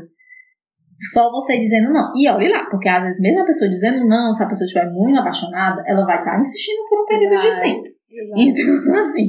só 1.12 1.30
você 1.30 1.58
dizendo 1.58 1.92
não. 1.92 2.12
E 2.16 2.28
olhe 2.28 2.48
lá, 2.48 2.66
porque 2.70 2.88
às 2.88 3.02
vezes, 3.02 3.20
mesmo 3.20 3.42
a 3.42 3.46
pessoa 3.46 3.70
dizendo 3.70 4.06
não, 4.06 4.32
se 4.32 4.42
a 4.42 4.48
pessoa 4.48 4.66
estiver 4.66 4.90
muito 4.90 5.18
apaixonada, 5.18 5.82
ela 5.86 6.04
vai 6.04 6.18
estar 6.18 6.38
insistindo 6.38 6.88
por 6.88 7.02
um 7.02 7.06
período 7.06 7.40
de 7.40 7.60
tempo. 7.62 8.00
Exato. 8.12 8.40
Então, 8.40 8.96
assim, 8.98 9.28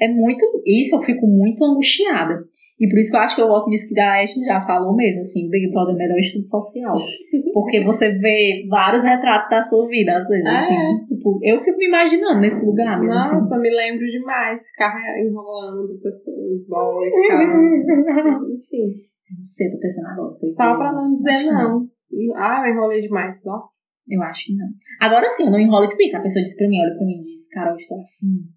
é 0.00 0.08
muito. 0.08 0.44
Isso 0.66 0.96
eu 0.96 1.02
fico 1.02 1.26
muito 1.26 1.64
angustiada. 1.64 2.44
E 2.80 2.88
por 2.88 2.98
isso 2.98 3.10
que 3.12 3.16
eu 3.16 3.20
acho 3.20 3.36
que 3.36 3.42
eu 3.42 3.46
volto 3.46 3.68
nisso 3.68 3.86
que 3.94 4.00
a 4.00 4.22
Ashley 4.22 4.44
já 4.44 4.60
falou 4.66 4.96
mesmo, 4.96 5.20
assim, 5.20 5.46
o 5.46 5.50
Big 5.50 5.70
Brother 5.70 5.94
é 5.94 5.98
melhor 5.98 6.18
estudo 6.18 6.42
social. 6.44 6.96
Porque 7.54 7.84
você 7.84 8.10
vê 8.18 8.66
vários 8.68 9.04
retratos 9.04 9.48
da 9.50 9.62
sua 9.62 9.86
vida, 9.88 10.18
às 10.18 10.26
vezes, 10.26 10.46
É. 10.46 10.56
assim. 10.56 10.74
Tipo, 11.06 11.38
eu 11.42 11.60
fico 11.62 11.78
me 11.78 11.86
imaginando 11.86 12.40
nesse 12.40 12.64
lugar 12.66 12.98
mesmo, 12.98 13.14
assim. 13.14 13.36
Nossa, 13.36 13.58
me 13.58 13.70
lembro 13.70 14.04
demais. 14.06 14.60
Ficar 14.66 14.94
enrolando 15.20 15.96
pessoas, 16.02 16.66
boy, 16.66 17.08
ficava. 17.08 17.42
Enfim. 18.50 19.11
Não 19.36 19.42
sei, 19.42 19.70
tô 19.70 19.78
pensando 19.78 20.06
agora. 20.06 20.34
Só 20.54 20.76
pra 20.76 20.92
não 20.92 21.14
dizer 21.14 21.44
que 21.44 21.50
não. 21.50 21.88
Ah, 22.36 22.62
eu 22.66 22.74
enrolei 22.74 23.00
demais. 23.00 23.42
Nossa. 23.44 23.80
Eu 24.08 24.22
acho 24.22 24.46
que 24.46 24.56
não. 24.56 24.68
Agora 25.00 25.28
sim, 25.30 25.44
eu 25.44 25.50
não 25.50 25.60
enrolo 25.60 25.88
tipo 25.88 26.02
isso. 26.02 26.16
A 26.16 26.20
pessoa 26.20 26.44
diz 26.44 26.56
pra 26.56 26.68
mim, 26.68 26.80
olha 26.80 26.96
pra 26.96 27.06
mim 27.06 27.22
e 27.22 27.36
diz, 27.36 27.48
Carol, 27.50 27.76
estou 27.76 28.00
afim. 28.00 28.50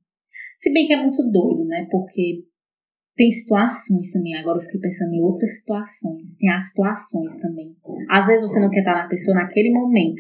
Se 0.60 0.74
bem 0.74 0.88
que 0.88 0.94
é 0.94 1.02
muito 1.02 1.22
doido, 1.32 1.66
né? 1.66 1.88
Porque 1.90 2.44
tem 3.16 3.32
situações 3.32 4.12
também. 4.12 4.36
Agora 4.36 4.58
eu 4.58 4.64
fiquei 4.64 4.82
pensando 4.82 5.14
em 5.14 5.22
outras 5.22 5.60
situações. 5.60 6.38
Tem 6.38 6.52
as 6.52 6.68
situações 6.68 7.40
também. 7.40 7.76
Às 8.10 8.28
vezes 8.28 8.50
você 8.50 8.60
não 8.60 8.70
quer 8.70 8.80
estar 8.80 8.96
na 8.96 9.08
pessoa 9.08 9.36
naquele 9.36 9.72
momento. 9.72 10.20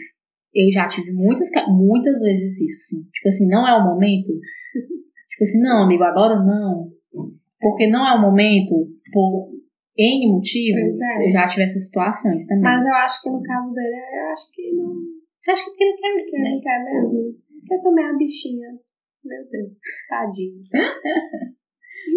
Eu 0.53 0.71
já 0.71 0.87
tive 0.87 1.11
muitas, 1.11 1.49
muitas 1.67 2.21
vezes 2.21 2.61
isso, 2.61 2.77
assim. 2.77 3.09
Tipo 3.11 3.27
assim, 3.27 3.47
não 3.47 3.67
é 3.67 3.75
o 3.75 3.83
momento. 3.83 4.31
Tipo 5.35 5.43
assim, 5.43 5.61
não, 5.61 5.83
amigo, 5.83 6.03
agora 6.03 6.35
não. 6.41 6.89
Porque 7.59 7.87
não 7.87 8.07
é 8.07 8.15
o 8.15 8.21
momento, 8.21 8.87
por 9.11 9.49
N 9.97 10.31
motivos, 10.31 10.99
é. 10.99 11.29
eu 11.29 11.31
já 11.31 11.47
tive 11.47 11.63
essas 11.63 11.87
situações 11.87 12.45
também. 12.47 12.63
Mas 12.63 12.85
eu 12.85 12.93
acho 12.93 13.21
que 13.23 13.29
no 13.29 13.41
caso 13.41 13.73
dele, 13.73 13.95
eu 13.95 14.25
acho 14.33 14.51
que 14.51 14.71
não. 14.75 14.91
Eu 14.91 15.53
acho 15.53 15.63
que 15.63 15.69
porque 15.71 15.83
ele 15.83 15.95
quer 15.95 16.11
Que 16.11 16.37
muito, 16.41 16.55
né? 16.55 16.61
quer 16.61 16.83
mesmo. 16.83 17.33
Porque 17.59 17.81
também 17.81 18.05
a 18.05 18.13
bichinha. 18.17 18.69
Meu 19.23 19.41
Deus. 19.49 19.77
Tadinho. 20.09 20.61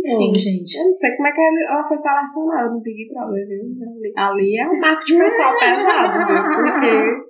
Enfim. 0.05 0.39
gente. 0.39 0.77
Eu 0.77 0.85
não 0.87 0.95
sei 0.95 1.17
como 1.17 1.29
é 1.29 1.33
que 1.33 1.41
ela 1.41 1.89
foi 1.89 1.97
selecionada 1.97 2.71
no 2.71 2.81
Big 2.83 3.09
Brother, 3.09 3.47
viu? 3.47 3.63
Ali, 3.89 4.13
ali 4.17 4.59
é 4.59 4.69
um 4.69 4.79
marco 4.81 5.05
de 5.05 5.17
pessoal 5.17 5.55
pesado, 5.59 6.19
viu? 6.19 6.43
Porque. 6.45 7.29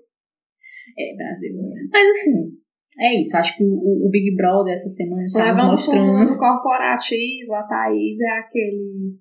É, 0.99 1.15
Brasil. 1.17 1.55
Mas 1.93 2.09
assim, 2.09 2.51
é 2.99 3.21
isso. 3.21 3.37
Acho 3.37 3.57
que 3.57 3.65
o, 3.65 4.07
o 4.07 4.11
Big 4.11 4.35
Brother 4.35 4.75
essa 4.75 4.91
semana 4.91 5.23
Levando 5.23 5.57
pro 5.61 5.71
mostrando. 5.73 6.13
mundo 6.13 6.39
corporativo, 6.39 7.55
a 7.55 7.63
Thaís 7.63 8.19
é 8.21 8.39
aquele 8.41 9.15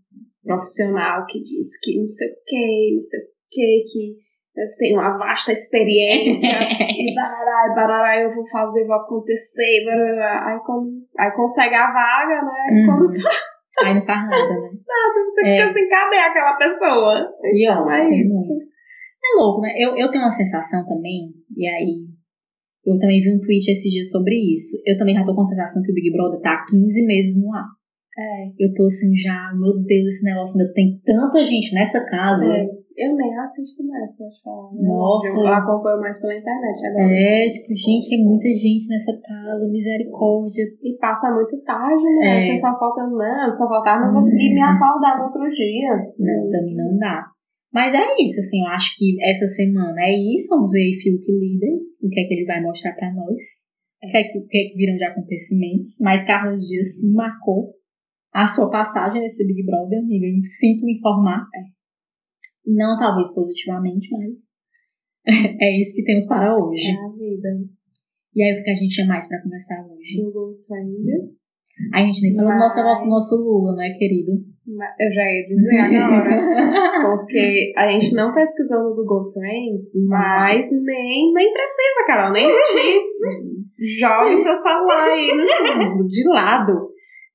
profissional 0.48 1.26
que 1.28 1.44
diz 1.44 1.80
que 1.80 1.98
não 2.00 2.06
sei 2.06 2.28
o 2.30 2.36
que, 2.46 2.92
não 2.94 3.00
sei 3.00 3.20
o 3.20 3.24
que, 3.52 3.84
que 3.92 4.28
tem 4.80 4.98
uma 4.98 5.18
vasta 5.18 5.52
experiência 5.52 6.58
e 6.58 7.14
barará, 7.14 7.72
e 7.72 7.76
barará, 7.76 8.22
eu 8.22 8.34
vou 8.34 8.48
fazer, 8.50 8.88
vou 8.88 8.96
acontecer, 8.96 9.86
barará. 9.86 10.48
Aí, 10.50 10.60
quando, 10.66 10.90
aí 11.20 11.32
consegue 11.36 11.76
a 11.76 11.92
vaga, 11.92 12.42
né? 12.42 12.82
E 12.82 12.86
quando 12.86 13.04
Uhum. 13.78 13.86
Aí 13.86 13.94
não 13.94 14.06
faz 14.06 14.28
nada, 14.28 14.50
né? 14.50 14.70
você 15.30 15.48
É. 15.48 15.52
fica 15.54 15.70
assim, 15.70 15.88
cadê 15.88 16.18
aquela 16.18 16.58
pessoa? 16.58 17.30
E 17.54 17.70
ó, 17.70 17.88
é 17.92 18.10
tem 18.10 18.22
isso. 18.22 18.54
É 18.58 19.40
louco, 19.40 19.62
né? 19.62 19.70
Eu, 19.78 19.96
eu 19.96 20.10
tenho 20.10 20.24
uma 20.24 20.32
sensação 20.32 20.84
também, 20.84 21.30
e 21.56 21.68
aí 21.68 22.08
eu 22.84 22.98
também 22.98 23.22
vi 23.22 23.36
um 23.36 23.40
tweet 23.40 23.70
esses 23.70 23.92
dias 23.92 24.10
sobre 24.10 24.34
isso. 24.34 24.82
Eu 24.84 24.98
também 24.98 25.14
já 25.14 25.24
tô 25.24 25.36
com 25.36 25.42
a 25.42 25.46
sensação 25.46 25.84
que 25.84 25.92
o 25.92 25.94
Big 25.94 26.12
Brother 26.12 26.40
tá 26.42 26.54
há 26.54 26.66
15 26.66 27.06
meses 27.06 27.44
no 27.44 27.54
ar. 27.54 27.68
É. 28.18 28.50
Eu 28.58 28.74
tô 28.74 28.86
assim 28.86 29.16
já, 29.16 29.54
meu 29.54 29.78
Deus, 29.78 30.08
esse 30.10 30.26
negócio 30.26 30.58
ainda 30.58 30.74
tem 30.74 31.00
tanta 31.06 31.38
gente 31.46 31.74
nessa 31.76 32.04
casa. 32.04 32.50
É, 32.50 32.66
eu 32.98 33.14
nem 33.16 33.38
assisto 33.38 33.86
mais, 33.86 34.10
pra 34.18 34.26
falar. 34.44 34.74
né? 34.74 34.90
Nossa. 34.90 35.28
Eu 35.38 35.48
acompanho 35.48 36.02
mais 36.02 36.20
pela 36.20 36.34
internet 36.34 36.88
agora. 36.88 37.14
É, 37.14 37.50
tipo, 37.50 37.70
gente, 37.78 38.16
é 38.16 38.24
muita 38.26 38.50
gente 38.50 38.90
nessa 38.90 39.14
casa, 39.22 39.70
misericórdia. 39.70 40.66
E 40.82 40.98
passa 40.98 41.30
muito 41.36 41.62
tarde, 41.62 42.04
né? 42.18 42.38
É. 42.38 42.42
Você 42.42 42.58
só 42.58 42.74
falta, 42.80 43.06
não, 43.06 43.54
só 43.54 43.68
faltar 43.70 44.02
não 44.02 44.14
conseguir 44.16 44.52
me 44.52 44.62
acordar 44.62 45.20
no 45.20 45.26
outro 45.26 45.48
dia. 45.54 45.94
Não, 46.18 46.50
também 46.50 46.76
não 46.76 46.98
dá. 46.98 47.22
Mas 47.72 47.94
é 47.94 48.02
isso, 48.26 48.40
assim, 48.40 48.62
eu 48.62 48.68
acho 48.74 48.98
que 48.98 49.16
essa 49.22 49.46
semana 49.46 50.02
é 50.02 50.18
isso. 50.18 50.50
Vamos 50.50 50.72
ver 50.72 50.82
aí 50.82 50.98
Fiuk 50.98 51.22
líder, 51.22 51.78
o 52.02 52.10
que 52.10 52.20
é 52.20 52.24
que 52.24 52.34
ele 52.34 52.46
vai 52.46 52.64
mostrar 52.64 52.94
pra 52.94 53.14
nós. 53.14 53.68
O 54.02 54.10
que 54.10 54.18
é 54.18 54.24
que, 54.24 54.40
o 54.40 54.48
que, 54.48 54.58
é 54.58 54.70
que 54.72 54.76
viram 54.76 54.96
de 54.96 55.04
acontecimentos. 55.04 55.90
Mas 56.02 56.26
Carlos 56.26 56.66
Dias 56.68 57.00
sim 57.00 57.14
marcou 57.14 57.78
a 58.34 58.48
sua 58.48 58.70
passagem 58.70 59.22
nesse 59.22 59.46
Big 59.46 59.66
Brother, 59.66 60.00
amiga. 60.00 60.26
Eu 60.28 60.44
sinto 60.44 60.86
me 60.86 60.94
informar. 60.96 61.48
É. 61.56 61.78
Não 62.66 62.98
talvez 63.00 63.34
positivamente, 63.34 64.10
mas 64.12 64.50
é 65.62 65.80
isso 65.80 65.96
que 65.96 66.04
temos 66.04 66.28
para 66.28 66.56
hoje. 66.58 66.88
É 66.88 67.06
a 67.06 67.10
vida. 67.10 67.50
E 68.36 68.44
aí, 68.44 68.60
o 68.60 68.64
que 68.64 68.70
a 68.70 68.76
gente 68.76 68.94
tinha 68.94 69.08
mais 69.08 69.28
pra 69.28 69.42
conversar 69.42 69.84
hoje? 69.88 70.22
Google 70.22 70.56
Trends. 70.68 71.48
A 71.94 72.00
gente 72.06 72.22
nem 72.22 72.36
falou 72.36 72.52
do 72.52 72.58
nosso, 72.58 72.84
Mas- 72.84 73.08
nosso 73.08 73.36
Lula, 73.36 73.76
né, 73.76 73.90
querido? 73.98 74.32
Eu 74.32 75.14
já 75.14 75.22
ia 75.32 75.44
dizer 75.44 75.80
agora. 75.80 77.08
Porque 77.18 77.72
a 77.78 77.88
gente 77.92 78.14
não 78.14 78.34
pesquisou 78.34 78.90
no 78.90 78.96
Google 78.96 79.32
Trends, 79.32 79.88
mas 80.08 80.68
nem, 80.72 81.32
nem 81.34 81.54
precisa, 81.54 82.06
Carol, 82.06 82.34
nem 82.34 82.48
te 82.48 84.00
jogue 84.00 84.36
seu 84.38 84.56
celular 84.56 85.10
aí 85.10 85.30
de 86.08 86.28
lado. 86.28 86.90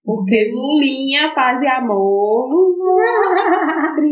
Porque 0.04 0.52
Lulinha, 0.52 1.32
paz 1.34 1.60
e 1.62 1.66
amor. 1.66 2.48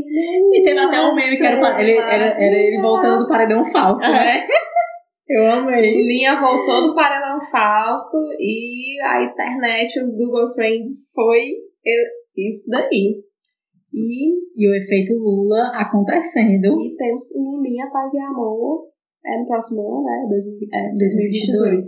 E 0.53 0.63
teve 0.63 0.79
até 0.79 1.01
um 1.01 1.15
meme 1.15 1.37
que 1.37 1.45
era, 1.45 1.81
ele, 1.81 1.97
era, 1.97 2.27
era 2.27 2.57
ele 2.57 2.81
voltando 2.81 3.23
do 3.23 3.29
paredão 3.29 3.65
falso, 3.65 4.11
né? 4.11 4.47
Eu 5.29 5.47
amei. 5.47 5.93
Lulinha 5.97 6.41
voltou 6.41 6.89
do 6.89 6.95
paredão 6.95 7.39
falso 7.51 8.17
e 8.39 8.99
a 9.03 9.23
internet, 9.23 10.01
os 10.01 10.17
Google 10.19 10.51
Trends 10.51 11.13
foi 11.15 11.55
isso 12.37 12.69
daí. 12.71 13.23
E, 13.93 14.35
E 14.57 14.69
o 14.69 14.75
efeito 14.75 15.15
Lula 15.15 15.71
acontecendo. 15.75 16.81
e 16.83 16.97
temos 16.97 17.23
Lulinha, 17.37 17.89
paz 17.93 18.13
e 18.13 18.21
amor. 18.21 18.89
É 19.25 19.39
no 19.39 19.47
próximo 19.47 19.83
ano, 19.83 20.05
né? 20.05 20.27
2000, 20.29 20.69
é, 20.73 20.91
2022. 20.97 21.87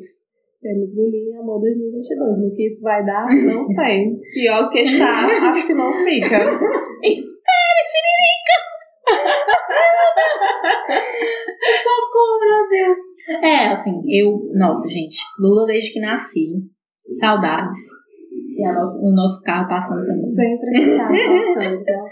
2022. 0.62 0.62
Temos 0.62 0.94
Lulinha, 0.96 1.40
amor 1.40 1.58
2022. 1.60 2.38
No 2.38 2.52
que 2.54 2.64
isso 2.66 2.82
vai 2.82 3.04
dar, 3.04 3.26
não 3.26 3.62
sei. 3.74 4.16
Pior 4.32 4.70
que 4.70 4.78
está, 4.80 5.26
acho 5.50 5.66
que 5.66 5.74
não 5.74 5.92
fica. 5.92 6.38
Espera, 7.02 7.82
Tiririca! 7.90 8.56
Socorro, 11.82 12.38
Brasil! 12.38 12.94
É, 13.42 13.66
assim, 13.68 14.00
eu... 14.08 14.38
Nossa, 14.54 14.88
gente. 14.88 15.16
Lula 15.40 15.66
desde 15.66 15.92
que 15.92 15.98
nasci. 16.00 16.62
Saudades. 17.18 17.78
E 18.56 18.62
nosso, 18.72 19.04
o 19.04 19.12
nosso 19.14 19.42
carro 19.42 19.68
passando 19.68 20.06
também. 20.06 20.22
Sempre 20.22 20.78
está 20.78 21.08
passando. 21.08 21.74
então. 21.80 22.06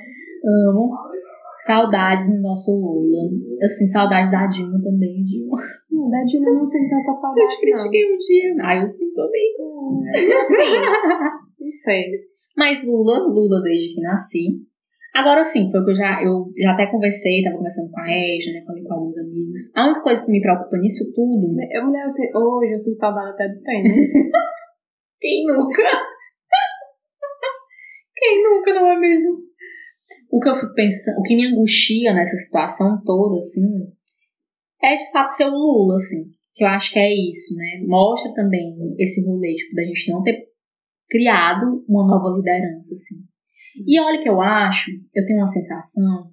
Amo. 0.69 0.91
Saudades 1.65 2.27
do 2.33 2.41
nosso 2.41 2.73
Lula. 2.73 3.29
Assim, 3.63 3.87
saudades 3.87 4.31
da 4.31 4.47
Dilma 4.47 4.81
também. 4.83 5.23
Dilma. 5.25 5.59
Hum, 5.93 6.09
Da 6.11 6.23
Dilma 6.25 6.51
não 6.53 6.65
sinto 6.65 6.91
tanta 6.91 7.11
Eu 7.11 7.15
saudade, 7.15 7.49
te 7.55 7.61
critiquei 7.61 8.05
um 8.13 8.17
dia. 8.17 8.55
Ah, 8.63 8.77
eu 8.77 8.87
sinto 8.87 9.15
também. 9.15 9.55
não. 9.59 10.03
Assim, 10.09 11.61
não 11.61 11.71
sei. 11.71 12.05
Mas 12.57 12.83
Lula, 12.85 13.19
Lula 13.29 13.63
desde 13.63 13.95
que 13.95 14.01
nasci. 14.01 14.71
Agora 15.15 15.45
sim, 15.45 15.71
foi 15.71 15.81
o 15.81 15.85
que 15.85 15.91
eu 15.91 15.97
já, 15.97 16.23
eu 16.23 16.47
já 16.57 16.73
até 16.73 16.87
conversei, 16.87 17.43
tava 17.43 17.57
conversando 17.57 17.91
com 17.91 18.01
a 18.01 18.07
Ege, 18.07 18.53
né, 18.53 18.63
falei 18.65 18.85
com 18.85 18.95
alguns 18.95 19.19
amigos. 19.19 19.61
A 19.75 19.87
única 19.87 20.03
coisa 20.03 20.25
que 20.25 20.31
me 20.31 20.41
preocupa 20.41 20.79
nisso 20.79 21.13
tudo, 21.13 21.49
Eu 21.73 21.85
me 21.87 21.93
lembro 21.93 22.07
assim, 22.07 22.31
hoje 22.33 22.73
eu 22.73 22.79
sinto 22.79 22.97
saudade 22.97 23.31
até 23.31 23.49
do 23.49 23.61
tempo. 23.61 23.89
quem 25.21 25.45
nunca? 25.47 25.83
quem 28.15 28.43
nunca, 28.45 28.73
não 28.73 28.87
é 28.87 29.01
mesmo? 29.01 29.50
O 30.31 30.41
que 30.41 30.49
eu 30.49 30.55
fico 30.55 30.74
pensando, 30.74 31.18
o 31.18 31.22
que 31.22 31.35
me 31.35 31.47
angustia 31.47 32.14
nessa 32.14 32.37
situação 32.37 33.03
toda, 33.05 33.39
assim, 33.39 33.66
é 34.83 34.97
de 34.97 35.11
fato 35.11 35.31
ser 35.31 35.45
o 35.47 35.51
Lula, 35.51 35.97
assim. 35.97 36.33
Que 36.55 36.64
eu 36.64 36.68
acho 36.68 36.93
que 36.93 36.99
é 36.99 37.12
isso, 37.12 37.55
né? 37.57 37.83
Mostra 37.87 38.33
também 38.35 38.74
esse 38.99 39.24
rolê, 39.26 39.55
tipo, 39.55 39.74
da 39.74 39.83
gente 39.83 40.11
não 40.11 40.22
ter 40.22 40.49
criado 41.09 41.85
uma 41.89 42.07
nova 42.07 42.37
liderança, 42.37 42.95
assim. 42.95 43.16
E 43.87 44.01
olha 44.01 44.20
que 44.22 44.28
eu 44.28 44.41
acho, 44.41 44.91
eu 45.14 45.24
tenho 45.26 45.39
uma 45.41 45.47
sensação 45.47 46.31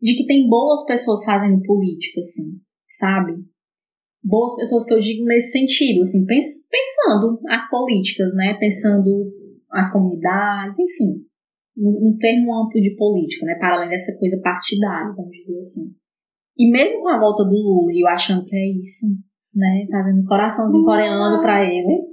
de 0.00 0.16
que 0.16 0.26
tem 0.26 0.48
boas 0.48 0.84
pessoas 0.86 1.24
fazendo 1.24 1.62
política, 1.62 2.20
assim, 2.20 2.60
sabe? 2.88 3.34
Boas 4.22 4.54
pessoas 4.56 4.84
que 4.86 4.94
eu 4.94 5.00
digo 5.00 5.24
nesse 5.24 5.52
sentido, 5.52 6.00
assim, 6.00 6.24
pens- 6.26 6.66
pensando 6.68 7.40
as 7.48 7.68
políticas, 7.68 8.34
né? 8.34 8.54
Pensando 8.54 9.32
as 9.70 9.92
comunidades, 9.92 10.78
enfim. 10.78 11.24
Um 11.80 12.10
um 12.10 12.16
termo 12.18 12.54
amplo 12.54 12.80
de 12.80 12.94
política, 12.96 13.46
né? 13.46 13.54
Para 13.58 13.76
além 13.76 13.88
dessa 13.88 14.16
coisa 14.18 14.38
partidária, 14.42 15.14
vamos 15.16 15.30
dizer 15.30 15.58
assim. 15.58 15.94
E 16.56 16.70
mesmo 16.70 17.00
com 17.00 17.08
a 17.08 17.18
volta 17.18 17.42
do 17.44 17.54
Lula, 17.54 17.90
eu 17.94 18.06
achando 18.06 18.44
que 18.44 18.54
é 18.54 18.68
isso, 18.78 19.06
né? 19.54 19.86
Fazendo 19.90 20.26
coraçãozinho 20.26 20.84
coreano 20.84 21.40
pra 21.40 21.64
ele. 21.64 22.10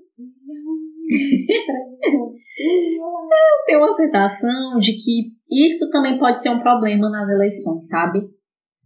Eu 2.60 3.66
tenho 3.66 3.80
uma 3.80 3.94
sensação 3.94 4.80
de 4.80 4.94
que 4.94 5.34
isso 5.52 5.90
também 5.92 6.18
pode 6.18 6.42
ser 6.42 6.50
um 6.50 6.62
problema 6.62 7.10
nas 7.10 7.30
eleições, 7.30 7.88
sabe? 7.88 8.20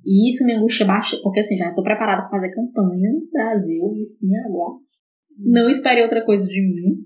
E 0.04 0.30
isso 0.30 0.46
me 0.46 0.54
angustia 0.54 0.86
bastante, 0.86 1.22
porque 1.22 1.40
assim, 1.40 1.58
já 1.58 1.70
estou 1.70 1.84
preparada 1.84 2.24
para 2.24 2.32
fazer 2.32 2.54
campanha 2.54 3.12
no 3.12 3.30
Brasil, 3.32 3.94
isso 4.02 4.26
me 4.26 4.38
aguarda. 4.40 4.82
Não 5.38 5.70
espere 5.70 6.02
outra 6.02 6.26
coisa 6.26 6.48
de 6.48 6.62
mim, 6.62 7.06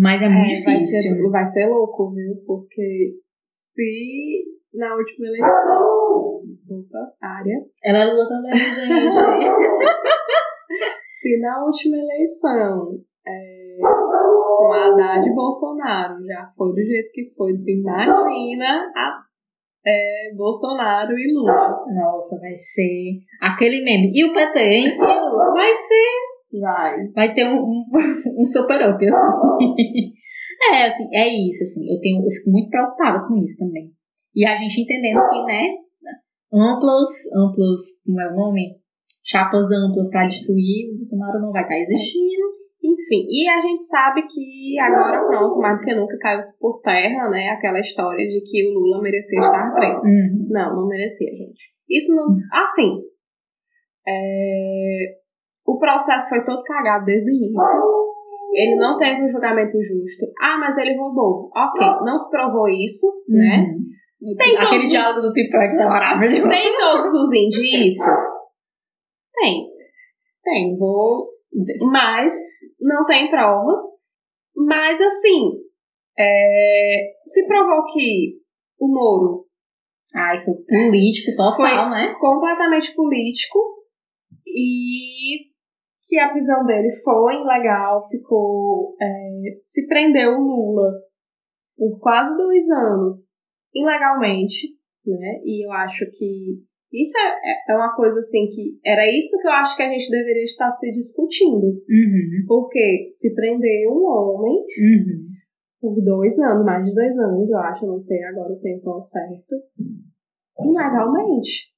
mas 0.00 0.20
é 0.22 0.28
muito 0.28 0.52
É, 0.52 0.62
vai, 0.64 0.76
difícil. 0.78 1.14
ser, 1.14 1.30
vai 1.30 1.46
ser 1.46 1.66
louco, 1.68 2.12
viu? 2.12 2.34
Porque 2.46 3.12
se 3.44 4.44
na 4.74 4.94
última 4.94 5.26
eleição. 5.28 6.42
Opa, 6.68 7.12
área. 7.22 7.58
Ela 7.82 7.98
é 7.98 8.04
Lula 8.06 8.28
também, 8.28 8.54
gente. 8.56 9.16
Se 11.20 11.40
na 11.40 11.64
última 11.64 11.96
eleição 11.96 13.00
é, 13.26 13.78
com 13.80 14.72
Haddad 14.72 15.26
e 15.28 15.34
Bolsonaro 15.34 16.14
já 16.24 16.52
foi 16.56 16.70
do 16.70 16.76
jeito 16.84 17.10
que 17.12 17.32
foi, 17.36 17.52
imagina 17.66 18.92
a, 18.94 19.22
é, 19.84 20.34
Bolsonaro 20.36 21.18
e 21.18 21.32
Lula. 21.32 21.84
Nossa, 21.94 22.38
vai 22.38 22.54
ser 22.54 23.18
aquele 23.40 23.82
meme. 23.82 24.12
E 24.14 24.24
o 24.24 24.32
PT, 24.32 24.60
hein? 24.60 24.98
Vai 24.98 25.74
ser. 25.74 26.25
Vai. 26.52 27.08
Vai 27.14 27.34
ter 27.34 27.46
um, 27.46 27.58
um, 27.58 27.84
um 28.40 28.44
super-up, 28.46 29.04
assim. 29.06 30.12
É, 30.72 30.86
assim, 30.86 31.04
é 31.12 31.28
isso, 31.28 31.62
assim. 31.64 31.84
Eu, 31.92 32.00
tenho, 32.00 32.24
eu 32.24 32.30
fico 32.30 32.50
muito 32.50 32.70
preocupada 32.70 33.26
com 33.28 33.36
isso 33.42 33.58
também. 33.58 33.92
E 34.34 34.46
a 34.46 34.56
gente 34.56 34.80
entendendo 34.80 35.20
que, 35.28 35.44
né, 35.44 35.62
amplas, 36.52 37.08
amplas, 37.36 37.80
como 38.04 38.20
é 38.20 38.32
o 38.32 38.36
nome? 38.36 38.76
Chapas 39.22 39.70
amplas 39.70 40.08
para 40.08 40.28
destruir, 40.28 40.92
o 40.92 40.96
Bolsonaro 40.96 41.40
não 41.40 41.52
vai 41.52 41.62
estar 41.62 41.78
existindo. 41.78 42.46
Enfim, 42.82 43.26
e 43.28 43.48
a 43.48 43.60
gente 43.60 43.84
sabe 43.84 44.22
que 44.22 44.78
agora, 44.80 45.26
pronto, 45.26 45.58
mais 45.58 45.78
do 45.78 45.84
que 45.84 45.94
nunca 45.94 46.16
caiu 46.18 46.38
por 46.60 46.80
terra, 46.80 47.28
né? 47.28 47.48
Aquela 47.48 47.80
história 47.80 48.26
de 48.26 48.40
que 48.40 48.66
o 48.66 48.72
Lula 48.72 49.02
merecia 49.02 49.40
estar 49.40 49.74
preso. 49.74 50.06
Uhum. 50.06 50.46
Não, 50.48 50.76
não 50.76 50.86
merecia, 50.86 51.30
gente. 51.32 51.74
Isso 51.90 52.14
não. 52.14 52.36
Assim. 52.52 53.02
é, 54.06 55.16
O 55.66 55.78
processo 55.78 56.28
foi 56.28 56.44
todo 56.44 56.62
cagado 56.62 57.04
desde 57.04 57.30
o 57.30 57.34
início. 57.34 58.06
Ele 58.54 58.76
não 58.76 58.96
teve 58.98 59.22
um 59.22 59.30
julgamento 59.30 59.72
justo. 59.82 60.24
Ah, 60.40 60.56
mas 60.58 60.78
ele 60.78 60.96
roubou. 60.96 61.50
Ok, 61.54 61.86
não 62.04 62.16
se 62.16 62.30
provou 62.30 62.68
isso, 62.68 63.06
né? 63.28 63.66
Uhum. 64.22 64.34
Tem 64.36 64.56
Aquele 64.56 64.70
todos- 64.70 64.88
diálogo 64.88 65.20
do 65.26 65.32
Pipex 65.32 65.78
é 65.78 65.84
maravilhoso. 65.84 66.48
Tem 66.48 66.78
todos 66.78 67.12
os 67.12 67.32
indícios? 67.32 68.20
Tem. 69.34 69.66
Tem, 70.42 70.78
vou 70.78 71.28
dizer. 71.52 71.76
Mas 71.84 72.32
não 72.80 73.04
tem 73.04 73.28
provas. 73.30 73.78
Mas 74.56 74.98
assim, 75.00 75.50
é, 76.18 77.12
se 77.26 77.46
provou 77.46 77.84
que 77.92 78.38
o 78.80 78.88
Moro 78.88 79.44
Ai, 80.14 80.42
foi 80.44 80.54
político 80.86 81.36
total, 81.36 81.56
Foi. 81.56 81.90
né? 81.90 82.14
completamente 82.18 82.94
político 82.94 83.58
e 84.46 85.50
que 86.06 86.18
a 86.18 86.30
prisão 86.30 86.64
dele 86.64 86.90
foi 87.02 87.34
ilegal, 87.34 88.08
ficou. 88.08 88.94
é, 89.00 89.58
se 89.64 89.86
prendeu 89.88 90.38
o 90.38 90.40
Lula 90.40 90.92
por 91.76 91.98
quase 91.98 92.36
dois 92.36 92.68
anos 92.70 93.36
ilegalmente, 93.74 94.68
né? 95.06 95.40
E 95.44 95.66
eu 95.66 95.72
acho 95.72 96.04
que 96.12 96.62
isso 96.92 97.18
é, 97.18 97.72
é 97.72 97.76
uma 97.76 97.94
coisa 97.94 98.18
assim 98.20 98.48
que 98.48 98.78
era 98.84 99.02
isso 99.06 99.36
que 99.42 99.46
eu 99.48 99.52
acho 99.52 99.76
que 99.76 99.82
a 99.82 99.90
gente 99.92 100.08
deveria 100.10 100.44
estar 100.44 100.70
se 100.70 100.90
discutindo. 100.92 101.66
Uhum. 101.66 102.44
Porque 102.46 103.06
se 103.10 103.34
prender 103.34 103.88
um 103.90 104.04
homem 104.06 104.54
Uhum. 104.54 105.26
por 105.80 106.02
dois 106.02 106.38
anos, 106.38 106.64
mais 106.64 106.84
de 106.86 106.94
dois 106.94 107.18
anos, 107.18 107.50
eu 107.50 107.58
acho, 107.58 107.86
não 107.86 107.98
sei 107.98 108.22
agora 108.24 108.52
o 108.52 108.60
tempo 108.60 108.88
ao 108.90 109.02
certo, 109.02 109.56
ilegalmente. 110.58 111.75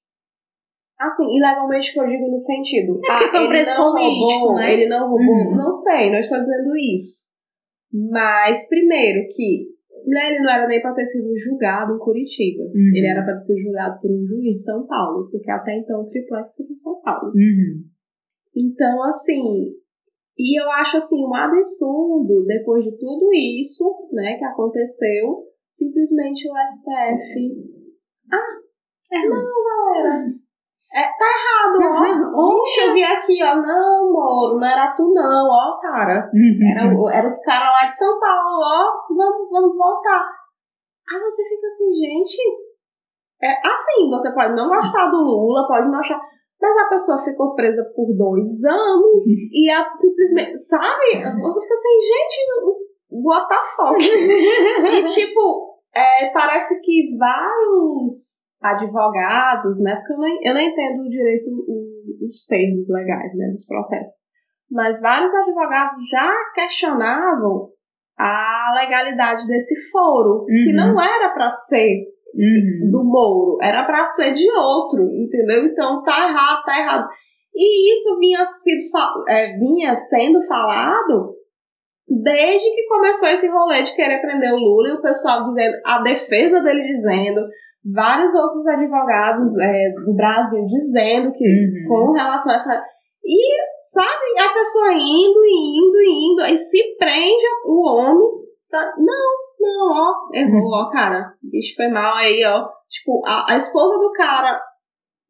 Assim, 0.99 1.24
ilegalmente 1.36 1.92
que 1.92 2.01
eu 2.01 2.09
digo 2.09 2.28
no 2.28 2.38
sentido. 2.38 2.99
É 3.05 3.30
porque 3.30 3.30
foi 3.30 3.46
um 3.46 3.76
não 3.76 3.92
político, 3.92 4.38
roubou, 4.40 4.55
né? 4.57 4.72
ele 4.72 4.88
não 4.88 5.09
roubou. 5.09 5.51
Uhum. 5.51 5.57
Não 5.57 5.70
sei, 5.70 6.11
não 6.11 6.18
estou 6.18 6.40
dizendo 6.40 6.76
isso. 6.76 7.28
Mas, 8.11 8.68
primeiro, 8.68 9.28
que 9.30 9.68
né, 10.07 10.30
ele 10.30 10.40
não 10.40 10.51
era 10.51 10.66
nem 10.66 10.80
para 10.80 10.94
ter 10.94 11.05
sido 11.05 11.28
julgado 11.38 11.94
em 11.94 11.99
Curitiba. 11.99 12.64
Uhum. 12.64 12.92
Ele 12.94 13.07
era 13.07 13.22
para 13.22 13.34
ter 13.34 13.40
sido 13.40 13.62
julgado 13.62 14.01
por 14.01 14.11
um 14.11 14.26
juiz 14.26 14.55
de 14.55 14.62
São 14.62 14.86
Paulo, 14.86 15.28
porque 15.30 15.51
até 15.51 15.78
então 15.78 16.03
o 16.03 16.09
triplex 16.09 16.57
fica 16.57 16.72
em 16.72 16.76
São 16.76 17.01
Paulo. 17.01 17.32
Uhum. 17.34 17.84
Então, 18.57 19.03
assim, 19.05 19.74
e 20.38 20.61
eu 20.61 20.70
acho 20.70 20.96
assim 20.96 21.24
um 21.24 21.34
absurdo, 21.34 22.44
depois 22.46 22.84
de 22.84 22.96
tudo 22.96 23.28
isso, 23.32 24.09
né, 24.12 24.36
que 24.38 24.44
aconteceu, 24.44 25.44
simplesmente 25.70 26.49
o 26.49 26.55
STF. 26.66 27.88
Ah, 28.32 29.16
É. 29.16 29.28
não, 29.28 29.44
galera. 29.64 30.34
É, 30.93 31.03
tá 31.03 31.26
errado, 31.28 31.78
ó. 32.34 32.64
Ixi, 32.64 32.80
eu 32.80 32.95
vi 32.95 33.05
aqui, 33.05 33.45
ó. 33.45 33.57
Não, 33.57 34.11
Moro, 34.11 34.59
não 34.59 34.66
era 34.66 34.95
tu, 34.95 35.12
não, 35.12 35.47
ó, 35.47 35.78
cara. 35.80 36.30
Uhum. 36.32 37.05
Era, 37.11 37.18
era 37.18 37.26
os 37.26 37.45
caras 37.45 37.68
lá 37.68 37.91
de 37.91 37.97
São 37.97 38.18
Paulo, 38.18 38.59
ó. 38.62 39.14
Vamos, 39.14 39.51
vamos 39.51 39.76
voltar. 39.76 40.24
Aí 41.12 41.20
você 41.20 41.43
fica 41.49 41.66
assim, 41.66 41.93
gente. 41.93 42.39
É 43.41 43.53
assim, 43.68 44.11
você 44.11 44.32
pode 44.32 44.57
não 44.57 44.68
gostar 44.68 45.11
do 45.11 45.18
Lula, 45.18 45.68
pode 45.68 45.89
não 45.91 46.01
achar. 46.01 46.20
Mas 46.61 46.76
a 46.76 46.89
pessoa 46.89 47.22
ficou 47.22 47.55
presa 47.55 47.84
por 47.95 48.07
dois 48.16 48.64
anos 48.64 49.24
e 49.53 49.70
a, 49.70 49.89
simplesmente. 49.95 50.57
Sabe? 50.57 51.22
Você 51.41 51.61
fica 51.61 51.74
assim, 51.74 52.01
gente, 52.01 52.89
what 53.11 53.47
the 53.47 53.55
fuck? 53.76 53.97
e 54.97 55.03
tipo, 55.05 55.78
é, 55.95 56.30
parece 56.32 56.80
que 56.80 57.16
vários 57.16 58.47
advogados, 58.61 59.80
né? 59.82 59.94
Porque 59.96 60.12
eu 60.12 60.18
não, 60.18 60.28
eu 60.42 60.54
não 60.54 60.61
entendo 60.61 61.09
direito 61.09 61.48
os 62.24 62.44
termos 62.46 62.86
legais, 62.92 63.34
né? 63.36 63.48
Dos 63.48 63.66
processos. 63.66 64.28
Mas 64.70 65.00
vários 65.00 65.32
advogados 65.34 65.96
já 66.11 66.30
questionavam 66.54 67.68
a 68.18 68.72
legalidade 68.74 69.46
desse 69.46 69.74
foro, 69.90 70.44
que 70.46 70.70
Uhum. 70.70 70.76
não 70.94 71.00
era 71.02 71.30
para 71.30 71.50
ser 71.50 72.04
Uhum. 72.34 72.90
do 72.90 73.04
Moro, 73.04 73.59
era 73.62 73.82
para 73.82 74.04
ser 74.04 74.32
de 74.34 74.50
outro, 74.50 75.02
entendeu? 75.04 75.64
Então 75.64 76.02
tá 76.02 76.28
errado, 76.28 76.64
tá 76.64 76.78
errado. 76.78 77.09
E 77.54 77.94
isso 77.94 78.18
vinha, 78.18 78.44
sido, 78.44 78.90
é, 79.28 79.56
vinha 79.59 79.94
sendo 79.96 80.46
falado 80.46 81.34
desde 82.06 82.74
que 82.74 82.86
começou 82.88 83.28
esse 83.28 83.48
rolê 83.48 83.82
de 83.82 83.94
querer 83.94 84.20
prender 84.20 84.52
o 84.52 84.56
Lula 84.56 84.88
e 84.90 84.92
o 84.92 85.02
pessoal 85.02 85.44
dizendo, 85.48 85.76
a 85.84 86.02
defesa 86.02 86.61
dele 86.62 86.82
dizendo, 86.82 87.40
vários 87.93 88.34
outros 88.34 88.66
advogados 88.66 89.59
é, 89.59 89.91
do 90.05 90.14
Brasil 90.14 90.64
dizendo 90.66 91.32
que 91.32 91.45
Uhum. 91.45 91.89
com 91.89 92.12
relação 92.12 92.53
a 92.53 92.57
essa. 92.57 92.82
E, 93.24 93.57
sabe, 93.93 94.39
a 94.39 94.53
pessoa 94.55 94.93
indo 94.95 95.45
e 95.45 95.78
indo 95.78 96.01
e 96.01 96.32
indo, 96.32 96.43
aí 96.43 96.57
se 96.57 96.97
prende 96.99 97.45
o 97.66 97.86
homem 97.89 98.28
pra. 98.70 98.93
Não, 98.99 99.49
não, 99.61 99.91
ó, 99.93 100.12
errou, 100.32 100.70
ó, 100.72 100.91
cara. 100.91 101.32
O 101.45 101.51
bicho 101.51 101.74
foi 101.76 101.89
mal 101.89 102.16
aí, 102.16 102.45
ó. 102.45 102.66
Tipo, 102.89 103.22
a, 103.26 103.53
a 103.53 103.57
esposa 103.57 103.99
do 103.99 104.12
cara 104.12 104.61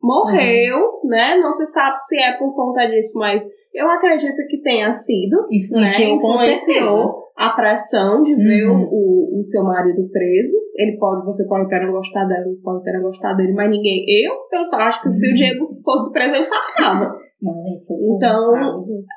morreu, 0.03 1.01
né? 1.05 1.37
Não 1.37 1.51
se 1.51 1.67
sabe 1.67 1.97
se 1.97 2.21
é 2.21 2.33
por 2.33 2.55
conta 2.55 2.87
disso, 2.87 3.19
mas 3.19 3.43
eu 3.75 3.91
acredito 3.91 4.37
que 4.49 4.63
tenha 4.63 4.93
sido. 4.93 5.47
Influenciou 5.51 6.09
né? 6.09 6.15
Influenciou 6.15 7.28
a 7.39 7.51
pressão 7.51 8.20
de 8.22 8.34
ver 8.34 8.64
Uhum. 8.68 8.89
o, 8.91 9.39
o, 9.39 9.43
seu 9.43 9.62
marido 9.62 10.09
preso. 10.11 10.57
Ele 10.76 10.97
pode, 10.99 11.24
você 11.24 11.47
pode 11.49 11.66
até 11.66 11.86
não 11.86 11.93
gostar 11.93 12.24
dela, 12.26 12.45
pode 12.64 12.80
até 12.80 12.93
não 12.99 13.03
gostar 13.03 13.34
dele, 13.34 13.53
mas 13.53 13.70
ninguém. 13.70 14.05
Eu, 14.24 14.32
eu 14.34 14.78
acho 14.80 15.01
que 15.03 15.11
se 15.11 15.28
o 15.28 15.30
Uhum. 15.30 15.36
Diego 15.36 15.66
fosse 15.84 16.12
preso, 16.12 16.34
eu 16.34 16.47
fartava. 16.49 17.14
Não, 17.41 17.55
gente, 17.62 17.84
socorro. 17.86 18.16
Então, 18.16 18.55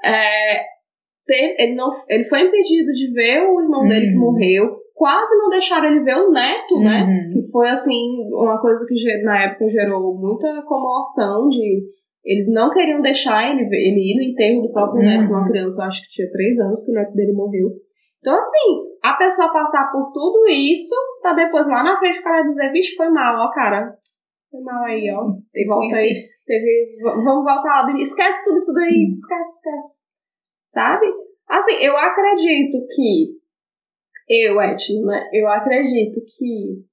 Ah, 0.06 0.10
É, 0.10 0.62
teve- 1.26 1.56
ele, 1.58 1.76
não, 1.76 1.90
ele 2.10 2.24
foi 2.26 2.42
impedido 2.42 2.92
de 2.94 3.12
ver 3.14 3.42
o 3.42 3.60
irmão 3.62 3.88
dele 3.88 4.08
que 4.12 4.16
Uhum. 4.18 4.22
morreu. 4.32 4.78
Quase 4.94 5.36
não 5.40 5.50
deixaram 5.50 5.88
ele 5.90 6.04
ver 6.04 6.14
o 6.16 6.32
neto, 6.32 6.80
né? 6.80 7.02
Uhum. 7.04 7.34
Que 7.34 7.52
foi, 7.52 7.70
assim, 7.70 8.22
uma 8.34 8.62
coisa 8.62 8.86
que 8.88 9.24
na 9.24 9.46
época 9.46 9.68
gerou 9.70 10.14
muita 10.16 10.62
comoção 10.68 11.48
de... 11.50 11.82
Eles 12.24 12.46
não 12.54 12.70
queriam 12.70 13.02
deixar 13.02 13.50
ele, 13.52 13.64
ver- 13.68 13.78
ele 13.78 14.14
ir 14.14 14.16
no 14.16 14.22
enterro 14.32 14.62
do 14.62 14.72
próprio 14.72 15.02
Uhum. 15.02 15.08
neto, 15.10 15.32
uma 15.34 15.48
criança, 15.50 15.82
eu 15.82 15.88
acho 15.88 16.02
que 16.04 16.10
tinha 16.10 16.30
três 16.30 16.60
anos 16.60 16.86
que 16.86 16.92
o 16.92 16.94
neto 16.94 17.14
dele 17.16 17.32
morreu. 17.34 17.70
Então, 18.22 18.38
assim, 18.38 18.98
a 19.04 19.14
pessoa 19.14 19.52
passar 19.52 19.92
por 19.92 20.12
tudo 20.12 20.48
isso, 20.48 20.96
pra 21.22 21.34
depois 21.34 21.68
lá 21.68 21.84
na 21.84 21.98
frente 21.98 22.20
o 22.20 22.24
cara 22.24 22.44
dizer, 22.44 22.72
bicho, 22.72 22.96
foi 22.96 23.10
mal, 23.10 23.48
ó, 23.48 23.52
cara. 23.52 23.94
Foi 24.52 24.62
mal 24.62 24.84
aí, 24.86 25.10
ó. 25.12 25.26
E 25.56 25.66
volta 25.68 25.96
aí. 25.96 26.14
Teve, 26.46 26.98
vamos 27.02 27.44
voltar 27.44 27.84
lá. 27.88 27.94
Esquece 28.00 28.44
tudo 28.44 28.58
isso 28.58 28.74
daí. 28.74 29.12
Esquece, 29.12 29.56
esquece. 29.56 30.02
Sabe? 30.72 31.06
Assim, 31.50 31.74
eu 31.82 31.98
acredito 31.98 32.78
que. 32.96 33.40
Eu, 34.30 34.62
Etno, 34.62 35.06
né? 35.08 35.28
Eu 35.34 35.48
acredito 35.50 36.20
que. 36.38 36.84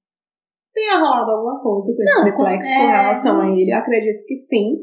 tenha 0.73 0.99
rolado 0.99 1.31
alguma 1.31 1.61
coisa 1.61 1.93
com 1.95 2.01
esse 2.03 2.15
Não, 2.15 2.23
triplex 2.23 2.67
com- 2.67 2.73
é. 2.73 3.01
relação 3.01 3.41
a 3.41 3.47
ele. 3.49 3.71
Eu 3.71 3.77
acredito 3.77 4.25
que 4.25 4.35
sim. 4.35 4.77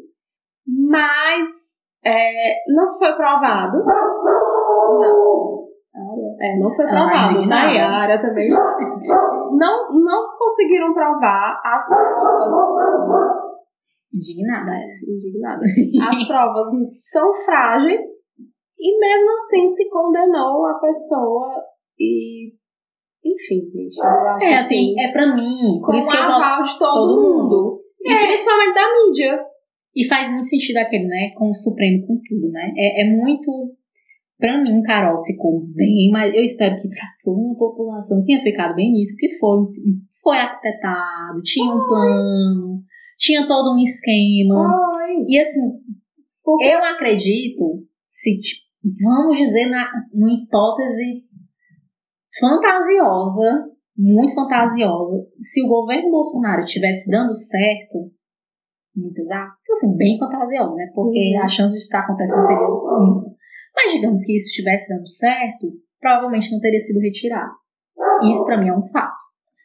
Mas 0.67 1.49
é, 2.05 2.55
não 2.69 2.87
se 2.87 2.99
foi 3.05 3.15
provado. 3.17 3.79
Não. 3.85 5.36
É, 6.41 6.59
não 6.59 6.75
foi 6.75 6.85
vai 6.85 6.95
provado. 6.95 7.39
indignada. 7.39 7.67
Nayara 7.67 8.23
também. 8.23 8.51
Não, 8.51 9.93
não 9.93 10.23
se 10.23 10.39
conseguiram 10.39 10.93
provar 10.93 11.61
as 11.65 11.89
provas. 11.89 13.47
Indignada. 14.15 14.73
Indignada. 15.07 15.65
As 16.09 16.27
provas 16.27 16.67
são 17.01 17.33
frágeis 17.45 18.07
e 18.79 18.99
mesmo 18.99 19.31
assim 19.35 19.67
se 19.69 19.89
condenou 19.91 20.67
a 20.67 20.75
pessoa 20.75 21.63
e. 21.99 22.53
Enfim, 23.25 23.69
gente. 23.73 23.97
É 24.43 24.59
assim, 24.59 24.95
é 25.01 25.11
pra 25.11 25.35
mim, 25.35 25.81
por 25.85 25.95
isso 25.97 26.09
que 26.11 26.17
eu 26.17 26.23
aval 26.23 26.63
de 26.63 26.79
todo, 26.79 26.93
todo 26.93 27.23
mundo. 27.23 27.81
E 28.01 28.15
principalmente 28.15 28.75
da 28.75 28.95
mídia. 28.95 29.47
E 29.97 30.07
faz 30.07 30.31
muito 30.31 30.47
sentido 30.47 30.77
aquele, 30.77 31.07
né? 31.07 31.33
Com 31.37 31.49
o 31.49 31.55
Supremo, 31.55 32.07
com 32.07 32.21
tudo, 32.29 32.53
né? 32.53 32.71
É, 32.77 33.03
é 33.03 33.05
muito. 33.17 33.75
Pra 34.39 34.63
mim, 34.63 34.83
Carol, 34.83 35.25
ficou 35.25 35.65
bem, 35.75 36.11
mas 36.13 36.35
eu 36.35 36.43
espero 36.43 36.77
que 36.77 36.89
pra 36.89 37.07
toda 37.25 37.53
a 37.53 37.59
população 37.59 38.23
tenha 38.23 38.43
ficado 38.43 38.75
bem 38.75 38.93
nítido, 38.93 39.17
que 39.17 39.39
foi, 39.39 39.59
foi 40.23 40.37
arquitetado, 40.37 41.41
tinha 41.43 41.73
um 41.73 41.87
plano, 41.87 42.83
tinha 43.19 43.47
todo 43.49 43.75
um 43.75 43.79
esquema. 43.79 44.67
Ai, 44.67 45.15
E 45.27 45.39
assim, 45.41 45.61
eu 46.71 46.85
acredito, 46.85 47.83
se 48.11 48.39
tipo, 48.39 48.61
vamos 49.03 49.39
dizer 49.39 49.71
na, 49.71 49.89
numa 50.13 50.33
hipótese 50.35 51.25
fantasiosa, 52.39 53.71
muito 53.97 54.35
fantasiosa, 54.35 55.27
se 55.41 55.63
o 55.63 55.69
governo 55.69 56.11
Bolsonaro 56.11 56.63
estivesse 56.63 57.11
dando 57.11 57.35
certo, 57.35 58.11
muitas 58.95 59.27
aspas, 59.31 59.79
assim, 59.79 59.97
bem 59.97 60.19
fantasiosa, 60.19 60.75
né? 60.75 60.91
Porque 60.95 61.37
Uhum. 61.37 61.43
a 61.43 61.49
chance 61.49 61.73
de 61.73 61.83
estar 61.83 62.01
acontecendo 62.01 62.47
seria. 62.47 63.36
Mas 63.77 63.93
digamos 63.93 64.23
que 64.25 64.35
isso 64.35 64.47
estivesse 64.47 64.89
dando 64.89 65.07
certo, 65.07 65.73
provavelmente 66.01 66.51
não 66.51 66.61
teria 66.61 66.81
sido 66.81 66.99
retirado. 67.01 67.53
Isso 68.33 68.45
pra 68.47 68.59
mim 68.59 68.69
é 68.69 68.77
um 68.77 68.87
fato. 68.89 69.15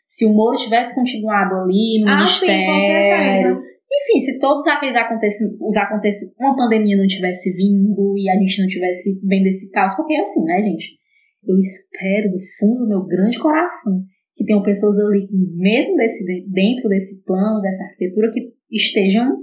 Se 0.08 0.26
o 0.26 0.34
Moro 0.34 0.58
tivesse 0.58 0.94
continuado 0.94 1.56
ali 1.56 2.02
no 2.02 2.10
Ah, 2.10 2.26
sim, 2.26 2.46
com 2.46 2.52
ministério, 2.52 3.56
certeza. 3.56 3.72
enfim, 3.90 4.20
se 4.20 4.40
todos 4.40 4.68
aqueles 4.68 4.96
acontecimentos, 4.98 5.62
os 5.62 5.78
acontecimentos, 5.78 6.36
uma 6.38 6.56
pandemia 6.58 6.98
não 6.98 7.08
tivesse 7.08 7.54
vindo 7.56 8.18
e 8.18 8.30
a 8.30 8.36
gente 8.36 8.62
não 8.62 8.68
tivesse 8.68 9.20
vendo 9.24 9.48
esse 9.48 9.72
caos, 9.72 9.96
porque 9.96 10.14
é 10.14 10.20
assim, 10.20 10.44
né, 10.44 10.62
gente? 10.64 11.00
Eu 11.48 11.58
espero 11.58 12.32
do 12.32 12.40
fundo 12.60 12.80
do 12.84 12.90
meu 12.90 13.06
grande 13.06 13.40
coração 13.40 14.04
que 14.36 14.44
tenham 14.46 14.62
pessoas 14.62 15.00
ali, 15.00 15.26
que 15.28 15.36
mesmo 15.56 15.96
desse, 15.96 16.26
dentro 16.50 16.90
desse 16.90 17.24
plano, 17.24 17.62
dessa 17.62 17.84
arquitetura, 17.84 18.32
que 18.32 18.52
estejam 18.70 19.38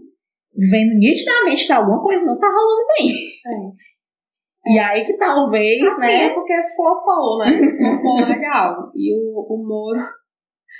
vendo 0.55 0.95
nitidamente 0.99 1.66
que 1.66 1.73
alguma 1.73 2.03
coisa 2.03 2.25
não 2.25 2.39
tá 2.39 2.47
rolando 2.47 2.87
bem. 2.99 3.11
É. 3.11 3.88
E 4.69 4.79
aí 4.79 5.03
que 5.03 5.16
talvez, 5.16 5.83
Assim, 5.83 6.01
né? 6.01 6.25
é 6.25 6.35
porque 6.35 6.55
flopou, 6.77 7.39
né? 7.39 7.57
Flopou 7.57 8.21
legal. 8.27 8.93
E 8.95 9.14
o, 9.14 9.41
o 9.41 9.66
Moro. 9.66 10.01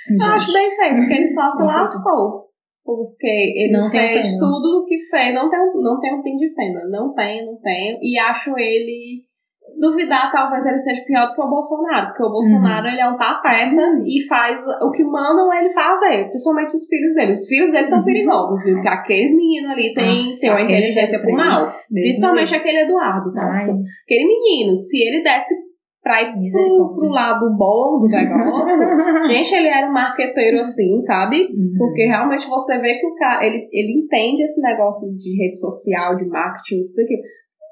Eu 0.09 0.25
acho 0.33 0.53
bem 0.53 0.69
feito, 0.75 0.95
porque 0.95 1.13
ele 1.13 1.29
só 1.29 1.51
se 1.51 1.63
lascou. 1.63 2.49
Porque 2.83 3.27
ele 3.27 3.71
Não 3.71 3.89
fez 3.89 4.33
tudo 4.37 4.81
o 4.81 4.85
que 4.85 4.97
fez. 5.09 5.33
Não 5.33 5.49
tem, 5.49 5.59
não 5.75 5.99
tem 5.99 6.15
um 6.15 6.23
fim 6.23 6.37
de 6.37 6.53
pena. 6.55 6.81
Não 6.89 7.13
tem, 7.13 7.45
não 7.45 7.59
tem. 7.59 7.99
E 8.01 8.17
acho 8.17 8.57
ele. 8.57 9.25
Se 9.61 9.79
duvidar, 9.79 10.31
talvez 10.31 10.65
ele 10.65 10.79
seja 10.79 11.03
pior 11.05 11.27
do 11.27 11.35
que 11.35 11.41
o 11.41 11.49
Bolsonaro. 11.49 12.07
Porque 12.07 12.23
o 12.23 12.29
Bolsonaro, 12.31 12.87
Uhum. 12.87 12.91
ele 12.93 13.01
é 13.01 13.09
um 13.09 13.17
pateta 13.17 13.81
e 14.05 14.25
faz 14.27 14.61
o 14.81 14.89
que 14.91 15.03
mandam 15.03 15.53
ele 15.53 15.71
fazer. 15.73 16.27
Principalmente 16.29 16.73
os 16.73 16.87
filhos 16.87 17.13
dele. 17.13 17.31
Os 17.33 17.45
filhos 17.45 17.71
dele 17.71 17.85
são 17.85 17.99
Uhum. 17.99 18.05
perigosos, 18.05 18.63
viu? 18.63 18.73
Porque 18.75 18.87
aqueles 18.89 19.35
meninos 19.35 19.71
ali 19.71 19.93
têm, 19.93 20.39
têm 20.39 20.49
uma 20.49 20.61
inteligência 20.61 21.19
pro 21.19 21.33
mal. 21.35 21.67
Principalmente 21.91 22.51
me 22.51 22.57
aquele 22.57 22.79
Eduardo, 22.81 23.31
nossa. 23.33 23.71
Ai, 23.71 23.77
Aquele 24.05 24.27
menino, 24.27 24.75
se 24.75 24.97
ele 25.03 25.21
desse 25.23 25.53
pra 26.01 26.21
ir 26.21 26.51
pro, 26.51 26.95
pro 26.95 27.09
lado 27.09 27.45
bom 27.57 27.99
do 27.99 28.07
negócio, 28.07 28.87
gente, 29.27 29.53
ele 29.53 29.67
era 29.67 29.87
um 29.87 29.91
marqueteiro 29.93 30.61
assim, 30.61 30.99
sabe? 31.01 31.41
Uhum. 31.41 31.73
Porque 31.77 32.05
realmente 32.05 32.47
você 32.47 32.79
vê 32.79 32.95
que 32.95 33.05
o 33.05 33.13
cara, 33.15 33.45
ele, 33.45 33.67
ele 33.71 34.01
entende 34.03 34.41
esse 34.41 34.61
negócio 34.61 35.09
de 35.17 35.35
rede 35.43 35.59
social, 35.59 36.15
de 36.15 36.25
marketing, 36.25 36.79
isso 36.79 36.95
daqui. 36.95 37.15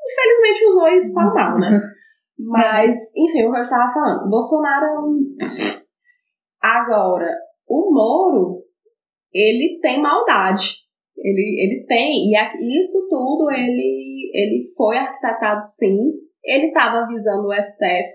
Infelizmente 0.10 0.66
usou 0.68 0.88
isso 0.89 1.14
para 1.14 1.34
mal, 1.34 1.60
né? 1.60 1.82
Mas, 2.39 2.95
enfim, 3.16 3.45
o 3.45 3.51
que 3.51 3.58
eu 3.60 3.64
estava 3.64 3.91
falando. 3.91 4.30
Bolsonaro 4.30 4.86
é 4.86 4.99
um. 4.99 5.36
Agora, 6.62 7.34
o 7.68 7.91
Moro, 7.93 8.64
ele 9.34 9.80
tem 9.82 10.01
maldade. 10.01 10.76
Ele, 11.18 11.58
ele 11.64 11.86
tem. 11.88 12.30
E 12.30 12.36
a- 12.36 12.53
isso 12.53 13.08
tudo 13.10 13.49
ele, 13.51 14.30
ele 14.34 14.72
foi 14.76 14.97
arquitetado 14.97 15.62
sim. 15.64 15.97
Ele 16.43 16.68
estava 16.68 17.08
visando 17.08 17.47
o 17.47 17.53
STF 17.53 18.14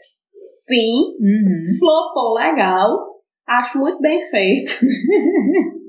sim. 0.64 1.16
Uhum. 1.20 1.78
Flopou 1.78 2.34
legal. 2.34 3.12
Acho 3.49 3.78
muito 3.78 4.01
bem 4.01 4.20
feito. 4.30 4.70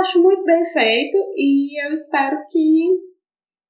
Acho 0.00 0.20
muito 0.22 0.42
bem 0.44 0.64
feito. 0.64 1.16
E 1.36 1.86
eu 1.86 1.92
espero 1.92 2.36
que 2.50 2.88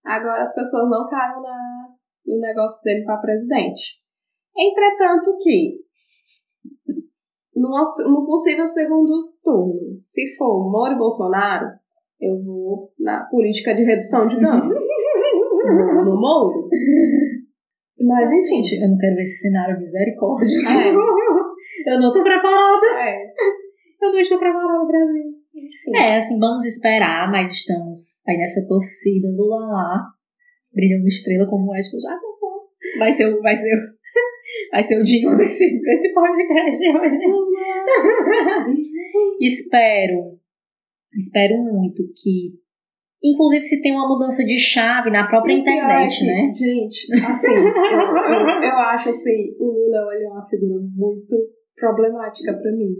agora 0.06 0.42
as 0.42 0.54
pessoas 0.54 0.88
não 0.88 1.06
caiam 1.08 1.42
na, 1.42 1.88
no 2.26 2.40
negócio 2.40 2.82
dele 2.84 3.04
para 3.04 3.20
presidente. 3.20 4.00
Entretanto 4.56 5.36
que 5.40 5.80
numa, 7.54 7.82
no 8.08 8.24
possível 8.24 8.66
segundo 8.66 9.32
turno, 9.42 9.98
se 9.98 10.36
for 10.36 10.70
Moro 10.70 10.94
e 10.94 10.98
Bolsonaro, 10.98 11.66
eu 12.20 12.42
vou 12.42 12.92
na 12.98 13.24
política 13.24 13.74
de 13.74 13.82
redução 13.84 14.26
de 14.26 14.40
danos. 14.40 14.64
no, 15.64 16.04
no 16.04 16.20
Moro. 16.20 16.68
Mas 17.98 18.30
enfim, 18.30 18.62
eu 18.82 18.90
não 18.90 18.98
quero 18.98 19.16
ver 19.16 19.22
esse 19.22 19.40
cenário 19.40 19.78
misericórdia. 19.78 20.46
É. 20.46 20.94
Eu 21.86 22.00
não 22.00 22.12
tô 22.12 22.20
preparada. 22.20 22.86
é, 22.98 23.26
Eu 24.02 24.12
não 24.12 24.18
estou 24.18 24.38
preparada, 24.38 24.86
Brasil. 24.86 25.35
Enfim. 25.56 25.96
É, 25.96 26.16
assim, 26.18 26.38
vamos 26.38 26.64
esperar, 26.64 27.30
mas 27.30 27.50
estamos 27.52 28.20
aí 28.28 28.36
nessa 28.36 28.64
torcida 28.66 29.28
do 29.32 29.46
Lalá. 29.46 30.04
Brilhando 30.72 31.06
estrela, 31.08 31.46
como 31.48 31.70
o 31.70 31.76
Edson 31.76 31.96
já 31.98 32.14
contou. 32.20 32.68
Vai 32.98 33.12
ser, 33.14 33.26
o- 33.34 33.40
vai 33.40 33.56
ser, 33.56 33.74
o- 33.74 33.80
vai 34.72 34.82
ser 34.82 35.00
o 35.00 35.04
jingle 35.04 35.36
desse, 35.36 35.80
desse 35.80 36.12
podcast 36.12 36.88
hoje. 36.90 37.16
espero, 39.40 40.38
espero 41.14 41.56
muito 41.62 42.02
que, 42.14 42.52
inclusive, 43.24 43.64
se 43.64 43.80
tem 43.82 43.92
uma 43.92 44.06
mudança 44.08 44.44
de 44.44 44.58
chave 44.58 45.10
na 45.10 45.26
própria 45.26 45.54
é 45.54 45.58
internet, 45.58 46.18
que, 46.18 46.26
né? 46.26 46.52
Gente, 46.52 47.06
assim, 47.24 47.54
eu, 47.54 47.64
eu, 47.64 48.62
eu 48.62 48.76
acho 48.90 49.08
assim, 49.08 49.54
o 49.58 49.64
Lula 49.66 50.14
é 50.14 50.28
uma 50.28 50.46
figura 50.48 50.80
muito 50.94 51.34
problemática 51.76 52.52
pra 52.52 52.72
mim. 52.72 52.94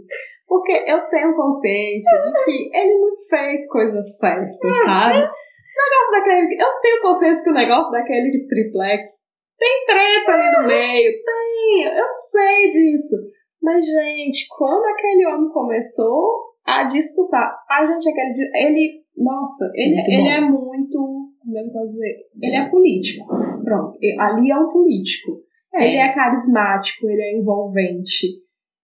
Porque 0.47 0.71
eu 0.87 1.01
tenho 1.09 1.35
consciência 1.35 2.17
de 2.21 2.45
que 2.45 2.77
ele 2.77 2.99
não 2.99 3.11
fez 3.29 3.69
coisa 3.69 4.01
certa, 4.01 4.69
sabe? 4.85 5.19
O 5.19 5.83
negócio 5.83 6.11
daquele. 6.11 6.61
Eu 6.61 6.81
tenho 6.81 7.01
consciência 7.01 7.43
que 7.43 7.49
o 7.49 7.53
negócio 7.53 7.91
daquele 7.91 8.31
de 8.31 8.47
triplex 8.47 9.27
tem 9.57 9.85
treta 9.85 10.31
ali 10.33 10.57
no 10.57 10.67
meio, 10.67 11.11
tem, 11.23 11.83
eu 11.83 12.07
sei 12.07 12.69
disso. 12.69 13.15
Mas, 13.61 13.83
gente, 13.83 14.47
quando 14.55 14.85
aquele 14.85 15.25
homem 15.27 15.49
começou 15.49 16.53
a 16.65 16.83
discursar, 16.83 17.51
a 17.69 17.85
gente, 17.85 18.07
aquele. 18.09 18.51
Ele, 18.53 19.03
nossa, 19.17 19.69
ele, 19.73 19.95
Muito 19.95 20.11
ele 20.11 20.21
bom. 20.21 20.29
é 20.29 20.41
muito. 20.41 21.27
Como 21.39 21.57
é 21.57 21.61
que 21.61 21.67
eu 21.69 21.73
posso 21.73 21.87
dizer? 21.87 22.15
Ele 22.41 22.55
é 22.55 22.69
político. 22.69 23.25
Pronto, 23.63 23.99
ali 24.19 24.51
é 24.51 24.57
um 24.57 24.69
político. 24.69 25.41
Ele 25.73 25.97
é 25.97 26.13
carismático, 26.13 27.09
ele 27.09 27.21
é 27.21 27.37
envolvente. 27.37 28.27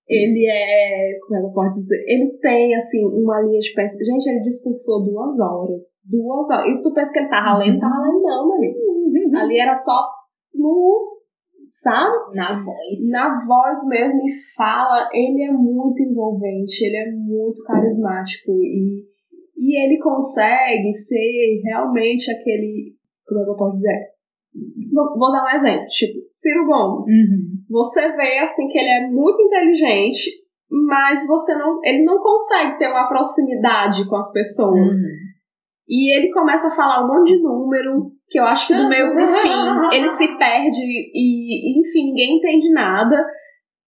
Ele 0.07 0.45
é. 0.49 1.17
Como 1.21 1.37
é 1.37 1.41
que 1.41 1.47
eu 1.47 1.53
posso 1.53 1.79
dizer? 1.79 2.03
Ele 2.07 2.37
tem, 2.41 2.75
assim, 2.75 3.05
uma 3.05 3.41
linha 3.41 3.59
de 3.59 3.73
pensamento. 3.73 4.05
Gente, 4.05 4.29
ele 4.29 4.41
discursou 4.41 5.03
duas 5.03 5.39
horas. 5.39 5.83
Duas 6.09 6.49
horas. 6.49 6.67
E 6.67 6.81
tu 6.81 6.93
pensa 6.93 7.11
que 7.11 7.19
ele 7.19 7.29
tava 7.29 7.57
lendo? 7.57 7.79
Tava 7.79 8.01
lendo, 8.03 8.21
não, 8.21 8.47
meu 8.47 8.57
amigo. 8.57 9.37
Ali 9.37 9.59
era 9.59 9.75
só 9.75 10.09
no. 10.53 11.13
Sabe? 11.71 12.35
Na 12.35 12.63
voz. 12.63 13.09
Na 13.09 13.45
voz 13.45 13.79
mesmo 13.87 14.19
e 14.27 14.55
fala. 14.55 15.09
Ele 15.13 15.43
é 15.43 15.51
muito 15.51 16.03
envolvente, 16.03 16.85
ele 16.85 16.97
é 16.97 17.11
muito 17.11 17.63
carismático. 17.63 18.51
E, 18.61 19.03
e 19.57 19.85
ele 19.85 19.97
consegue 19.99 20.91
ser 20.91 21.61
realmente 21.63 22.29
aquele. 22.29 22.93
Como 23.25 23.41
é 23.41 23.43
que 23.45 23.49
eu 23.49 23.55
posso 23.55 23.77
dizer? 23.77 24.13
Vou, 24.93 25.17
vou 25.17 25.31
dar 25.31 25.45
um 25.45 25.57
exemplo. 25.57 25.87
Tipo, 25.87 26.19
Ciro 26.29 26.65
Gomes 26.67 27.05
Uhum. 27.07 27.42
Você 27.69 28.11
vê 28.13 28.39
assim 28.39 28.67
que 28.67 28.77
ele 28.77 28.89
é 28.89 29.07
muito 29.09 29.41
inteligente, 29.41 30.29
mas 30.69 31.25
você 31.27 31.55
não, 31.55 31.79
ele 31.83 32.03
não 32.03 32.17
consegue 32.19 32.77
ter 32.77 32.87
uma 32.87 33.07
proximidade 33.07 34.07
com 34.07 34.15
as 34.15 34.31
pessoas. 34.31 34.93
Uhum. 34.93 35.23
E 35.87 36.15
ele 36.15 36.31
começa 36.31 36.69
a 36.69 36.75
falar 36.75 37.03
um 37.03 37.07
monte 37.07 37.35
de 37.35 37.43
número, 37.43 38.11
que 38.29 38.39
eu 38.39 38.45
acho 38.45 38.67
que 38.67 38.73
do 38.73 38.87
meio 38.87 39.13
pro 39.13 39.27
fim 39.27 39.49
ele 39.91 40.09
se 40.11 40.27
perde 40.37 41.11
e, 41.13 41.79
enfim, 41.79 42.05
ninguém 42.05 42.37
entende 42.37 42.71
nada. 42.71 43.23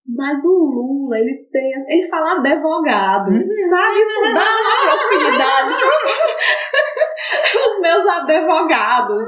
Mas 0.08 0.46
o 0.46 0.54
Lula, 0.54 1.18
ele 1.18 1.48
tem. 1.52 1.74
Ele 1.88 2.08
fala 2.08 2.34
advogado. 2.38 3.32
Uhum. 3.32 3.50
Sabe? 3.70 4.00
Isso 4.02 4.22
dá 4.36 4.46
uma 4.46 4.76
proximidade. 4.86 5.74
Os 7.70 7.82
meus 7.82 8.06
advogados. 8.06 9.26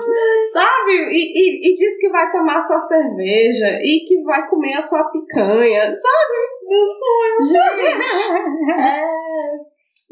Sabe? 0.54 0.92
E, 1.10 1.34
e, 1.34 1.74
e, 1.74 1.76
diz 1.78 1.98
que 1.98 2.10
vai 2.10 2.32
tomar 2.32 2.62
sua 2.62 2.80
cerveja. 2.80 3.80
E 3.82 4.06
que 4.08 4.22
vai 4.22 4.48
comer 4.48 4.76
a 4.76 4.82
sua 4.82 5.10
picanha. 5.10 5.92
Sabe? 5.92 6.38
Meu 6.68 6.86
sonho. 6.86 7.42
Gente. 7.48 8.80
É. 8.80 9.04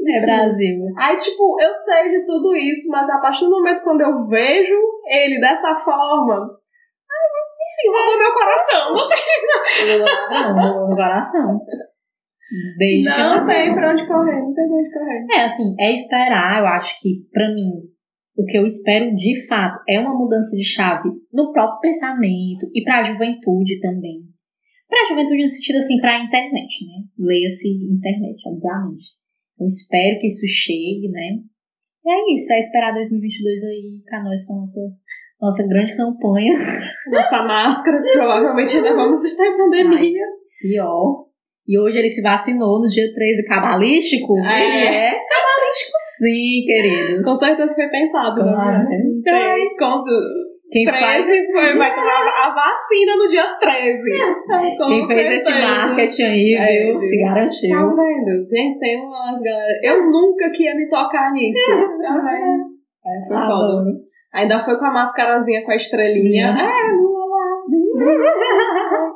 É 0.07 0.21
Brasil. 0.21 0.85
Aí, 0.97 1.17
tipo, 1.17 1.59
eu 1.59 1.73
sei 1.73 2.09
de 2.09 2.25
tudo 2.25 2.55
isso, 2.55 2.89
mas 2.91 3.09
a 3.09 3.19
partir 3.19 3.45
do 3.45 3.51
momento 3.51 3.83
quando 3.83 4.01
eu 4.01 4.27
vejo 4.27 4.75
ele 5.07 5.39
dessa 5.39 5.75
forma, 5.79 6.59
enfim, 7.85 7.93
roubou 7.93 8.17
meu 8.17 8.33
coração. 8.33 8.93
Não 8.93 9.09
tem. 9.09 9.99
Não, 9.99 10.53
roubou 10.53 10.87
meu 10.87 10.97
coração. 10.97 11.61
Desde 12.77 13.09
não 13.09 13.45
tem 13.45 13.73
pra 13.73 13.91
onde 13.91 14.07
correr, 14.07 14.39
não 14.39 14.53
tem 14.53 14.67
pra 14.67 14.75
onde 14.75 14.91
correr. 14.91 15.25
É, 15.31 15.45
assim, 15.45 15.75
é 15.79 15.93
esperar, 15.93 16.59
eu 16.59 16.67
acho 16.67 16.95
que, 17.01 17.27
pra 17.31 17.53
mim, 17.53 17.71
o 18.37 18.45
que 18.45 18.57
eu 18.57 18.65
espero 18.65 19.15
de 19.15 19.47
fato 19.47 19.83
é 19.89 19.99
uma 19.99 20.13
mudança 20.13 20.55
de 20.55 20.63
chave 20.63 21.09
no 21.33 21.51
próprio 21.51 21.81
pensamento 21.81 22.69
e 22.73 22.83
pra 22.83 23.03
juventude 23.03 23.79
também. 23.79 24.21
Pra 24.87 25.07
juventude 25.09 25.43
no 25.43 25.49
sentido, 25.49 25.77
assim, 25.77 25.99
pra 25.99 26.23
internet, 26.23 26.85
né? 26.85 27.03
Leia-se 27.17 27.67
internet, 27.91 28.37
obviamente. 28.47 29.15
Eu 29.59 29.65
espero 29.65 30.19
que 30.19 30.27
isso 30.27 30.45
chegue, 30.47 31.09
né? 31.09 31.39
E 32.05 32.09
é 32.11 32.35
isso, 32.35 32.53
é 32.53 32.59
esperar 32.59 32.93
2022 32.93 33.63
aí 33.63 34.03
com 34.07 34.23
nós 34.23 34.45
com 34.45 34.53
a 34.53 34.61
nossa 34.61 34.79
nossa 35.41 35.67
grande 35.67 35.95
campanha. 35.95 36.53
Nossa 37.11 37.43
máscara, 37.43 38.01
provavelmente 38.13 38.77
ainda 38.77 38.95
vamos 38.95 39.23
estar 39.23 39.45
em 39.45 39.57
pandemia. 39.57 39.99
Ai, 39.99 40.09
pior. 40.61 41.25
E 41.67 41.79
hoje 41.79 41.97
ele 41.97 42.09
se 42.09 42.21
vacinou 42.21 42.79
no 42.79 42.87
dia 42.87 43.11
13 43.13 43.45
cabalístico. 43.45 44.33
Ah, 44.45 44.59
ele 44.59 44.87
é? 44.87 45.07
é 45.07 45.11
cabalístico 45.11 45.91
sim, 46.17 46.63
queridos. 46.65 47.25
Com 47.25 47.35
certeza 47.35 47.75
foi 47.75 47.89
pensado, 47.89 48.43
né? 48.43 48.85
Então, 49.19 49.57
quando 49.77 50.11
quem 50.71 50.85
13 50.85 50.99
faz... 50.99 51.51
foi, 51.51 51.77
vai 51.77 51.95
tomar 51.95 52.25
a 52.45 52.53
vacina 52.53 53.15
no 53.17 53.27
dia 53.27 53.57
13. 53.59 54.77
Com 54.77 54.87
Quem 54.87 55.07
fez 55.07 55.19
certeza. 55.19 55.49
esse 55.49 55.61
marketing 55.61 56.23
aí, 56.23 56.53
é, 56.53 56.91
viu? 56.91 57.01
Se 57.01 57.17
garantiu. 57.17 57.69
Tá 57.69 57.87
vendo? 57.87 58.47
Gente, 58.47 58.79
tem 58.79 58.97
umas 59.01 59.41
galera. 59.41 59.79
Eu 59.83 60.11
nunca 60.11 60.49
que 60.51 60.63
ia 60.63 60.75
me 60.75 60.89
tocar 60.89 61.31
nisso. 61.33 61.59
Tá 62.01 62.13
vendo? 62.13 62.75
É, 63.05 63.27
foi 63.27 63.37
foda. 63.37 64.04
Ainda 64.35 64.59
foi 64.59 64.77
com 64.77 64.83
a 64.83 64.91
mascarazinha 64.91 65.63
com 65.63 65.71
a 65.71 65.75
estrelinha. 65.77 66.51
Uhum. 66.51 66.59
É, 66.59 66.91
lula 66.91 67.25
lá. 67.25 67.55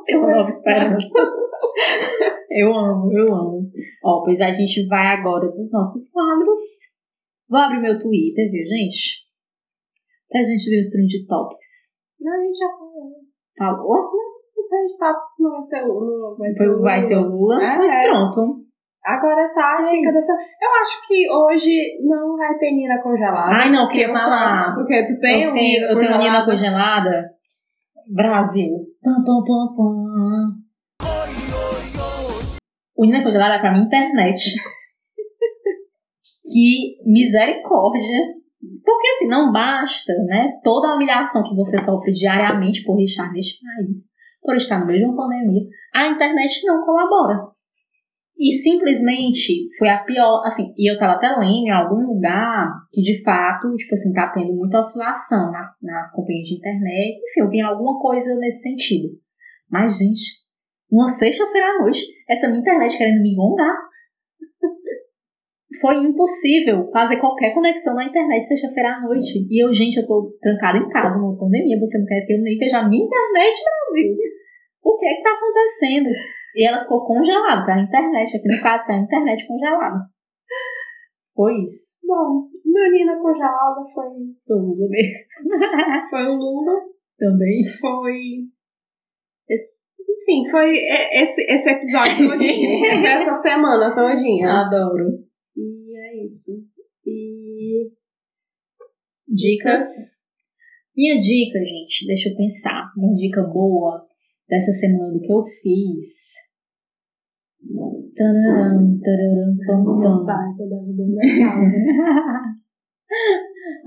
Eu 0.08 0.24
amo 0.24 0.48
esperança. 0.48 1.06
eu 2.50 2.72
amo, 2.74 3.12
eu 3.12 3.26
amo. 3.34 3.70
Ó, 4.02 4.24
pois 4.24 4.40
a 4.40 4.50
gente 4.50 4.86
vai 4.88 5.06
agora 5.08 5.46
dos 5.48 5.70
nossos 5.70 6.10
quadros. 6.10 6.58
Vou 7.48 7.60
abrir 7.60 7.80
meu 7.80 7.98
Twitter, 7.98 8.50
viu, 8.50 8.64
gente? 8.64 9.20
Pra 10.30 10.40
gente 10.42 10.70
ver 10.70 10.80
os 10.80 10.88
trend 10.88 11.26
topics. 11.26 12.00
Não, 12.18 12.32
a 12.32 12.42
gente 12.42 12.56
já 12.56 12.68
falou. 12.78 13.12
Falou? 13.58 14.10
O 14.56 14.68
trend 14.68 14.98
topics 14.98 15.36
não 15.38 15.50
vai 15.50 15.62
ser 15.62 15.84
o 15.84 16.36
Vai 16.38 16.50
ser 16.50 16.68
o 16.68 16.72
Lula. 16.72 16.82
Vai 16.82 17.02
ser 17.02 17.16
o 17.18 17.28
Lula. 17.28 17.62
É, 17.62 17.76
mas 17.76 18.02
pronto. 18.02 18.64
Agora 19.04 19.40
essa 19.42 19.60
é. 19.88 19.94
Eu 19.94 20.82
acho 20.82 21.08
que 21.08 21.30
hoje 21.30 21.98
não 22.02 22.36
vai 22.36 22.54
ter 22.58 22.72
Nina 22.72 23.02
congelada. 23.02 23.50
Ai, 23.50 23.70
não, 23.70 23.88
queria 23.88 24.12
falar. 24.12 24.74
Porque 24.74 25.06
tu 25.06 25.18
tem 25.20 25.44
eu 25.44 25.50
um 25.50 25.54
tenho, 25.54 25.84
Eu 25.86 25.98
tenho 25.98 26.18
Nina 26.18 26.44
congelada. 26.44 27.30
Brasil. 28.14 28.68
Pam, 29.02 29.24
pam, 29.24 29.44
pam, 29.44 29.74
pam. 29.76 30.60
O 32.96 33.04
Nina 33.06 33.22
congelada 33.22 33.54
é 33.54 33.58
pra 33.58 33.72
mim 33.72 33.84
internet. 33.84 34.56
que 36.52 36.96
misericórdia. 37.06 38.40
Porque 38.84 39.08
assim, 39.08 39.28
não 39.28 39.50
basta, 39.50 40.12
né? 40.26 40.58
Toda 40.62 40.88
a 40.88 40.94
humilhação 40.94 41.42
que 41.42 41.54
você 41.54 41.78
sofre 41.78 42.12
diariamente 42.12 42.84
por 42.84 43.00
estar 43.00 43.32
neste 43.32 43.58
país, 43.64 44.00
por 44.42 44.54
estar 44.56 44.78
no 44.80 44.86
meio 44.86 44.98
de 44.98 45.04
uma 45.06 45.16
pandemia, 45.16 45.62
a 45.94 46.08
internet 46.08 46.66
não 46.66 46.84
colabora. 46.84 47.48
E 48.40 48.54
simplesmente 48.54 49.68
foi 49.76 49.90
a 49.90 49.98
pior, 49.98 50.40
assim, 50.46 50.72
e 50.78 50.90
eu 50.90 50.98
tava 50.98 51.12
até 51.12 51.28
lendo 51.28 51.66
em 51.66 51.70
algum 51.70 52.06
lugar 52.06 52.72
que 52.90 53.02
de 53.02 53.22
fato, 53.22 53.76
tipo 53.76 53.92
assim, 53.92 54.14
tá 54.14 54.32
tendo 54.32 54.54
muita 54.54 54.78
oscilação 54.78 55.52
nas, 55.52 55.68
nas 55.82 56.10
companhias 56.16 56.48
de 56.48 56.56
internet, 56.56 57.18
enfim, 57.18 57.40
eu 57.40 57.50
vi 57.50 57.60
alguma 57.60 58.00
coisa 58.00 58.34
nesse 58.36 58.62
sentido. 58.62 59.08
Mas, 59.70 59.98
gente, 59.98 60.40
uma 60.90 61.06
sexta-feira 61.06 61.66
à 61.66 61.82
noite, 61.82 62.00
essa 62.26 62.48
minha 62.48 62.60
internet 62.60 62.96
querendo 62.96 63.20
me 63.20 63.32
engonar. 63.32 63.76
Foi 65.78 65.96
impossível 65.98 66.90
fazer 66.92 67.18
qualquer 67.18 67.52
conexão 67.52 67.94
na 67.94 68.04
internet 68.04 68.42
sexta-feira 68.42 68.96
à 68.96 69.00
noite. 69.02 69.46
E 69.50 69.62
eu, 69.62 69.70
gente, 69.72 69.98
eu 69.98 70.06
tô 70.06 70.34
trancada 70.40 70.78
em 70.78 70.88
casa 70.88 71.18
numa 71.18 71.38
pandemia, 71.38 71.78
você 71.78 71.98
não 71.98 72.06
quer 72.06 72.24
que 72.26 72.32
eu 72.32 72.40
nem 72.40 72.56
veja 72.56 72.78
a 72.78 72.88
minha 72.88 73.04
internet, 73.04 73.62
Brasil. 73.62 74.16
O 74.82 74.96
que 74.96 75.06
é 75.06 75.14
que 75.14 75.22
tá 75.22 75.30
acontecendo? 75.30 76.08
E 76.54 76.66
ela 76.66 76.82
ficou 76.82 77.04
congelada, 77.04 77.64
tá? 77.64 77.74
A 77.74 77.82
internet, 77.82 78.36
aqui 78.36 78.48
no 78.48 78.62
caso, 78.62 78.84
foi 78.86 78.94
a 78.96 78.98
internet 78.98 79.46
congelada. 79.46 79.98
Foi 81.34 81.62
isso. 81.62 82.06
Bom, 82.06 82.48
menina 82.66 83.16
congelada 83.20 83.80
foi, 83.94 84.10
foi 84.46 84.56
o 84.56 84.62
Lula 84.62 84.88
mesmo. 84.88 85.26
foi 86.10 86.26
o 86.26 86.34
Lula. 86.34 86.80
Também. 87.18 87.64
Foi. 87.64 88.18
Esse, 89.48 89.84
enfim, 90.00 90.50
foi 90.50 90.76
esse, 91.12 91.42
esse 91.42 91.70
episódio 91.70 92.28
todinho. 92.30 92.84
essa 92.84 93.40
semana 93.42 93.94
todinha. 93.94 94.48
Adoro. 94.48 95.24
E 95.56 95.96
é 95.96 96.26
isso. 96.26 96.52
E. 97.06 97.90
Dicas. 99.28 100.20
Minha 100.96 101.20
dica, 101.20 101.58
gente, 101.60 102.06
deixa 102.06 102.28
eu 102.28 102.36
pensar. 102.36 102.92
Uma 102.96 103.14
dica 103.14 103.42
boa 103.42 104.04
dessa 104.50 104.72
semana 104.72 105.12
do 105.12 105.20
que 105.20 105.32
eu 105.32 105.44
fiz. 105.62 106.34
Tararam, 108.16 108.98
tararam, 109.00 109.56
pam, 109.64 109.84
pam. 109.84 110.26
Pai, 110.26 110.48
tô 110.58 110.66
derrubando 110.66 111.16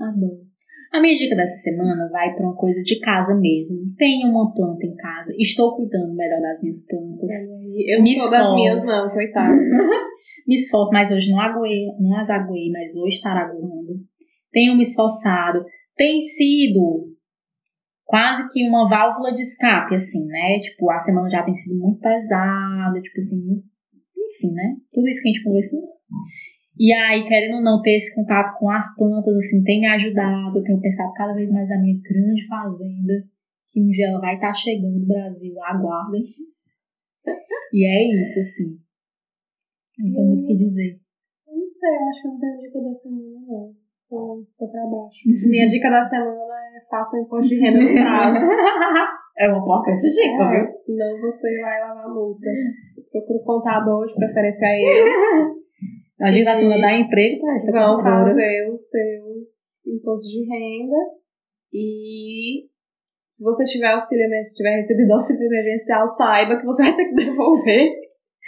a 0.00 0.08
Adoro. 0.08 0.44
A 0.92 1.00
minha 1.00 1.16
dica 1.16 1.34
dessa 1.34 1.56
semana 1.56 2.08
vai 2.10 2.32
para 2.34 2.46
uma 2.46 2.54
coisa 2.54 2.80
de 2.82 3.00
casa 3.00 3.34
mesmo. 3.34 3.92
Tenho 3.98 4.30
uma 4.30 4.54
planta 4.54 4.86
em 4.86 4.94
casa. 4.94 5.32
Estou 5.36 5.76
cuidando 5.76 6.14
melhor 6.14 6.40
das 6.40 6.62
minhas 6.62 6.86
plantas. 6.86 7.30
Eu 7.88 8.00
me 8.00 8.12
estou 8.12 8.30
das 8.30 8.54
minhas 8.54 8.86
não, 8.86 9.10
coitadas. 9.10 9.58
me 10.46 10.54
esforço, 10.54 10.92
mas 10.92 11.10
hoje 11.10 11.30
não 11.32 11.40
aguei, 11.40 11.86
não 11.98 12.16
as 12.16 12.30
aguei, 12.30 12.70
mas 12.70 12.94
hoje 12.94 13.16
estará 13.16 13.40
aguando. 13.40 13.98
Tenho 14.52 14.76
me 14.76 14.82
esforçado. 14.82 15.64
Tem 15.96 16.20
sido 16.20 17.13
quase 18.04 18.48
que 18.52 18.68
uma 18.68 18.88
válvula 18.88 19.32
de 19.32 19.40
escape, 19.40 19.94
assim, 19.94 20.26
né? 20.26 20.60
Tipo, 20.60 20.90
a 20.90 20.98
semana 20.98 21.28
já 21.28 21.42
tem 21.42 21.54
sido 21.54 21.80
muito 21.80 22.00
pesada, 22.00 23.00
tipo 23.00 23.18
assim, 23.18 23.62
enfim, 24.16 24.52
né? 24.52 24.76
Tudo 24.92 25.08
isso 25.08 25.22
que 25.22 25.28
a 25.28 25.32
gente 25.32 25.44
conversou. 25.44 25.94
E 26.78 26.92
aí, 26.92 27.26
querendo 27.26 27.56
ou 27.56 27.62
não 27.62 27.80
ter 27.80 27.96
esse 27.96 28.14
contato 28.14 28.58
com 28.58 28.68
as 28.70 28.96
plantas, 28.96 29.34
assim, 29.36 29.62
tem 29.62 29.80
me 29.80 29.86
ajudado. 29.86 30.58
Eu 30.58 30.62
tenho 30.64 30.80
pensado 30.80 31.12
cada 31.14 31.32
vez 31.32 31.50
mais 31.50 31.68
na 31.68 31.80
minha 31.80 32.00
grande 32.02 32.46
fazenda, 32.46 33.24
que 33.68 33.80
um 33.80 33.88
dia 33.90 34.08
ela 34.08 34.20
vai 34.20 34.34
estar 34.34 34.48
tá 34.48 34.54
chegando 34.54 34.98
no 34.98 35.06
Brasil, 35.06 35.54
aguardem. 35.62 36.24
E 37.72 37.86
é 37.86 38.20
isso, 38.20 38.40
assim. 38.40 38.78
Não 39.98 40.12
tem 40.12 40.26
muito 40.26 40.42
o 40.42 40.46
que 40.46 40.56
dizer. 40.56 41.00
Não 41.46 41.70
sei, 41.70 41.90
acho 42.10 42.22
que 42.22 42.28
não 42.28 42.40
tenho 42.40 42.58
dica 42.58 42.80
da 42.80 42.94
semana, 42.94 43.40
não. 43.46 43.74
Tô, 44.08 44.46
tô 44.58 44.68
pra 44.68 44.86
baixo. 44.86 45.20
Minha 45.50 45.68
dica 45.68 45.90
da 45.90 46.02
semana 46.02 46.53
faça 46.88 47.16
o 47.16 47.20
imposto 47.20 47.48
de 47.48 47.60
renda 47.60 47.80
no 47.80 47.92
prazo. 47.92 48.52
é 49.38 49.48
uma 49.48 49.64
porca 49.64 49.96
de 49.96 50.10
dica, 50.10 50.42
é, 50.42 50.50
viu? 50.50 50.78
Senão 50.78 51.20
você 51.20 51.60
vai 51.60 51.88
levar 51.88 52.08
multa. 52.08 52.50
Procura 53.10 53.38
o 53.38 53.44
contador, 53.44 54.06
de 54.06 54.14
preferência 54.14 54.68
a 54.68 54.72
ele. 54.72 55.64
A 56.20 56.30
dica 56.30 56.44
da 56.44 56.54
semana 56.54 56.80
dá 56.80 56.96
emprego 56.96 57.40
para 57.40 57.54
essa 57.54 57.72
Vão 57.72 58.00
fazer 58.00 58.70
os 58.70 58.88
seus 58.88 59.84
impostos 59.84 60.30
de 60.30 60.46
renda 60.48 60.96
e 61.72 62.68
se 63.34 63.42
você 63.42 63.64
tiver 63.64 63.88
auxílio, 63.88 64.28
se 64.44 64.54
tiver 64.54 64.76
recebido 64.76 65.10
auxílio 65.10 65.46
emergencial, 65.46 66.06
saiba 66.06 66.56
que 66.56 66.64
você 66.64 66.84
vai 66.84 66.94
ter 66.94 67.04
que 67.06 67.14
devolver. 67.14 67.90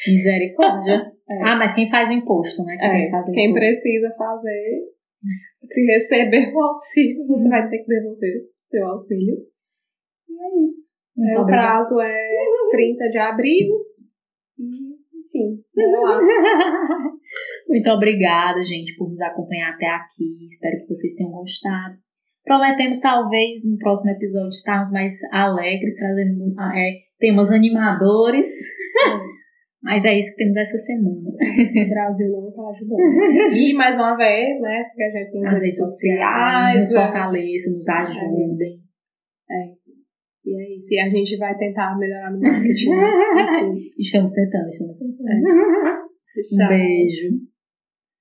Misericórdia. 0.06 1.12
É. 1.28 1.42
Ah, 1.42 1.56
mas 1.56 1.74
quem 1.74 1.90
faz 1.90 2.08
o 2.08 2.12
imposto, 2.12 2.62
né? 2.62 2.76
Quem, 2.78 2.88
é, 2.88 3.24
quem 3.34 3.52
precisa 3.52 4.14
fazer 4.16 4.78
se 5.64 5.80
receber 5.92 6.52
o 6.54 6.60
auxílio, 6.60 7.26
você 7.26 7.48
vai 7.48 7.68
ter 7.68 7.78
que 7.78 7.86
devolver 7.86 8.36
o 8.36 8.50
seu 8.56 8.86
auxílio. 8.86 9.36
E 10.28 10.32
é 10.32 10.66
isso. 10.66 10.96
É, 11.18 11.40
o 11.40 11.46
prazo 11.46 12.00
é 12.00 12.28
30 12.70 13.08
de 13.08 13.18
abril. 13.18 13.76
E, 14.58 14.96
enfim, 15.18 15.62
lá. 16.02 16.20
Muito 17.68 17.90
obrigada, 17.90 18.60
gente, 18.60 18.96
por 18.96 19.08
nos 19.08 19.20
acompanhar 19.20 19.74
até 19.74 19.86
aqui. 19.86 20.44
Espero 20.46 20.78
que 20.80 20.88
vocês 20.88 21.14
tenham 21.14 21.32
gostado. 21.32 21.96
Prometemos, 22.44 23.00
talvez, 23.00 23.64
no 23.64 23.76
próximo 23.78 24.10
episódio, 24.12 24.50
estarmos 24.50 24.92
mais 24.92 25.14
alegres, 25.32 25.96
trazendo 25.96 26.54
é, 26.74 26.92
temas 27.18 27.50
animadores. 27.50 28.46
Mas 29.82 30.04
é 30.04 30.18
isso 30.18 30.32
que 30.32 30.42
temos 30.42 30.56
essa 30.56 30.78
semana. 30.78 31.30
O 31.86 31.88
Brasil 31.88 32.28
não 32.32 32.48
está 32.48 32.68
ajudando. 32.68 33.54
E, 33.54 33.74
mais 33.74 33.96
uma 33.96 34.16
vez, 34.16 34.60
né, 34.60 34.82
que 34.94 35.02
a 35.02 35.10
gente 35.10 35.32
tem 35.32 35.40
nas 35.42 35.54
redes 35.54 35.76
sociais. 35.76 36.80
Nos 36.80 36.92
fortaleçam, 36.92 37.72
nos 37.72 37.88
ajudem. 37.88 38.80
É. 39.50 39.76
E 40.44 40.62
é 40.62 40.76
isso. 40.78 40.94
E 40.94 41.00
a 41.00 41.08
gente 41.08 41.36
vai 41.38 41.56
tentar 41.56 41.96
melhorar 41.98 42.32
no 42.32 42.40
marketing. 42.42 42.90
estamos 43.98 44.32
tentando, 44.32 44.68
estamos 44.68 44.98
tentando. 44.98 45.28
É. 45.28 46.06
Um 46.36 46.68
beijo. 46.68 47.55